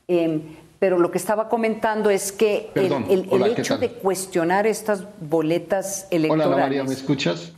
em, 0.08 0.40
pero 0.78 0.98
lo 0.98 1.10
que 1.10 1.18
estaba 1.18 1.50
comentando 1.50 2.08
es 2.08 2.32
que 2.32 2.70
el, 2.74 2.90
hecho 3.58 3.76
de 3.76 3.90
cuestionar 3.90 4.66
estas 4.66 5.04
boletas 5.20 6.08
electorales. 6.10 6.46
Hola, 6.46 6.56
María, 6.56 6.84
¿me 6.84 6.94
escuchas? 6.94 7.52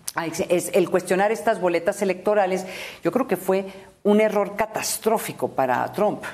Es, 0.48 0.70
el 0.74 0.90
cuestionar 0.90 1.30
estas 1.30 1.60
boletas 1.60 2.02
electorales, 2.02 2.66
yo 3.04 3.12
creo 3.12 3.28
que 3.28 3.36
fue 3.36 3.66
un 4.02 4.20
error 4.20 4.56
catastrófico 4.56 5.48
para 5.48 5.90
Trump. 5.92 6.24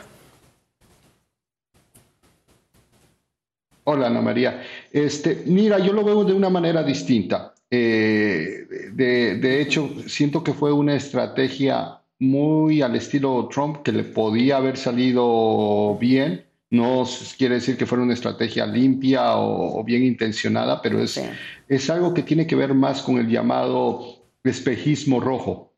Hola, 3.84 4.06
Ana 4.06 4.22
María. 4.22 4.62
Este, 4.90 5.42
mira, 5.46 5.78
yo 5.78 5.92
lo 5.92 6.02
veo 6.02 6.24
de 6.24 6.32
una 6.32 6.48
manera 6.48 6.82
distinta. 6.82 7.54
Eh, 7.70 8.66
de, 8.92 9.60
hecho, 9.60 9.90
siento 10.06 10.42
que 10.42 10.54
fue 10.54 10.72
una 10.72 10.94
estrategia 10.94 12.00
muy 12.18 12.82
al 12.82 12.96
estilo 12.96 13.48
Trump 13.52 13.82
que 13.82 13.92
le 13.92 14.04
podía 14.04 14.56
haber 14.56 14.76
salido 14.76 15.96
bien. 15.98 16.44
No 16.70 17.04
quiere 17.38 17.56
decir 17.56 17.76
que 17.76 17.86
fuera 17.86 18.04
una 18.04 18.14
estrategia 18.14 18.66
limpia 18.66 19.36
o, 19.36 19.82
bien 19.84 20.04
intencionada, 20.04 20.82
pero 20.82 21.02
es, 21.02 21.20
es 21.68 21.90
algo 21.90 22.12
que 22.12 22.22
tiene 22.22 22.46
que 22.46 22.56
ver 22.56 22.74
más 22.74 23.02
con 23.02 23.18
el 23.18 23.28
llamado 23.28 24.18
espejismo 24.44 25.20
rojo. 25.20 25.68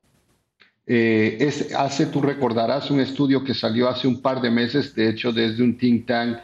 Eh, 0.92 1.36
es, 1.38 1.72
hace, 1.74 2.06
tú 2.06 2.20
recordarás, 2.20 2.90
un 2.90 2.98
estudio 2.98 3.44
que 3.44 3.54
salió 3.54 3.88
hace 3.88 4.08
un 4.08 4.20
par 4.20 4.40
de 4.40 4.50
meses, 4.50 4.94
de 4.94 5.08
hecho, 5.08 5.32
desde 5.32 5.62
un 5.62 5.78
think 5.78 6.06
tank 6.06 6.38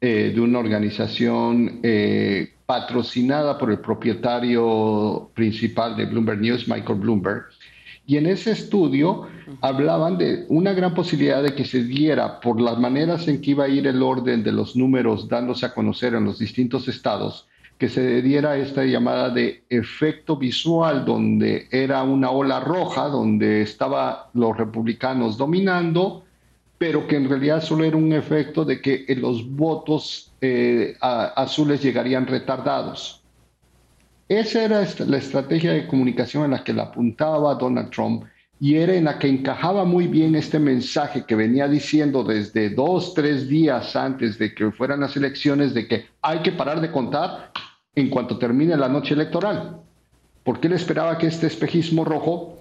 eh, 0.00 0.32
de 0.34 0.40
una 0.40 0.58
organización 0.58 1.80
eh, 1.82 2.54
patrocinada 2.70 3.58
por 3.58 3.72
el 3.72 3.80
propietario 3.80 5.28
principal 5.34 5.96
de 5.96 6.04
Bloomberg 6.04 6.40
News, 6.40 6.68
Michael 6.68 7.00
Bloomberg. 7.00 7.46
Y 8.06 8.16
en 8.16 8.26
ese 8.26 8.52
estudio 8.52 9.26
hablaban 9.60 10.18
de 10.18 10.44
una 10.48 10.72
gran 10.72 10.94
posibilidad 10.94 11.42
de 11.42 11.52
que 11.56 11.64
se 11.64 11.82
diera 11.82 12.38
por 12.38 12.60
las 12.60 12.78
maneras 12.78 13.26
en 13.26 13.40
que 13.40 13.50
iba 13.50 13.64
a 13.64 13.68
ir 13.68 13.88
el 13.88 14.00
orden 14.00 14.44
de 14.44 14.52
los 14.52 14.76
números 14.76 15.28
dándose 15.28 15.66
a 15.66 15.74
conocer 15.74 16.14
en 16.14 16.24
los 16.24 16.38
distintos 16.38 16.86
estados, 16.86 17.48
que 17.76 17.88
se 17.88 18.22
diera 18.22 18.56
esta 18.56 18.84
llamada 18.84 19.30
de 19.30 19.64
efecto 19.68 20.36
visual, 20.36 21.04
donde 21.04 21.66
era 21.72 22.04
una 22.04 22.30
ola 22.30 22.60
roja, 22.60 23.08
donde 23.08 23.62
estaban 23.62 24.14
los 24.32 24.56
republicanos 24.56 25.36
dominando, 25.36 26.22
pero 26.80 27.06
que 27.06 27.16
en 27.16 27.28
realidad 27.28 27.62
solo 27.62 27.84
era 27.84 27.98
un 27.98 28.10
efecto 28.10 28.64
de 28.64 28.80
que 28.80 29.04
eh, 29.06 29.14
los 29.14 29.46
votos 29.46 30.32
eh, 30.40 30.96
azules 31.02 31.82
llegarían 31.82 32.26
retardados. 32.26 33.22
Esa 34.26 34.64
era 34.64 34.88
la 35.06 35.18
estrategia 35.18 35.74
de 35.74 35.86
comunicación 35.86 36.46
en 36.46 36.52
la 36.52 36.64
que 36.64 36.72
la 36.72 36.84
apuntaba 36.84 37.54
Donald 37.56 37.90
Trump 37.90 38.24
y 38.58 38.76
era 38.76 38.94
en 38.94 39.04
la 39.04 39.18
que 39.18 39.28
encajaba 39.28 39.84
muy 39.84 40.06
bien 40.06 40.34
este 40.34 40.58
mensaje 40.58 41.26
que 41.26 41.34
venía 41.34 41.68
diciendo 41.68 42.24
desde 42.24 42.70
dos, 42.70 43.12
tres 43.12 43.46
días 43.46 43.94
antes 43.94 44.38
de 44.38 44.54
que 44.54 44.70
fueran 44.70 45.00
las 45.00 45.14
elecciones 45.18 45.74
de 45.74 45.86
que 45.86 46.06
hay 46.22 46.38
que 46.38 46.52
parar 46.52 46.80
de 46.80 46.90
contar 46.90 47.52
en 47.94 48.08
cuanto 48.08 48.38
termine 48.38 48.74
la 48.78 48.88
noche 48.88 49.12
electoral. 49.12 49.82
Porque 50.42 50.68
él 50.68 50.72
esperaba 50.72 51.18
que 51.18 51.26
este 51.26 51.46
espejismo 51.46 52.06
rojo 52.06 52.58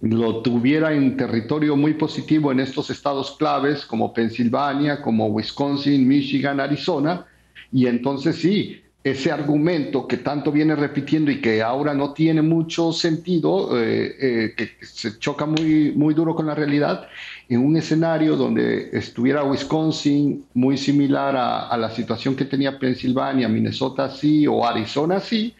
lo 0.00 0.40
tuviera 0.42 0.94
en 0.94 1.16
territorio 1.16 1.76
muy 1.76 1.94
positivo 1.94 2.50
en 2.52 2.60
estos 2.60 2.90
estados 2.90 3.36
claves 3.36 3.84
como 3.84 4.12
Pensilvania, 4.12 5.02
como 5.02 5.26
Wisconsin, 5.26 6.06
Michigan, 6.08 6.58
Arizona, 6.58 7.26
y 7.70 7.86
entonces 7.86 8.36
sí, 8.36 8.80
ese 9.02 9.32
argumento 9.32 10.06
que 10.06 10.18
tanto 10.18 10.52
viene 10.52 10.76
repitiendo 10.76 11.30
y 11.30 11.40
que 11.40 11.62
ahora 11.62 11.94
no 11.94 12.12
tiene 12.12 12.42
mucho 12.42 12.92
sentido, 12.92 13.78
eh, 13.78 14.14
eh, 14.20 14.54
que 14.56 14.70
se 14.84 15.18
choca 15.18 15.46
muy, 15.46 15.92
muy 15.92 16.12
duro 16.12 16.34
con 16.34 16.46
la 16.46 16.54
realidad, 16.54 17.06
en 17.48 17.64
un 17.64 17.76
escenario 17.76 18.36
donde 18.36 18.90
estuviera 18.92 19.44
Wisconsin 19.44 20.44
muy 20.54 20.76
similar 20.76 21.36
a, 21.36 21.68
a 21.68 21.76
la 21.78 21.90
situación 21.90 22.36
que 22.36 22.44
tenía 22.44 22.78
Pensilvania, 22.78 23.48
Minnesota 23.48 24.10
sí, 24.10 24.46
o 24.46 24.66
Arizona 24.66 25.20
sí, 25.20 25.54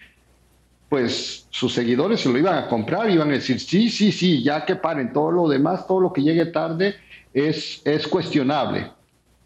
pues 0.91 1.47
sus 1.51 1.72
seguidores 1.72 2.20
se 2.20 2.28
lo 2.28 2.36
iban 2.36 2.59
a 2.59 2.66
comprar, 2.66 3.09
iban 3.09 3.30
a 3.30 3.34
decir, 3.34 3.61
sí, 3.61 3.88
sí, 3.88 4.11
sí, 4.11 4.43
ya 4.43 4.66
que 4.66 4.74
paren, 4.74 5.12
todo 5.12 5.30
lo 5.30 5.49
demás, 5.49 5.86
todo 5.86 6.01
lo 6.01 6.12
que 6.12 6.20
llegue 6.20 6.47
tarde 6.47 6.97
es, 7.32 7.80
es 7.84 8.09
cuestionable. 8.09 8.91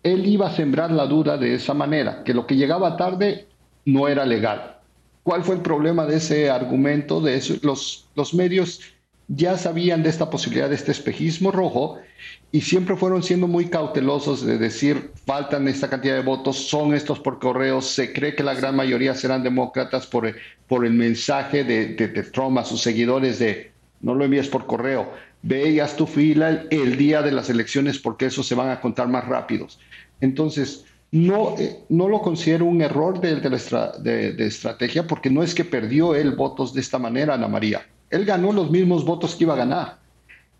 Él 0.02 0.26
iba 0.26 0.48
a 0.48 0.56
sembrar 0.56 0.90
la 0.90 1.06
duda 1.06 1.36
de 1.36 1.54
esa 1.54 1.74
manera, 1.74 2.24
que 2.24 2.32
lo 2.32 2.46
que 2.46 2.56
llegaba 2.56 2.96
tarde 2.96 3.46
no 3.84 4.08
era 4.08 4.24
legal. 4.24 4.78
¿Cuál 5.22 5.44
fue 5.44 5.56
el 5.56 5.60
problema 5.60 6.06
de 6.06 6.16
ese 6.16 6.50
argumento? 6.50 7.20
De 7.20 7.36
eso? 7.36 7.54
Los, 7.60 8.06
los 8.14 8.32
medios 8.32 8.80
ya 9.28 9.56
sabían 9.56 10.02
de 10.02 10.10
esta 10.10 10.28
posibilidad 10.28 10.68
de 10.68 10.74
este 10.74 10.92
espejismo 10.92 11.50
rojo 11.50 11.98
y 12.52 12.60
siempre 12.60 12.96
fueron 12.96 13.22
siendo 13.22 13.48
muy 13.48 13.66
cautelosos 13.66 14.44
de 14.44 14.58
decir, 14.58 15.10
faltan 15.26 15.66
esta 15.66 15.88
cantidad 15.88 16.14
de 16.14 16.22
votos, 16.22 16.68
son 16.68 16.94
estos 16.94 17.20
por 17.20 17.38
correo, 17.38 17.80
se 17.80 18.12
cree 18.12 18.34
que 18.34 18.42
la 18.42 18.54
gran 18.54 18.76
mayoría 18.76 19.14
serán 19.14 19.42
demócratas 19.42 20.06
por, 20.06 20.32
por 20.68 20.84
el 20.84 20.92
mensaje 20.92 21.64
de, 21.64 21.94
de, 21.94 22.22
Trump 22.24 22.58
a 22.58 22.64
sus 22.64 22.82
seguidores 22.82 23.38
de, 23.38 23.72
no 24.00 24.14
lo 24.14 24.24
envíes 24.24 24.48
por 24.48 24.66
correo, 24.66 25.10
ve 25.42 25.70
y 25.70 25.80
haz 25.80 25.96
tu 25.96 26.06
fila 26.06 26.64
el, 26.70 26.96
día 26.96 27.22
de 27.22 27.32
las 27.32 27.48
elecciones 27.48 27.98
porque 27.98 28.26
eso 28.26 28.42
se 28.42 28.54
van 28.54 28.70
a 28.70 28.80
contar 28.80 29.08
más 29.08 29.26
rápidos. 29.26 29.80
Entonces, 30.20 30.84
no, 31.10 31.56
eh, 31.58 31.78
no 31.88 32.08
lo 32.08 32.20
considero 32.20 32.66
un 32.66 32.82
error 32.82 33.20
de, 33.20 33.36
de, 33.40 34.32
de 34.32 34.46
estrategia 34.46 35.06
porque 35.06 35.30
no 35.30 35.42
es 35.42 35.54
que 35.54 35.64
perdió 35.64 36.14
él 36.14 36.32
votos 36.32 36.74
de 36.74 36.80
esta 36.80 36.98
manera, 36.98 37.34
Ana 37.34 37.48
María 37.48 37.86
él 38.14 38.24
ganó 38.24 38.52
los 38.52 38.70
mismos 38.70 39.04
votos 39.04 39.34
que 39.34 39.42
iba 39.42 39.54
a 39.54 39.64
ganar. 39.64 39.98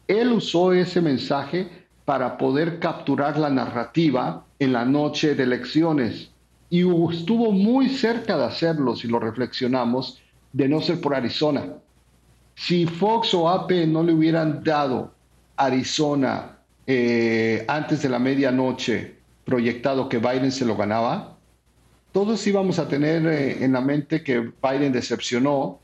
Él 0.09 0.32
usó 0.32 0.72
ese 0.72 1.00
mensaje 1.00 1.68
para 2.05 2.36
poder 2.36 2.80
capturar 2.80 3.38
la 3.38 3.48
narrativa 3.48 4.44
en 4.59 4.72
la 4.72 4.84
noche 4.84 5.36
de 5.36 5.44
elecciones 5.44 6.32
y 6.68 6.80
estuvo 6.80 7.52
muy 7.52 7.88
cerca 7.88 8.36
de 8.36 8.46
hacerlo, 8.46 8.96
si 8.96 9.07
lo 9.07 9.20
reflexionamos, 9.20 10.20
de 10.52 10.68
no 10.68 10.80
ser 10.80 11.00
por 11.00 11.14
Arizona. 11.14 11.74
Si 12.57 12.86
Fox 12.86 13.32
o 13.34 13.48
AP 13.48 13.86
no 13.86 14.02
le 14.02 14.12
hubieran 14.12 14.64
dado 14.64 15.12
Arizona 15.57 16.59
eh, 16.88 17.64
antes 17.68 18.02
de 18.02 18.09
la 18.09 18.18
medianoche 18.18 19.14
proyectado 19.44 20.09
que 20.09 20.18
Biden 20.18 20.50
se 20.50 20.64
lo 20.64 20.76
ganaba, 20.76 21.36
todos 22.11 22.44
íbamos 22.48 22.80
a 22.80 22.88
tener 22.88 23.24
eh, 23.28 23.64
en 23.64 23.74
la 23.74 23.80
mente 23.80 24.24
que 24.24 24.52
Biden 24.61 24.92
decepcionó 24.92 25.84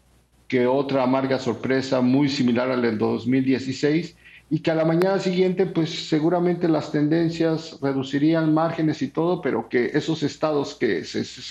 que 0.51 0.66
otra 0.66 1.05
amarga 1.05 1.38
sorpresa 1.38 2.01
muy 2.01 2.28
similar 2.28 2.72
al 2.72 2.82
del 2.82 2.98
2016 2.98 4.16
y 4.51 4.59
que 4.59 4.72
a 4.72 4.74
la 4.74 4.84
mañana 4.84 5.20
siguiente 5.20 5.64
pues 5.64 6.09
seguramente 6.09 6.66
las 6.66 6.90
tendencias 6.90 7.78
reducirían 7.80 8.53
márgenes 8.53 9.01
y 9.01 9.09
todo, 9.09 9.40
pero 9.42 9.68
que 9.68 9.92
esos 9.94 10.24
estados 10.24 10.74
que, 10.74 11.05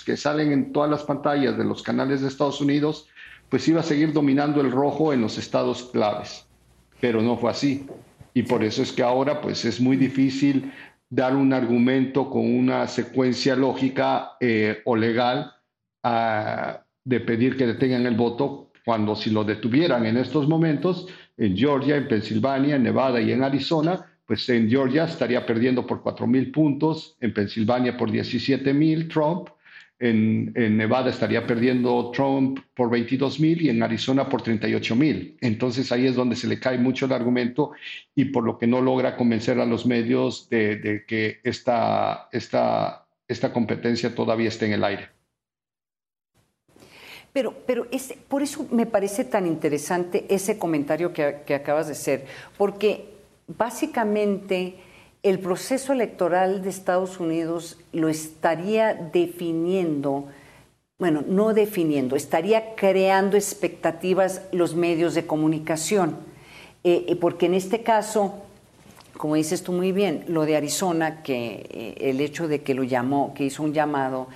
que 0.04 0.16
salen 0.18 0.52
en 0.52 0.72
todas 0.74 0.90
las 0.90 1.04
pantallas 1.04 1.56
de 1.56 1.64
los 1.64 1.82
canales 1.82 2.20
de 2.20 2.28
Estados 2.28 2.60
Unidos 2.60 3.08
pues 3.48 3.66
iba 3.68 3.80
a 3.80 3.84
seguir 3.84 4.12
dominando 4.12 4.60
el 4.60 4.70
rojo 4.70 5.14
en 5.14 5.22
los 5.22 5.38
estados 5.38 5.84
claves. 5.84 6.46
Pero 7.00 7.22
no 7.22 7.38
fue 7.38 7.52
así. 7.52 7.86
Y 8.34 8.42
por 8.42 8.62
eso 8.62 8.82
es 8.82 8.92
que 8.92 9.02
ahora 9.02 9.40
pues 9.40 9.64
es 9.64 9.80
muy 9.80 9.96
difícil 9.96 10.70
dar 11.08 11.34
un 11.34 11.54
argumento 11.54 12.28
con 12.28 12.54
una 12.54 12.86
secuencia 12.86 13.56
lógica 13.56 14.32
eh, 14.40 14.82
o 14.84 14.94
legal 14.94 15.54
ah, 16.02 16.82
de 17.02 17.20
pedir 17.20 17.56
que 17.56 17.66
detengan 17.66 18.04
el 18.04 18.14
voto 18.14 18.69
cuando 18.84 19.14
si 19.14 19.30
lo 19.30 19.44
detuvieran 19.44 20.06
en 20.06 20.16
estos 20.16 20.48
momentos, 20.48 21.06
en 21.36 21.56
Georgia, 21.56 21.96
en 21.96 22.08
Pensilvania, 22.08 22.76
en 22.76 22.82
Nevada 22.82 23.20
y 23.20 23.32
en 23.32 23.42
Arizona, 23.42 24.06
pues 24.26 24.48
en 24.48 24.70
Georgia 24.70 25.04
estaría 25.04 25.44
perdiendo 25.44 25.86
por 25.86 26.02
4 26.02 26.26
mil 26.26 26.52
puntos, 26.52 27.16
en 27.20 27.34
Pensilvania 27.34 27.96
por 27.96 28.10
17 28.10 28.72
mil 28.72 29.08
Trump, 29.08 29.48
en, 29.98 30.52
en, 30.54 30.76
Nevada 30.78 31.10
estaría 31.10 31.46
perdiendo 31.46 32.10
Trump 32.14 32.58
por 32.74 32.88
22 32.90 33.38
mil 33.38 33.60
y 33.60 33.68
en 33.68 33.82
Arizona 33.82 34.28
por 34.28 34.40
38 34.40 34.96
mil. 34.96 35.36
Entonces 35.40 35.92
ahí 35.92 36.06
es 36.06 36.14
donde 36.14 36.36
se 36.36 36.46
le 36.46 36.58
cae 36.58 36.78
mucho 36.78 37.06
el 37.06 37.12
argumento 37.12 37.72
y 38.14 38.26
por 38.26 38.44
lo 38.44 38.56
que 38.56 38.66
no 38.66 38.80
logra 38.80 39.16
convencer 39.16 39.60
a 39.60 39.66
los 39.66 39.84
medios 39.84 40.48
de, 40.48 40.76
de 40.76 41.04
que 41.04 41.40
esta, 41.44 42.28
esta, 42.32 43.06
esta 43.28 43.52
competencia 43.52 44.14
todavía 44.14 44.48
esté 44.48 44.66
en 44.66 44.72
el 44.72 44.84
aire. 44.84 45.19
Pero, 47.32 47.54
pero 47.66 47.86
por 48.28 48.42
eso 48.42 48.66
me 48.70 48.86
parece 48.86 49.24
tan 49.24 49.46
interesante 49.46 50.26
ese 50.28 50.58
comentario 50.58 51.12
que, 51.12 51.54
acabas 51.54 51.86
de 51.86 51.92
hacer, 51.92 52.26
porque 52.58 53.08
básicamente 53.46 54.76
el 55.22 55.38
proceso 55.38 55.92
electoral 55.92 56.62
de 56.62 56.70
Estados 56.70 57.20
Unidos 57.20 57.78
lo 57.92 58.08
estaría 58.08 58.94
definiendo, 58.94 60.26
bueno, 60.98 61.22
no 61.26 61.54
definiendo, 61.54 62.16
estaría 62.16 62.74
creando 62.74 63.36
expectativas 63.36 64.42
los 64.50 64.74
medios 64.74 65.14
de 65.14 65.26
comunicación, 65.26 66.16
eh, 66.82 67.04
eh, 67.08 67.16
porque 67.16 67.46
en 67.46 67.54
este 67.54 67.82
caso, 67.82 68.42
como 69.16 69.36
dices 69.36 69.62
tú 69.62 69.70
muy 69.70 69.92
bien, 69.92 70.24
lo 70.26 70.46
de 70.46 70.56
Arizona, 70.56 71.22
que 71.22 71.66
eh, 71.70 72.10
el 72.10 72.20
hecho 72.20 72.48
de 72.48 72.62
que 72.62 72.74
lo 72.74 72.82
llamó, 72.82 73.34
que 73.34 73.44
hizo 73.44 73.62
un 73.62 73.72
llamado, 73.72 74.26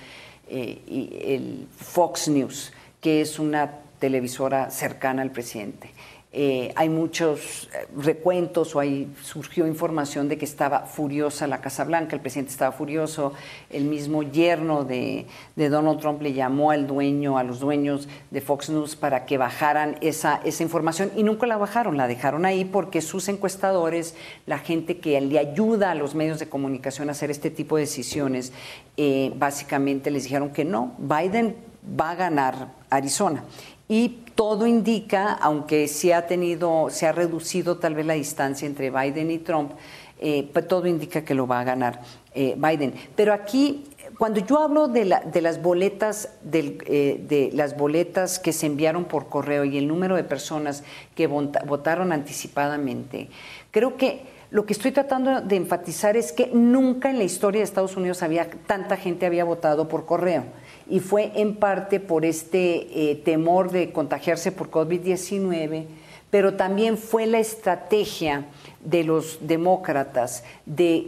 y 0.47 1.09
el 1.25 1.67
Fox 1.75 2.27
News, 2.27 2.71
que 3.05 3.21
es 3.21 3.37
una 3.37 3.69
televisora 3.99 4.71
cercana 4.71 5.21
al 5.21 5.29
presidente. 5.29 5.91
Eh, 6.33 6.73
hay 6.75 6.89
muchos 6.89 7.69
eh, 7.71 7.85
recuentos 7.95 8.75
o 8.75 8.79
ahí 8.79 9.13
surgió 9.21 9.67
información 9.67 10.27
de 10.27 10.39
que 10.39 10.45
estaba 10.45 10.87
furiosa 10.87 11.45
la 11.45 11.61
Casa 11.61 11.83
Blanca, 11.83 12.15
el 12.15 12.21
presidente 12.23 12.51
estaba 12.51 12.71
furioso, 12.71 13.33
el 13.69 13.83
mismo 13.83 14.23
yerno 14.23 14.85
de, 14.85 15.27
Donald 15.55 15.99
Trump 15.99 16.23
le 16.23 16.33
llamó 16.33 16.71
al 16.71 16.87
dueño, 16.87 17.37
a 17.37 17.43
los 17.43 17.59
dueños 17.59 18.09
de 18.31 18.41
Fox 18.41 18.71
News 18.71 18.95
para 18.95 19.27
que 19.27 19.37
bajaran 19.37 19.97
esa, 20.01 20.41
esa 20.43 20.63
información 20.63 21.11
y 21.15 21.21
nunca 21.21 21.45
la 21.45 21.57
bajaron, 21.57 21.97
la 21.97 22.07
dejaron 22.07 22.43
ahí 22.43 22.65
porque 22.65 23.01
sus 23.01 23.27
encuestadores, 23.27 24.15
la 24.47 24.57
gente 24.57 24.97
que 24.97 25.21
le 25.21 25.37
ayuda 25.37 25.91
a 25.91 25.95
los 25.95 26.15
medios 26.15 26.39
de 26.39 26.49
comunicación 26.49 27.09
a 27.09 27.11
hacer 27.11 27.29
este 27.29 27.51
tipo 27.51 27.75
de 27.75 27.83
decisiones, 27.83 28.51
eh, 28.97 29.31
básicamente 29.35 30.09
les 30.09 30.23
dijeron 30.23 30.49
que 30.49 30.65
no, 30.65 30.95
Biden 30.97 31.55
va 31.99 32.11
a 32.11 32.15
ganar 32.15 32.69
Arizona. 32.97 33.43
Y 33.87 34.23
todo 34.35 34.65
indica, 34.65 35.33
aunque 35.33 35.87
se 35.87 36.13
ha 36.13 36.25
tenido, 36.25 36.89
se 36.89 37.05
ha 37.05 37.11
reducido 37.11 37.77
tal 37.77 37.95
vez 37.95 38.05
la 38.05 38.15
distancia 38.15 38.65
entre 38.65 38.89
Biden 38.89 39.29
y 39.29 39.37
Trump, 39.37 39.71
eh, 40.19 40.49
pues 40.51 40.67
todo 40.67 40.87
indica 40.87 41.23
que 41.23 41.35
lo 41.35 41.45
va 41.45 41.59
a 41.59 41.63
ganar 41.63 42.01
eh, 42.33 42.55
Biden. 42.57 42.93
Pero 43.15 43.33
aquí, 43.33 43.83
cuando 44.17 44.39
yo 44.39 44.59
hablo 44.59 44.87
de, 44.87 45.05
las 45.05 45.61
boletas, 45.61 46.29
eh, 46.51 47.23
de 47.27 47.49
las 47.53 47.77
boletas 47.77 48.39
que 48.39 48.53
se 48.53 48.65
enviaron 48.65 49.05
por 49.05 49.29
correo 49.29 49.65
y 49.65 49.77
el 49.77 49.87
número 49.87 50.15
de 50.15 50.23
personas 50.23 50.83
que 51.15 51.27
votaron 51.27 52.11
anticipadamente, 52.11 53.29
creo 53.71 53.97
que 53.97 54.33
lo 54.51 54.65
que 54.65 54.73
estoy 54.73 54.91
tratando 54.91 55.41
de 55.41 55.55
enfatizar 55.57 56.15
es 56.17 56.31
que 56.31 56.47
nunca 56.47 57.09
en 57.09 57.17
la 57.17 57.23
historia 57.23 57.59
de 57.59 57.65
Estados 57.65 57.97
Unidos 57.97 58.23
había 58.23 58.49
tanta 58.49 58.95
gente 58.95 59.25
había 59.25 59.43
votado 59.43 59.87
por 59.87 60.05
correo 60.05 60.45
y 60.89 60.99
fue 60.99 61.31
en 61.35 61.55
parte 61.55 61.99
por 61.99 62.25
este 62.25 63.11
eh, 63.11 63.15
temor 63.15 63.71
de 63.71 63.91
contagiarse 63.91 64.51
por 64.51 64.69
COVID-19, 64.69 65.85
pero 66.29 66.55
también 66.55 66.97
fue 66.97 67.25
la 67.25 67.39
estrategia 67.39 68.45
de 68.85 69.03
los 69.03 69.39
demócratas 69.41 70.43
de, 70.65 71.05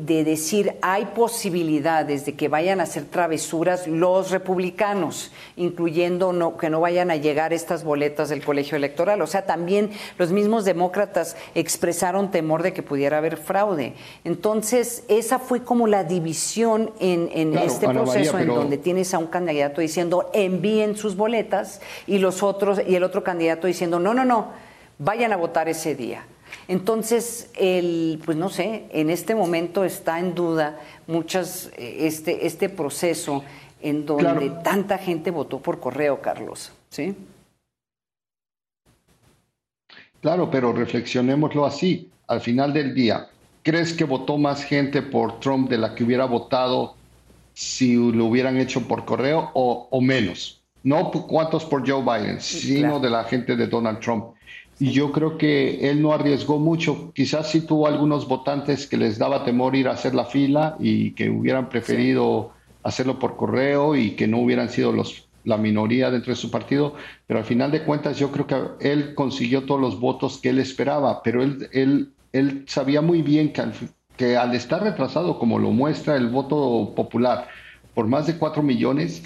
de, 0.00 0.24
decir 0.24 0.74
hay 0.80 1.06
posibilidades 1.06 2.24
de 2.24 2.34
que 2.34 2.48
vayan 2.48 2.80
a 2.80 2.84
hacer 2.84 3.04
travesuras 3.04 3.86
los 3.86 4.30
republicanos, 4.30 5.32
incluyendo 5.56 6.32
no, 6.32 6.56
que 6.56 6.70
no 6.70 6.80
vayan 6.80 7.10
a 7.10 7.16
llegar 7.16 7.52
estas 7.52 7.84
boletas 7.84 8.28
del 8.28 8.44
colegio 8.44 8.76
electoral. 8.76 9.20
O 9.22 9.26
sea, 9.26 9.44
también 9.44 9.90
los 10.18 10.32
mismos 10.32 10.64
demócratas 10.64 11.36
expresaron 11.54 12.30
temor 12.30 12.62
de 12.62 12.72
que 12.72 12.82
pudiera 12.82 13.18
haber 13.18 13.36
fraude. 13.36 13.94
Entonces, 14.24 15.04
esa 15.08 15.38
fue 15.38 15.62
como 15.62 15.86
la 15.86 16.04
división 16.04 16.92
en, 17.00 17.28
en 17.32 17.58
este 17.58 17.88
proceso 17.88 18.38
en 18.38 18.48
donde 18.48 18.78
tienes 18.78 19.12
a 19.14 19.18
un 19.18 19.26
candidato 19.26 19.80
diciendo 19.80 20.30
envíen 20.32 20.96
sus 20.96 21.16
boletas 21.16 21.80
y 22.06 22.18
los 22.18 22.42
otros, 22.42 22.80
y 22.86 22.94
el 22.94 23.02
otro 23.02 23.24
candidato 23.24 23.66
diciendo 23.66 23.98
no, 23.98 24.14
no, 24.14 24.24
no, 24.24 24.52
vayan 24.98 25.32
a 25.32 25.36
votar 25.36 25.68
ese 25.68 25.94
día. 25.94 26.24
Entonces, 26.68 27.50
el, 27.54 28.20
pues 28.24 28.36
no 28.36 28.48
sé, 28.48 28.84
en 28.90 29.10
este 29.10 29.34
momento 29.34 29.84
está 29.84 30.18
en 30.18 30.34
duda 30.34 30.78
muchas, 31.06 31.70
eh, 31.76 32.06
este, 32.06 32.46
este 32.46 32.68
proceso 32.68 33.44
en 33.80 34.04
donde 34.06 34.50
tanta 34.64 34.98
gente 34.98 35.30
votó 35.30 35.60
por 35.60 35.78
correo, 35.78 36.20
Carlos, 36.20 36.72
¿sí? 36.90 37.14
Claro, 40.20 40.50
pero 40.50 40.72
reflexionémoslo 40.72 41.64
así. 41.64 42.10
Al 42.26 42.40
final 42.40 42.72
del 42.72 42.94
día, 42.94 43.28
¿crees 43.62 43.92
que 43.92 44.04
votó 44.04 44.38
más 44.38 44.64
gente 44.64 45.02
por 45.02 45.38
Trump 45.38 45.70
de 45.70 45.78
la 45.78 45.94
que 45.94 46.02
hubiera 46.02 46.24
votado 46.24 46.96
si 47.54 47.94
lo 47.94 48.24
hubieran 48.24 48.56
hecho 48.56 48.88
por 48.88 49.04
correo 49.04 49.50
o, 49.54 50.00
menos? 50.00 50.60
No 50.82 51.10
cuántos 51.10 51.64
por 51.64 51.88
Joe 51.88 52.02
Biden, 52.02 52.40
sino 52.40 52.98
de 52.98 53.10
la 53.10 53.24
gente 53.24 53.54
de 53.54 53.66
Donald 53.66 54.00
Trump. 54.00 54.35
Y 54.78 54.92
yo 54.92 55.10
creo 55.12 55.38
que 55.38 55.88
él 55.90 56.02
no 56.02 56.12
arriesgó 56.12 56.58
mucho. 56.58 57.12
Quizás 57.14 57.50
sí 57.50 57.62
tuvo 57.62 57.86
algunos 57.86 58.28
votantes 58.28 58.86
que 58.86 58.96
les 58.96 59.18
daba 59.18 59.44
temor 59.44 59.74
ir 59.74 59.88
a 59.88 59.92
hacer 59.92 60.14
la 60.14 60.26
fila 60.26 60.76
y 60.78 61.12
que 61.12 61.30
hubieran 61.30 61.68
preferido 61.68 62.52
hacerlo 62.82 63.18
por 63.18 63.36
correo 63.36 63.96
y 63.96 64.12
que 64.12 64.28
no 64.28 64.38
hubieran 64.38 64.68
sido 64.68 64.92
los, 64.92 65.26
la 65.46 65.56
minoría 65.56 66.10
dentro 66.10 66.32
de 66.32 66.36
su 66.36 66.50
partido, 66.50 66.94
pero 67.26 67.38
al 67.38 67.46
final 67.46 67.70
de 67.70 67.84
cuentas 67.84 68.18
yo 68.18 68.30
creo 68.30 68.46
que 68.46 68.56
él 68.80 69.14
consiguió 69.14 69.64
todos 69.64 69.80
los 69.80 69.98
votos 69.98 70.38
que 70.38 70.50
él 70.50 70.58
esperaba, 70.58 71.22
pero 71.22 71.42
él, 71.42 71.68
él, 71.72 72.12
él 72.32 72.64
sabía 72.66 73.00
muy 73.00 73.22
bien 73.22 73.52
que 73.52 73.60
al, 73.60 73.72
que 74.16 74.36
al 74.36 74.54
estar 74.54 74.82
retrasado, 74.82 75.38
como 75.38 75.58
lo 75.58 75.70
muestra 75.70 76.16
el 76.16 76.28
voto 76.28 76.92
popular, 76.94 77.48
por 77.94 78.06
más 78.06 78.26
de 78.26 78.36
4 78.36 78.62
millones, 78.62 79.22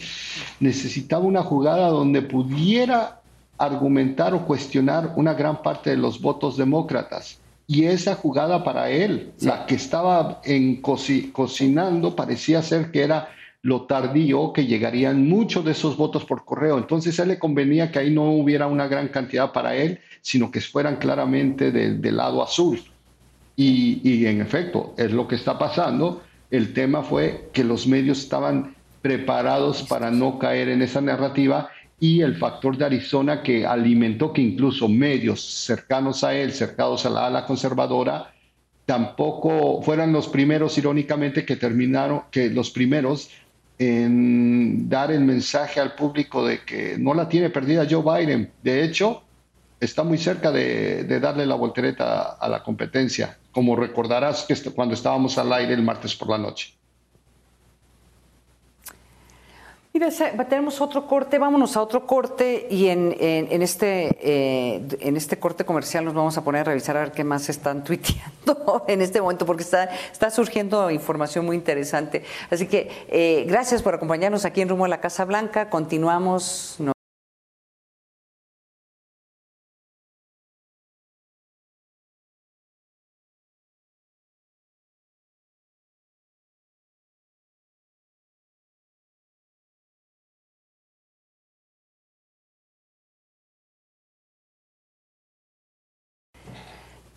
necesitaba 0.60 1.24
una 1.24 1.42
jugada 1.42 1.88
donde 1.88 2.22
pudiera 2.22 3.19
argumentar 3.60 4.34
o 4.34 4.46
cuestionar 4.46 5.12
una 5.16 5.34
gran 5.34 5.62
parte 5.62 5.90
de 5.90 5.96
los 5.96 6.20
votos 6.20 6.56
demócratas. 6.56 7.38
Y 7.66 7.84
esa 7.84 8.16
jugada 8.16 8.64
para 8.64 8.90
él, 8.90 9.32
la 9.42 9.66
que 9.66 9.76
estaba 9.76 10.40
en 10.44 10.80
cocinando, 10.80 12.16
parecía 12.16 12.62
ser 12.62 12.90
que 12.90 13.02
era 13.02 13.28
lo 13.62 13.82
tardío 13.82 14.52
que 14.52 14.66
llegarían 14.66 15.28
muchos 15.28 15.64
de 15.64 15.72
esos 15.72 15.96
votos 15.96 16.24
por 16.24 16.44
correo. 16.44 16.78
Entonces 16.78 17.20
a 17.20 17.24
él 17.24 17.28
le 17.28 17.38
convenía 17.38 17.92
que 17.92 17.98
ahí 17.98 18.10
no 18.10 18.32
hubiera 18.32 18.66
una 18.66 18.88
gran 18.88 19.08
cantidad 19.08 19.52
para 19.52 19.76
él, 19.76 20.00
sino 20.22 20.50
que 20.50 20.60
fueran 20.60 20.96
claramente 20.96 21.70
del 21.70 22.16
lado 22.16 22.42
azul. 22.42 22.80
Y, 23.56 24.24
en 24.24 24.40
efecto, 24.40 24.94
es 24.96 25.12
lo 25.12 25.28
que 25.28 25.34
está 25.34 25.58
pasando. 25.58 26.22
El 26.50 26.72
tema 26.72 27.02
fue 27.02 27.50
que 27.52 27.62
los 27.62 27.86
medios 27.86 28.20
estaban 28.20 28.74
preparados 29.02 29.82
para 29.82 30.10
no 30.10 30.38
caer 30.38 30.70
en 30.70 30.80
esa 30.80 31.02
narrativa 31.02 31.68
y 32.00 32.22
el 32.22 32.36
factor 32.36 32.78
de 32.78 32.86
Arizona 32.86 33.42
que 33.42 33.66
alimentó 33.66 34.32
que 34.32 34.40
incluso 34.40 34.88
medios 34.88 35.42
cercanos 35.42 36.24
a 36.24 36.34
él, 36.34 36.52
cercados 36.52 37.04
a 37.04 37.10
la 37.10 37.26
ala 37.26 37.44
conservadora, 37.44 38.32
tampoco 38.86 39.82
fueran 39.82 40.10
los 40.12 40.26
primeros, 40.26 40.76
irónicamente, 40.78 41.44
que 41.44 41.56
terminaron, 41.56 42.22
que 42.30 42.48
los 42.48 42.70
primeros 42.70 43.30
en 43.78 44.88
dar 44.88 45.10
el 45.10 45.20
mensaje 45.20 45.78
al 45.78 45.94
público 45.94 46.44
de 46.44 46.64
que 46.64 46.96
no 46.98 47.14
la 47.14 47.28
tiene 47.28 47.50
perdida 47.50 47.86
Joe 47.88 48.02
Biden. 48.02 48.50
De 48.62 48.82
hecho, 48.82 49.22
está 49.78 50.02
muy 50.02 50.18
cerca 50.18 50.50
de, 50.50 51.04
darle 51.20 51.46
la 51.46 51.54
voltereta 51.54 52.32
a, 52.32 52.48
la 52.48 52.62
competencia, 52.62 53.38
como 53.52 53.76
recordarás 53.76 54.44
que 54.44 54.54
cuando 54.70 54.94
estábamos 54.94 55.36
al 55.38 55.52
aire 55.52 55.74
el 55.74 55.82
martes 55.82 56.14
por 56.14 56.30
la 56.30 56.38
noche. 56.38 56.79
Tenemos 60.48 60.80
otro 60.80 61.06
corte, 61.06 61.38
vámonos 61.38 61.76
a 61.76 61.82
otro 61.82 62.06
corte 62.06 62.66
y 62.70 62.88
en, 62.88 63.12
este, 63.62 64.16
eh, 64.20 64.82
en 65.00 65.16
este 65.16 65.38
corte 65.38 65.66
comercial 65.66 66.06
nos 66.06 66.14
vamos 66.14 66.38
a 66.38 66.42
poner 66.42 66.62
a 66.62 66.64
revisar 66.64 66.96
a 66.96 67.00
ver 67.00 67.12
qué 67.12 67.22
más 67.22 67.50
están 67.50 67.84
tuiteando 67.84 68.84
en 68.88 69.02
este 69.02 69.20
momento, 69.20 69.44
porque 69.44 69.62
está, 69.62 69.84
está 70.10 70.30
surgiendo 70.30 70.90
información 70.90 71.44
muy 71.44 71.56
interesante. 71.56 72.24
Así 72.50 72.66
que 72.66 72.90
eh, 73.08 73.44
gracias 73.46 73.82
por 73.82 73.94
acompañarnos 73.94 74.46
aquí 74.46 74.62
en 74.62 74.70
Rumbo 74.70 74.86
a 74.86 74.88
la 74.88 75.00
Casa 75.00 75.26
Blanca. 75.26 75.68
Continuamos. 75.68 76.78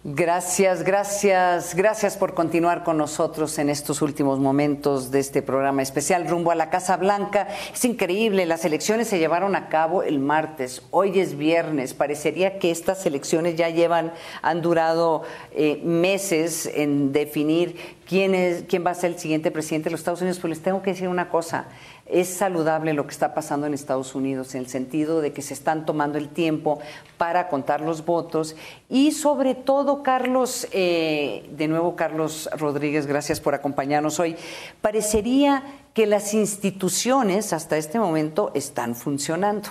Gracias, 0.06 0.84
gracias, 0.84 1.76
gracias 1.76 2.18
por 2.18 2.34
continuar 2.34 2.84
con 2.84 2.97
nosotros 2.97 3.58
en 3.58 3.70
estos 3.70 4.01
últimos 4.01 4.38
momentos 4.38 5.12
de 5.12 5.20
este 5.20 5.41
programa 5.41 5.82
especial 5.82 6.28
rumbo 6.28 6.51
a 6.51 6.56
la 6.56 6.70
Casa 6.70 6.97
Blanca. 6.97 7.47
Es 7.74 7.86
increíble, 7.86 8.45
las 8.45 8.66
elecciones 8.66 9.08
se 9.08 9.18
llevaron 9.18 9.56
a 9.56 9.70
cabo 9.70 10.04
el 10.04 10.20
martes, 10.20 10.82
hoy 10.91 11.18
es 11.22 11.38
viernes, 11.38 11.93
parecería 11.93 12.60
que 12.60 12.70
estas 12.70 13.06
elecciones 13.06 13.56
ya 13.56 13.70
llevan, 13.70 14.12
han 14.41 14.62
durado 14.62 15.24
eh, 15.54 15.80
meses 15.86 16.66
en 16.66 17.14
definir 17.14 17.78
quién, 18.06 18.36
es, 18.36 18.66
quién 18.68 18.86
va 18.86 18.91
a 18.91 18.95
ser 18.95 19.12
el 19.12 19.20
siguiente 19.20 19.51
presidente 19.51 19.86
de 19.86 19.91
los 19.91 20.01
Estados 20.01 20.20
Unidos, 20.20 20.38
pero 20.41 20.49
les 20.49 20.62
tengo 20.62 20.82
que 20.82 20.91
decir 20.91 21.08
una 21.08 21.30
cosa, 21.30 21.68
es 22.06 22.28
saludable 22.28 22.93
lo 22.93 23.06
que 23.06 23.12
está 23.12 23.34
pasando 23.34 23.66
en 23.66 23.74
Estados 23.74 24.14
Unidos, 24.14 24.56
en 24.56 24.62
el 24.62 24.68
sentido 24.68 25.22
de 25.22 25.32
que 25.32 25.41
se 25.41 25.54
están 25.54 25.86
tomando 25.86 26.18
el 26.18 26.30
tiempo 26.30 26.80
para 27.18 27.47
contar 27.47 27.82
los 27.82 28.06
votos 28.06 28.56
y 28.89 29.12
sobre 29.12 29.56
todo, 29.56 30.04
Carlos, 30.04 30.68
eh, 30.72 31.49
de 31.51 31.68
nuevo 31.68 31.95
Carlos 31.95 32.49
Rodríguez, 32.58 33.08
gracias 33.08 33.39
por 33.39 33.56
acompañarnos 33.56 34.20
hoy, 34.20 34.36
parecería 34.82 35.64
que 35.93 36.06
las 36.08 36.34
instituciones 36.34 37.54
hasta 37.54 37.78
este 37.78 37.99
momento 37.99 38.51
están 38.54 38.95
funcionando. 38.95 39.70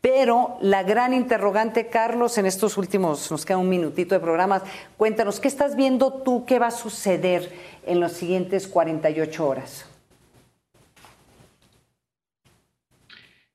Pero 0.00 0.58
la 0.60 0.82
gran 0.82 1.14
interrogante, 1.14 1.88
Carlos, 1.88 2.38
en 2.38 2.46
estos 2.46 2.76
últimos, 2.76 3.30
nos 3.30 3.44
queda 3.44 3.56
un 3.56 3.68
minutito 3.68 4.14
de 4.14 4.20
programas, 4.20 4.62
cuéntanos, 4.96 5.40
¿qué 5.40 5.48
estás 5.48 5.76
viendo 5.76 6.12
tú? 6.12 6.44
¿Qué 6.44 6.58
va 6.58 6.66
a 6.66 6.70
suceder 6.70 7.50
en 7.86 8.00
las 8.00 8.12
siguientes 8.12 8.68
48 8.68 9.48
horas? 9.48 9.86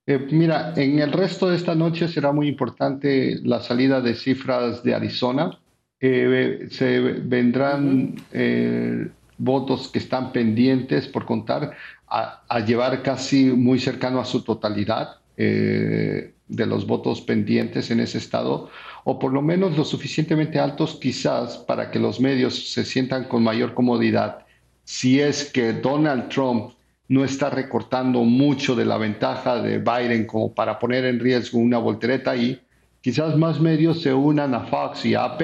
Eh, 0.10 0.18
mira, 0.32 0.74
en 0.76 0.98
el 0.98 1.12
resto 1.12 1.48
de 1.50 1.56
esta 1.56 1.76
noche 1.76 2.08
será 2.08 2.32
muy 2.32 2.48
importante 2.48 3.40
la 3.44 3.62
salida 3.62 4.02
de 4.02 4.16
cifras 4.16 4.82
de 4.82 4.96
Arizona. 4.96 5.60
Eh, 6.00 6.68
se 6.72 7.00
vendrán 7.00 8.16
eh, 8.32 9.08
votos 9.38 9.88
que 9.90 10.00
están 10.00 10.32
pendientes 10.32 11.08
por 11.08 11.26
contar 11.26 11.78
a, 12.08 12.60
llevar 12.66 13.04
casi 13.04 13.52
muy 13.52 13.78
cercano 13.80 14.20
a 14.20 14.26
su 14.26 14.42
totalidad 14.42 15.18
de 15.38 16.66
los 16.66 16.88
votos 16.88 17.22
pendientes 17.22 17.92
en 17.92 18.00
ese 18.00 18.18
estado, 18.18 18.70
o 19.06 19.20
por 19.20 19.32
lo 19.32 19.42
menos 19.42 19.78
lo 19.78 19.86
suficientemente 19.86 20.60
altos 20.60 20.98
quizás 21.00 21.58
para 21.60 21.92
que 21.92 22.00
los 22.00 22.20
medios 22.20 22.74
se 22.74 22.84
sientan 22.84 23.26
con 23.26 23.44
mayor 23.44 23.74
comodidad. 23.76 24.40
Si 24.84 25.22
es 25.22 25.46
que 25.46 25.72
Donald 25.72 26.28
Trump 26.30 26.72
no 27.10 27.26
está 27.26 27.50
recortando 27.50 28.24
mucho 28.24 28.76
de 28.76 28.86
la 28.86 28.98
ventaja 28.98 29.62
de 29.62 29.80
Biden 29.80 30.26
como 30.26 30.54
para 30.54 30.78
poner 30.80 31.06
en 31.06 31.20
riesgo 31.20 31.58
una 31.58 31.80
voltereta 31.80 32.32
ahí, 32.32 32.62
quizás 33.02 33.36
más 33.36 33.60
medios 33.60 34.02
se 34.02 34.14
unan 34.14 34.54
a 34.54 34.62
Fox 34.62 35.06
y 35.06 35.16
AP 35.16 35.42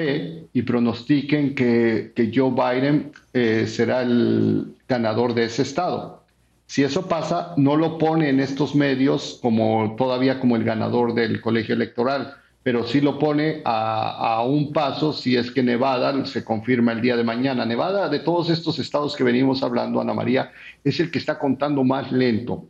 y 0.52 0.62
pronostiquen 0.62 1.54
que, 1.54 2.12
Joe 2.34 2.52
Biden 2.52 3.10
eh, 3.32 3.66
será 3.66 4.02
el 4.02 4.76
ganador 4.88 5.34
de 5.34 5.44
ese 5.44 5.62
estado. 5.62 6.22
Si 6.66 6.84
eso 6.84 7.06
pasa, 7.06 7.52
no 7.56 7.76
lo 7.76 7.98
pone 7.98 8.28
en 8.28 8.40
estos 8.40 8.74
medios 8.74 9.38
como 9.42 9.94
todavía 9.96 10.40
como 10.40 10.56
el 10.56 10.64
ganador 10.64 11.14
del 11.14 11.40
colegio 11.40 11.74
electoral 11.74 12.34
pero 12.66 12.84
sí 12.84 13.00
lo 13.00 13.16
pone 13.16 13.62
a, 13.64 14.42
un 14.44 14.72
paso 14.72 15.12
si 15.12 15.36
es 15.36 15.52
que 15.52 15.62
Nevada 15.62 16.26
se 16.26 16.42
confirma 16.42 16.90
el 16.90 17.00
día 17.00 17.16
de 17.16 17.22
mañana. 17.22 17.64
Nevada, 17.64 18.08
de 18.08 18.18
todos 18.18 18.50
estos 18.50 18.80
estados 18.80 19.14
que 19.14 19.22
venimos 19.22 19.62
hablando, 19.62 20.00
Ana 20.00 20.12
María, 20.12 20.50
es 20.82 20.98
el 20.98 21.12
que 21.12 21.20
está 21.20 21.38
contando 21.38 21.84
más 21.84 22.10
lento. 22.10 22.66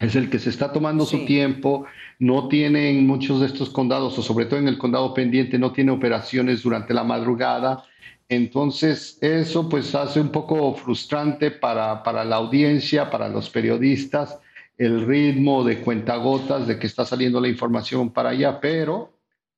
Es 0.00 0.16
el 0.16 0.30
que 0.30 0.38
se 0.38 0.48
está 0.48 0.72
tomando 0.72 1.04
su 1.04 1.26
tiempo, 1.26 1.84
no 2.20 2.48
tienen 2.48 3.06
muchos 3.06 3.40
de 3.40 3.48
estos 3.48 3.68
condados, 3.68 4.18
o 4.18 4.22
sobre 4.22 4.46
todo 4.46 4.58
en 4.60 4.68
el 4.68 4.78
condado 4.78 5.12
pendiente, 5.12 5.58
no 5.58 5.72
tiene 5.72 5.90
operaciones 5.90 6.62
durante 6.62 6.94
la 6.94 7.04
madrugada. 7.04 7.84
Entonces, 8.30 9.18
eso 9.20 9.68
pues 9.68 9.94
hace 9.94 10.22
un 10.22 10.30
poco 10.30 10.72
frustrante 10.72 11.50
para, 11.50 12.02
para 12.02 12.24
la 12.24 12.36
audiencia, 12.36 13.10
para 13.10 13.28
los 13.28 13.50
periodistas, 13.50 14.38
el 14.84 15.06
ritmo 15.06 15.62
de 15.62 15.78
cuentagotas 15.78 16.66
de 16.66 16.78
que 16.78 16.88
está 16.88 17.04
saliendo 17.04 17.40
la 17.40 17.48
información 17.48 18.10
para 18.10 18.30
allá, 18.30 18.60
pero 18.60 19.12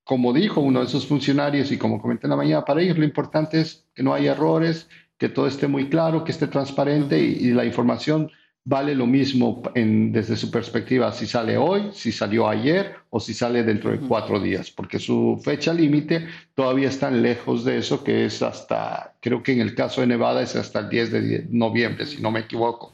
como 0.05 0.35
dijo 0.35 0.61
uno 0.61 0.81
de 0.81 0.87
esos 0.87 1.07
funcionarios 1.07 1.73
y 1.73 1.79
como 1.79 2.01
comenté 2.01 2.27
en 2.27 2.33
la 2.33 2.37
mañana, 2.37 2.65
para 2.65 2.83
ellos 2.83 2.99
lo 2.99 3.05
importante 3.05 3.61
es 3.61 3.87
que 3.95 4.03
no 4.03 4.13
haya 4.13 4.33
errores, 4.33 4.89
que 5.17 5.31
todo 5.31 5.47
esté 5.47 5.67
muy 5.67 5.89
claro, 5.89 6.25
que 6.25 6.33
esté 6.33 6.47
transparente 6.47 7.19
y, 7.19 7.53
la 7.53 7.65
información 7.65 8.31
vale 8.67 8.95
lo 8.95 9.07
mismo 9.07 9.63
desde 9.75 10.37
su 10.37 10.51
perspectiva 10.51 11.11
si 11.13 11.27
sale 11.27 11.57
hoy, 11.57 11.89
si 11.93 12.13
salió 12.13 12.47
ayer 12.47 12.97
o 13.09 13.19
si 13.19 13.33
sale 13.33 13.63
dentro 13.63 13.93
de 13.93 14.01
cuatro 14.01 14.39
días, 14.41 14.71
porque 14.71 14.99
su 14.99 15.41
fecha 15.43 15.73
límite 15.73 16.27
todavía 16.55 16.89
está 16.89 17.11
lejos 17.11 17.65
de 17.65 17.79
eso, 17.79 18.05
que 18.05 18.27
es 18.27 18.43
hasta, 18.43 19.15
creo 19.21 19.43
que 19.43 19.53
en 19.53 19.61
el 19.61 19.75
caso 19.75 20.03
de 20.03 20.07
Nevada 20.07 20.43
es 20.43 20.55
hasta 20.55 20.81
el 20.81 20.89
10 20.91 21.13
de 21.13 21.47
noviembre, 21.51 22.05
si 22.05 22.21
no 22.21 22.31
me 22.31 22.41
equivoco. 22.41 22.93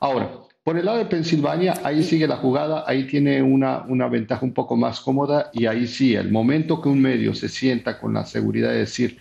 Ahora, 0.00 0.30
por 0.62 0.76
el 0.76 0.84
lado 0.84 0.98
de 0.98 1.06
Pensilvania, 1.06 1.74
ahí 1.84 2.02
sigue 2.02 2.26
la 2.26 2.36
jugada, 2.36 2.84
ahí 2.86 3.06
tiene 3.06 3.42
una, 3.42 3.84
una 3.88 4.08
ventaja 4.08 4.44
un 4.44 4.52
poco 4.52 4.76
más 4.76 5.00
cómoda 5.00 5.50
y 5.52 5.66
ahí 5.66 5.86
sí, 5.86 6.14
el 6.14 6.30
momento 6.30 6.82
que 6.82 6.88
un 6.88 7.00
medio 7.00 7.34
se 7.34 7.48
sienta 7.48 7.98
con 7.98 8.12
la 8.12 8.26
seguridad 8.26 8.70
de 8.70 8.78
decir 8.78 9.18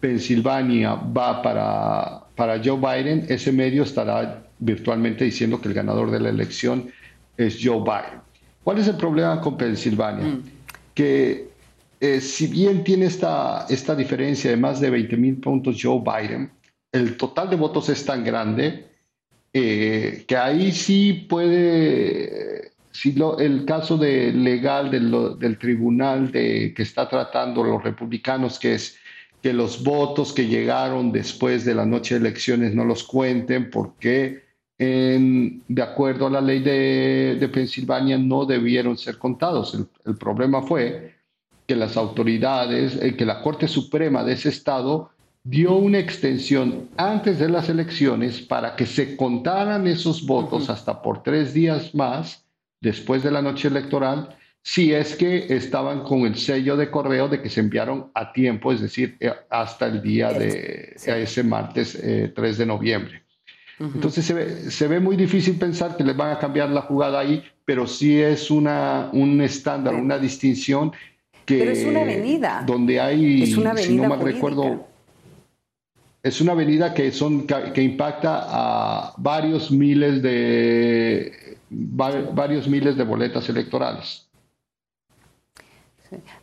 Pensilvania 0.00 0.94
va 0.94 1.42
para, 1.42 2.24
para 2.36 2.62
Joe 2.62 2.78
Biden, 2.78 3.26
ese 3.28 3.50
medio 3.50 3.82
estará 3.82 4.46
virtualmente 4.58 5.24
diciendo 5.24 5.60
que 5.60 5.68
el 5.68 5.74
ganador 5.74 6.10
de 6.10 6.20
la 6.20 6.28
elección 6.28 6.90
es 7.36 7.58
Joe 7.62 7.80
Biden. 7.80 8.20
¿Cuál 8.62 8.78
es 8.78 8.88
el 8.88 8.96
problema 8.96 9.40
con 9.40 9.56
Pensilvania? 9.56 10.24
Mm. 10.24 10.42
Que 10.94 11.48
eh, 12.00 12.20
si 12.20 12.46
bien 12.46 12.84
tiene 12.84 13.06
esta, 13.06 13.66
esta 13.68 13.94
diferencia 13.94 14.50
de 14.50 14.56
más 14.56 14.80
de 14.80 14.90
20 14.90 15.16
mil 15.16 15.36
puntos 15.38 15.78
Joe 15.80 16.00
Biden, 16.00 16.50
el 16.92 17.16
total 17.16 17.50
de 17.50 17.56
votos 17.56 17.88
es 17.88 18.04
tan 18.04 18.22
grande 18.22 18.86
eh, 19.58 20.26
que 20.28 20.36
ahí 20.36 20.70
sí 20.70 21.26
puede 21.30 22.72
si 22.92 23.12
lo, 23.12 23.38
el 23.38 23.64
caso 23.64 23.96
de, 23.96 24.30
legal 24.30 24.90
del 24.90 25.58
tribunal 25.58 26.30
de, 26.30 26.74
que 26.76 26.82
está 26.82 27.08
tratando 27.08 27.64
los 27.64 27.82
republicanos, 27.82 28.58
que 28.58 28.74
es 28.74 28.98
que 29.42 29.54
los 29.54 29.82
votos 29.82 30.34
que 30.34 30.46
llegaron 30.46 31.10
después 31.10 31.64
de 31.64 31.74
la 31.74 31.86
noche 31.86 32.16
de 32.16 32.20
elecciones 32.20 32.74
no 32.74 32.84
los 32.84 33.02
cuenten 33.04 33.70
porque 33.70 34.44
de 34.78 35.82
acuerdo 35.82 36.26
a 36.26 36.30
la 36.30 36.42
ley 36.42 36.60
de, 36.60 37.50
Pensilvania 37.50 38.18
no 38.18 38.44
debieron 38.44 38.98
ser 38.98 39.16
contados. 39.16 39.72
El, 39.74 39.86
el 40.04 40.18
problema 40.18 40.60
fue 40.60 41.14
que 41.66 41.76
las 41.76 41.96
autoridades, 41.96 42.96
eh, 43.02 43.16
que 43.16 43.24
la 43.24 43.40
Corte 43.40 43.68
Suprema 43.68 44.22
de 44.22 44.34
ese 44.34 44.50
estado 44.50 45.12
dio 45.48 45.76
una 45.76 46.00
extensión 46.00 46.88
antes 46.96 47.38
de 47.38 47.48
las 47.48 47.68
elecciones 47.68 48.40
para 48.40 48.74
que 48.74 48.84
se 48.84 49.16
contaran 49.16 49.86
esos 49.86 50.26
votos 50.26 50.68
hasta 50.68 51.00
por 51.00 51.22
tres 51.22 51.54
días 51.54 51.94
más 51.94 52.44
después 52.80 53.22
de 53.22 53.30
la 53.30 53.42
noche 53.42 53.68
electoral 53.68 54.36
si 54.60 54.92
es 54.92 55.14
que 55.14 55.46
estaban 55.54 56.02
con 56.02 56.26
el 56.26 56.34
sello 56.34 56.76
de 56.76 56.90
correo 56.90 57.28
de 57.28 57.40
que 57.40 57.48
se 57.48 57.60
enviaron 57.60 58.10
a 58.14 58.32
tiempo, 58.32 58.72
es 58.72 58.80
decir, 58.80 59.16
eh, 59.20 59.30
hasta 59.48 59.86
el 59.86 60.02
día 60.02 60.32
de 60.32 60.96
ese 60.96 61.44
martes 61.44 61.92
3 61.92 62.02
eh, 62.02 62.58
de 62.58 62.66
noviembre. 62.66 63.22
Entonces 63.78 64.24
se 64.24 64.34
ve, 64.34 64.70
se 64.72 64.88
ve, 64.88 64.98
muy 64.98 65.14
difícil 65.14 65.56
pensar 65.56 65.96
que 65.96 66.02
les 66.02 66.16
van 66.16 66.32
a 66.32 66.40
cambiar 66.40 66.70
la 66.70 66.82
jugada 66.82 67.20
ahí, 67.20 67.44
pero 67.64 67.86
sí 67.86 68.20
es 68.20 68.50
una, 68.50 69.10
un 69.12 69.40
estándar, 69.40 69.94
una 69.94 70.18
distinción 70.18 70.90
que... 71.44 71.58
Pero 71.58 71.70
es 71.70 71.84
una 71.84 72.00
avenida. 72.00 72.64
Donde 72.66 72.98
hay, 72.98 73.46
si 73.46 73.96
no 73.96 74.08
mal 74.08 74.20
recuerdo, 74.20 74.95
es 76.26 76.40
una 76.40 76.52
avenida 76.52 76.92
que, 76.92 77.12
son, 77.12 77.46
que 77.46 77.82
impacta 77.82 78.46
a 78.48 79.14
varios 79.16 79.70
miles 79.70 80.20
de, 80.22 81.56
varios 81.70 82.66
miles 82.66 82.96
de 82.96 83.04
boletas 83.04 83.48
electorales. 83.48 84.26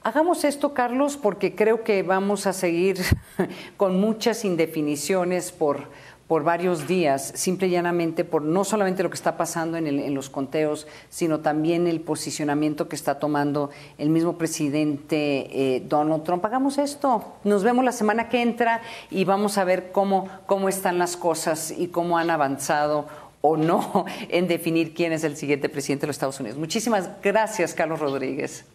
Hagamos 0.01 0.45
esto, 0.45 0.73
Carlos, 0.73 1.17
porque 1.17 1.53
creo 1.53 1.83
que 1.83 2.01
vamos 2.01 2.47
a 2.47 2.53
seguir 2.53 2.97
con 3.77 3.99
muchas 3.99 4.45
indefiniciones 4.45 5.51
por, 5.51 5.89
por 6.27 6.43
varios 6.43 6.87
días, 6.87 7.33
simple 7.35 7.67
y 7.67 7.71
llanamente 7.71 8.23
por 8.23 8.41
no 8.41 8.63
solamente 8.63 9.03
lo 9.03 9.09
que 9.09 9.15
está 9.15 9.37
pasando 9.37 9.77
en, 9.77 10.13
los 10.13 10.29
conteos, 10.29 10.87
sino 11.09 11.41
también 11.41 11.85
el 11.85 11.99
posicionamiento 11.99 12.87
que 12.87 12.95
está 12.95 13.19
tomando 13.19 13.69
el 13.97 14.09
mismo 14.09 14.37
presidente 14.37 15.75
eh, 15.75 15.83
Donald 15.87 16.23
Trump. 16.23 16.43
Hagamos 16.45 16.77
esto. 16.77 17.35
Nos 17.43 17.63
vemos 17.63 17.83
la 17.83 17.91
semana 17.91 18.29
que 18.29 18.41
entra 18.41 18.81
y 19.11 19.25
vamos 19.25 19.57
a 19.57 19.63
ver 19.63 19.91
cómo, 19.91 20.29
cómo 20.45 20.69
están 20.69 20.97
las 20.97 21.17
cosas 21.17 21.73
y 21.77 21.87
cómo 21.87 22.17
han 22.17 22.29
avanzado 22.29 23.07
o 23.41 23.57
no 23.57 24.05
en 24.29 24.47
definir 24.47 24.93
quién 24.93 25.11
es 25.11 25.23
el 25.23 25.35
siguiente 25.35 25.69
presidente 25.69 26.01
de 26.01 26.07
los 26.07 26.15
Estados 26.15 26.39
Unidos. 26.39 26.57
Muchísimas 26.57 27.09
gracias, 27.21 27.73
Carlos 27.73 27.99
Rodríguez. 27.99 28.65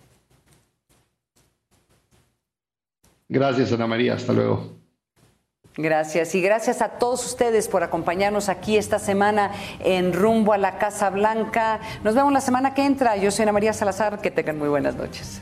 Gracias, 3.29 3.73
Ana 3.73 3.87
María. 3.87 4.15
Hasta 4.15 4.33
luego. 4.33 4.78
Gracias 5.79 6.35
y 6.35 6.43
gracias 6.43 6.83
a 6.83 6.89
todos 6.89 7.25
ustedes 7.25 7.69
por 7.69 7.85
acompañarnos 7.85 8.49
aquí 8.49 8.77
esta 8.77 8.99
semana 8.99 9.53
en 9.79 10.13
Rumbo 10.13 10.53
a 10.53 10.59
la 10.59 10.77
Casa 10.77 11.09
Blanca. 11.09 11.79
Nos 12.03 12.17
vemos 12.17 12.33
la 12.33 12.41
semana 12.41 12.75
que 12.75 12.85
entra. 12.85 13.17
Yo 13.17 13.31
soy 13.31 13.45
Ana 13.45 13.53
María 13.53 13.73
Salazar. 13.73 14.21
Que 14.21 14.33
tengan 14.33 14.59
muy 14.59 14.69
buenas 14.69 14.97
noches. 14.97 15.41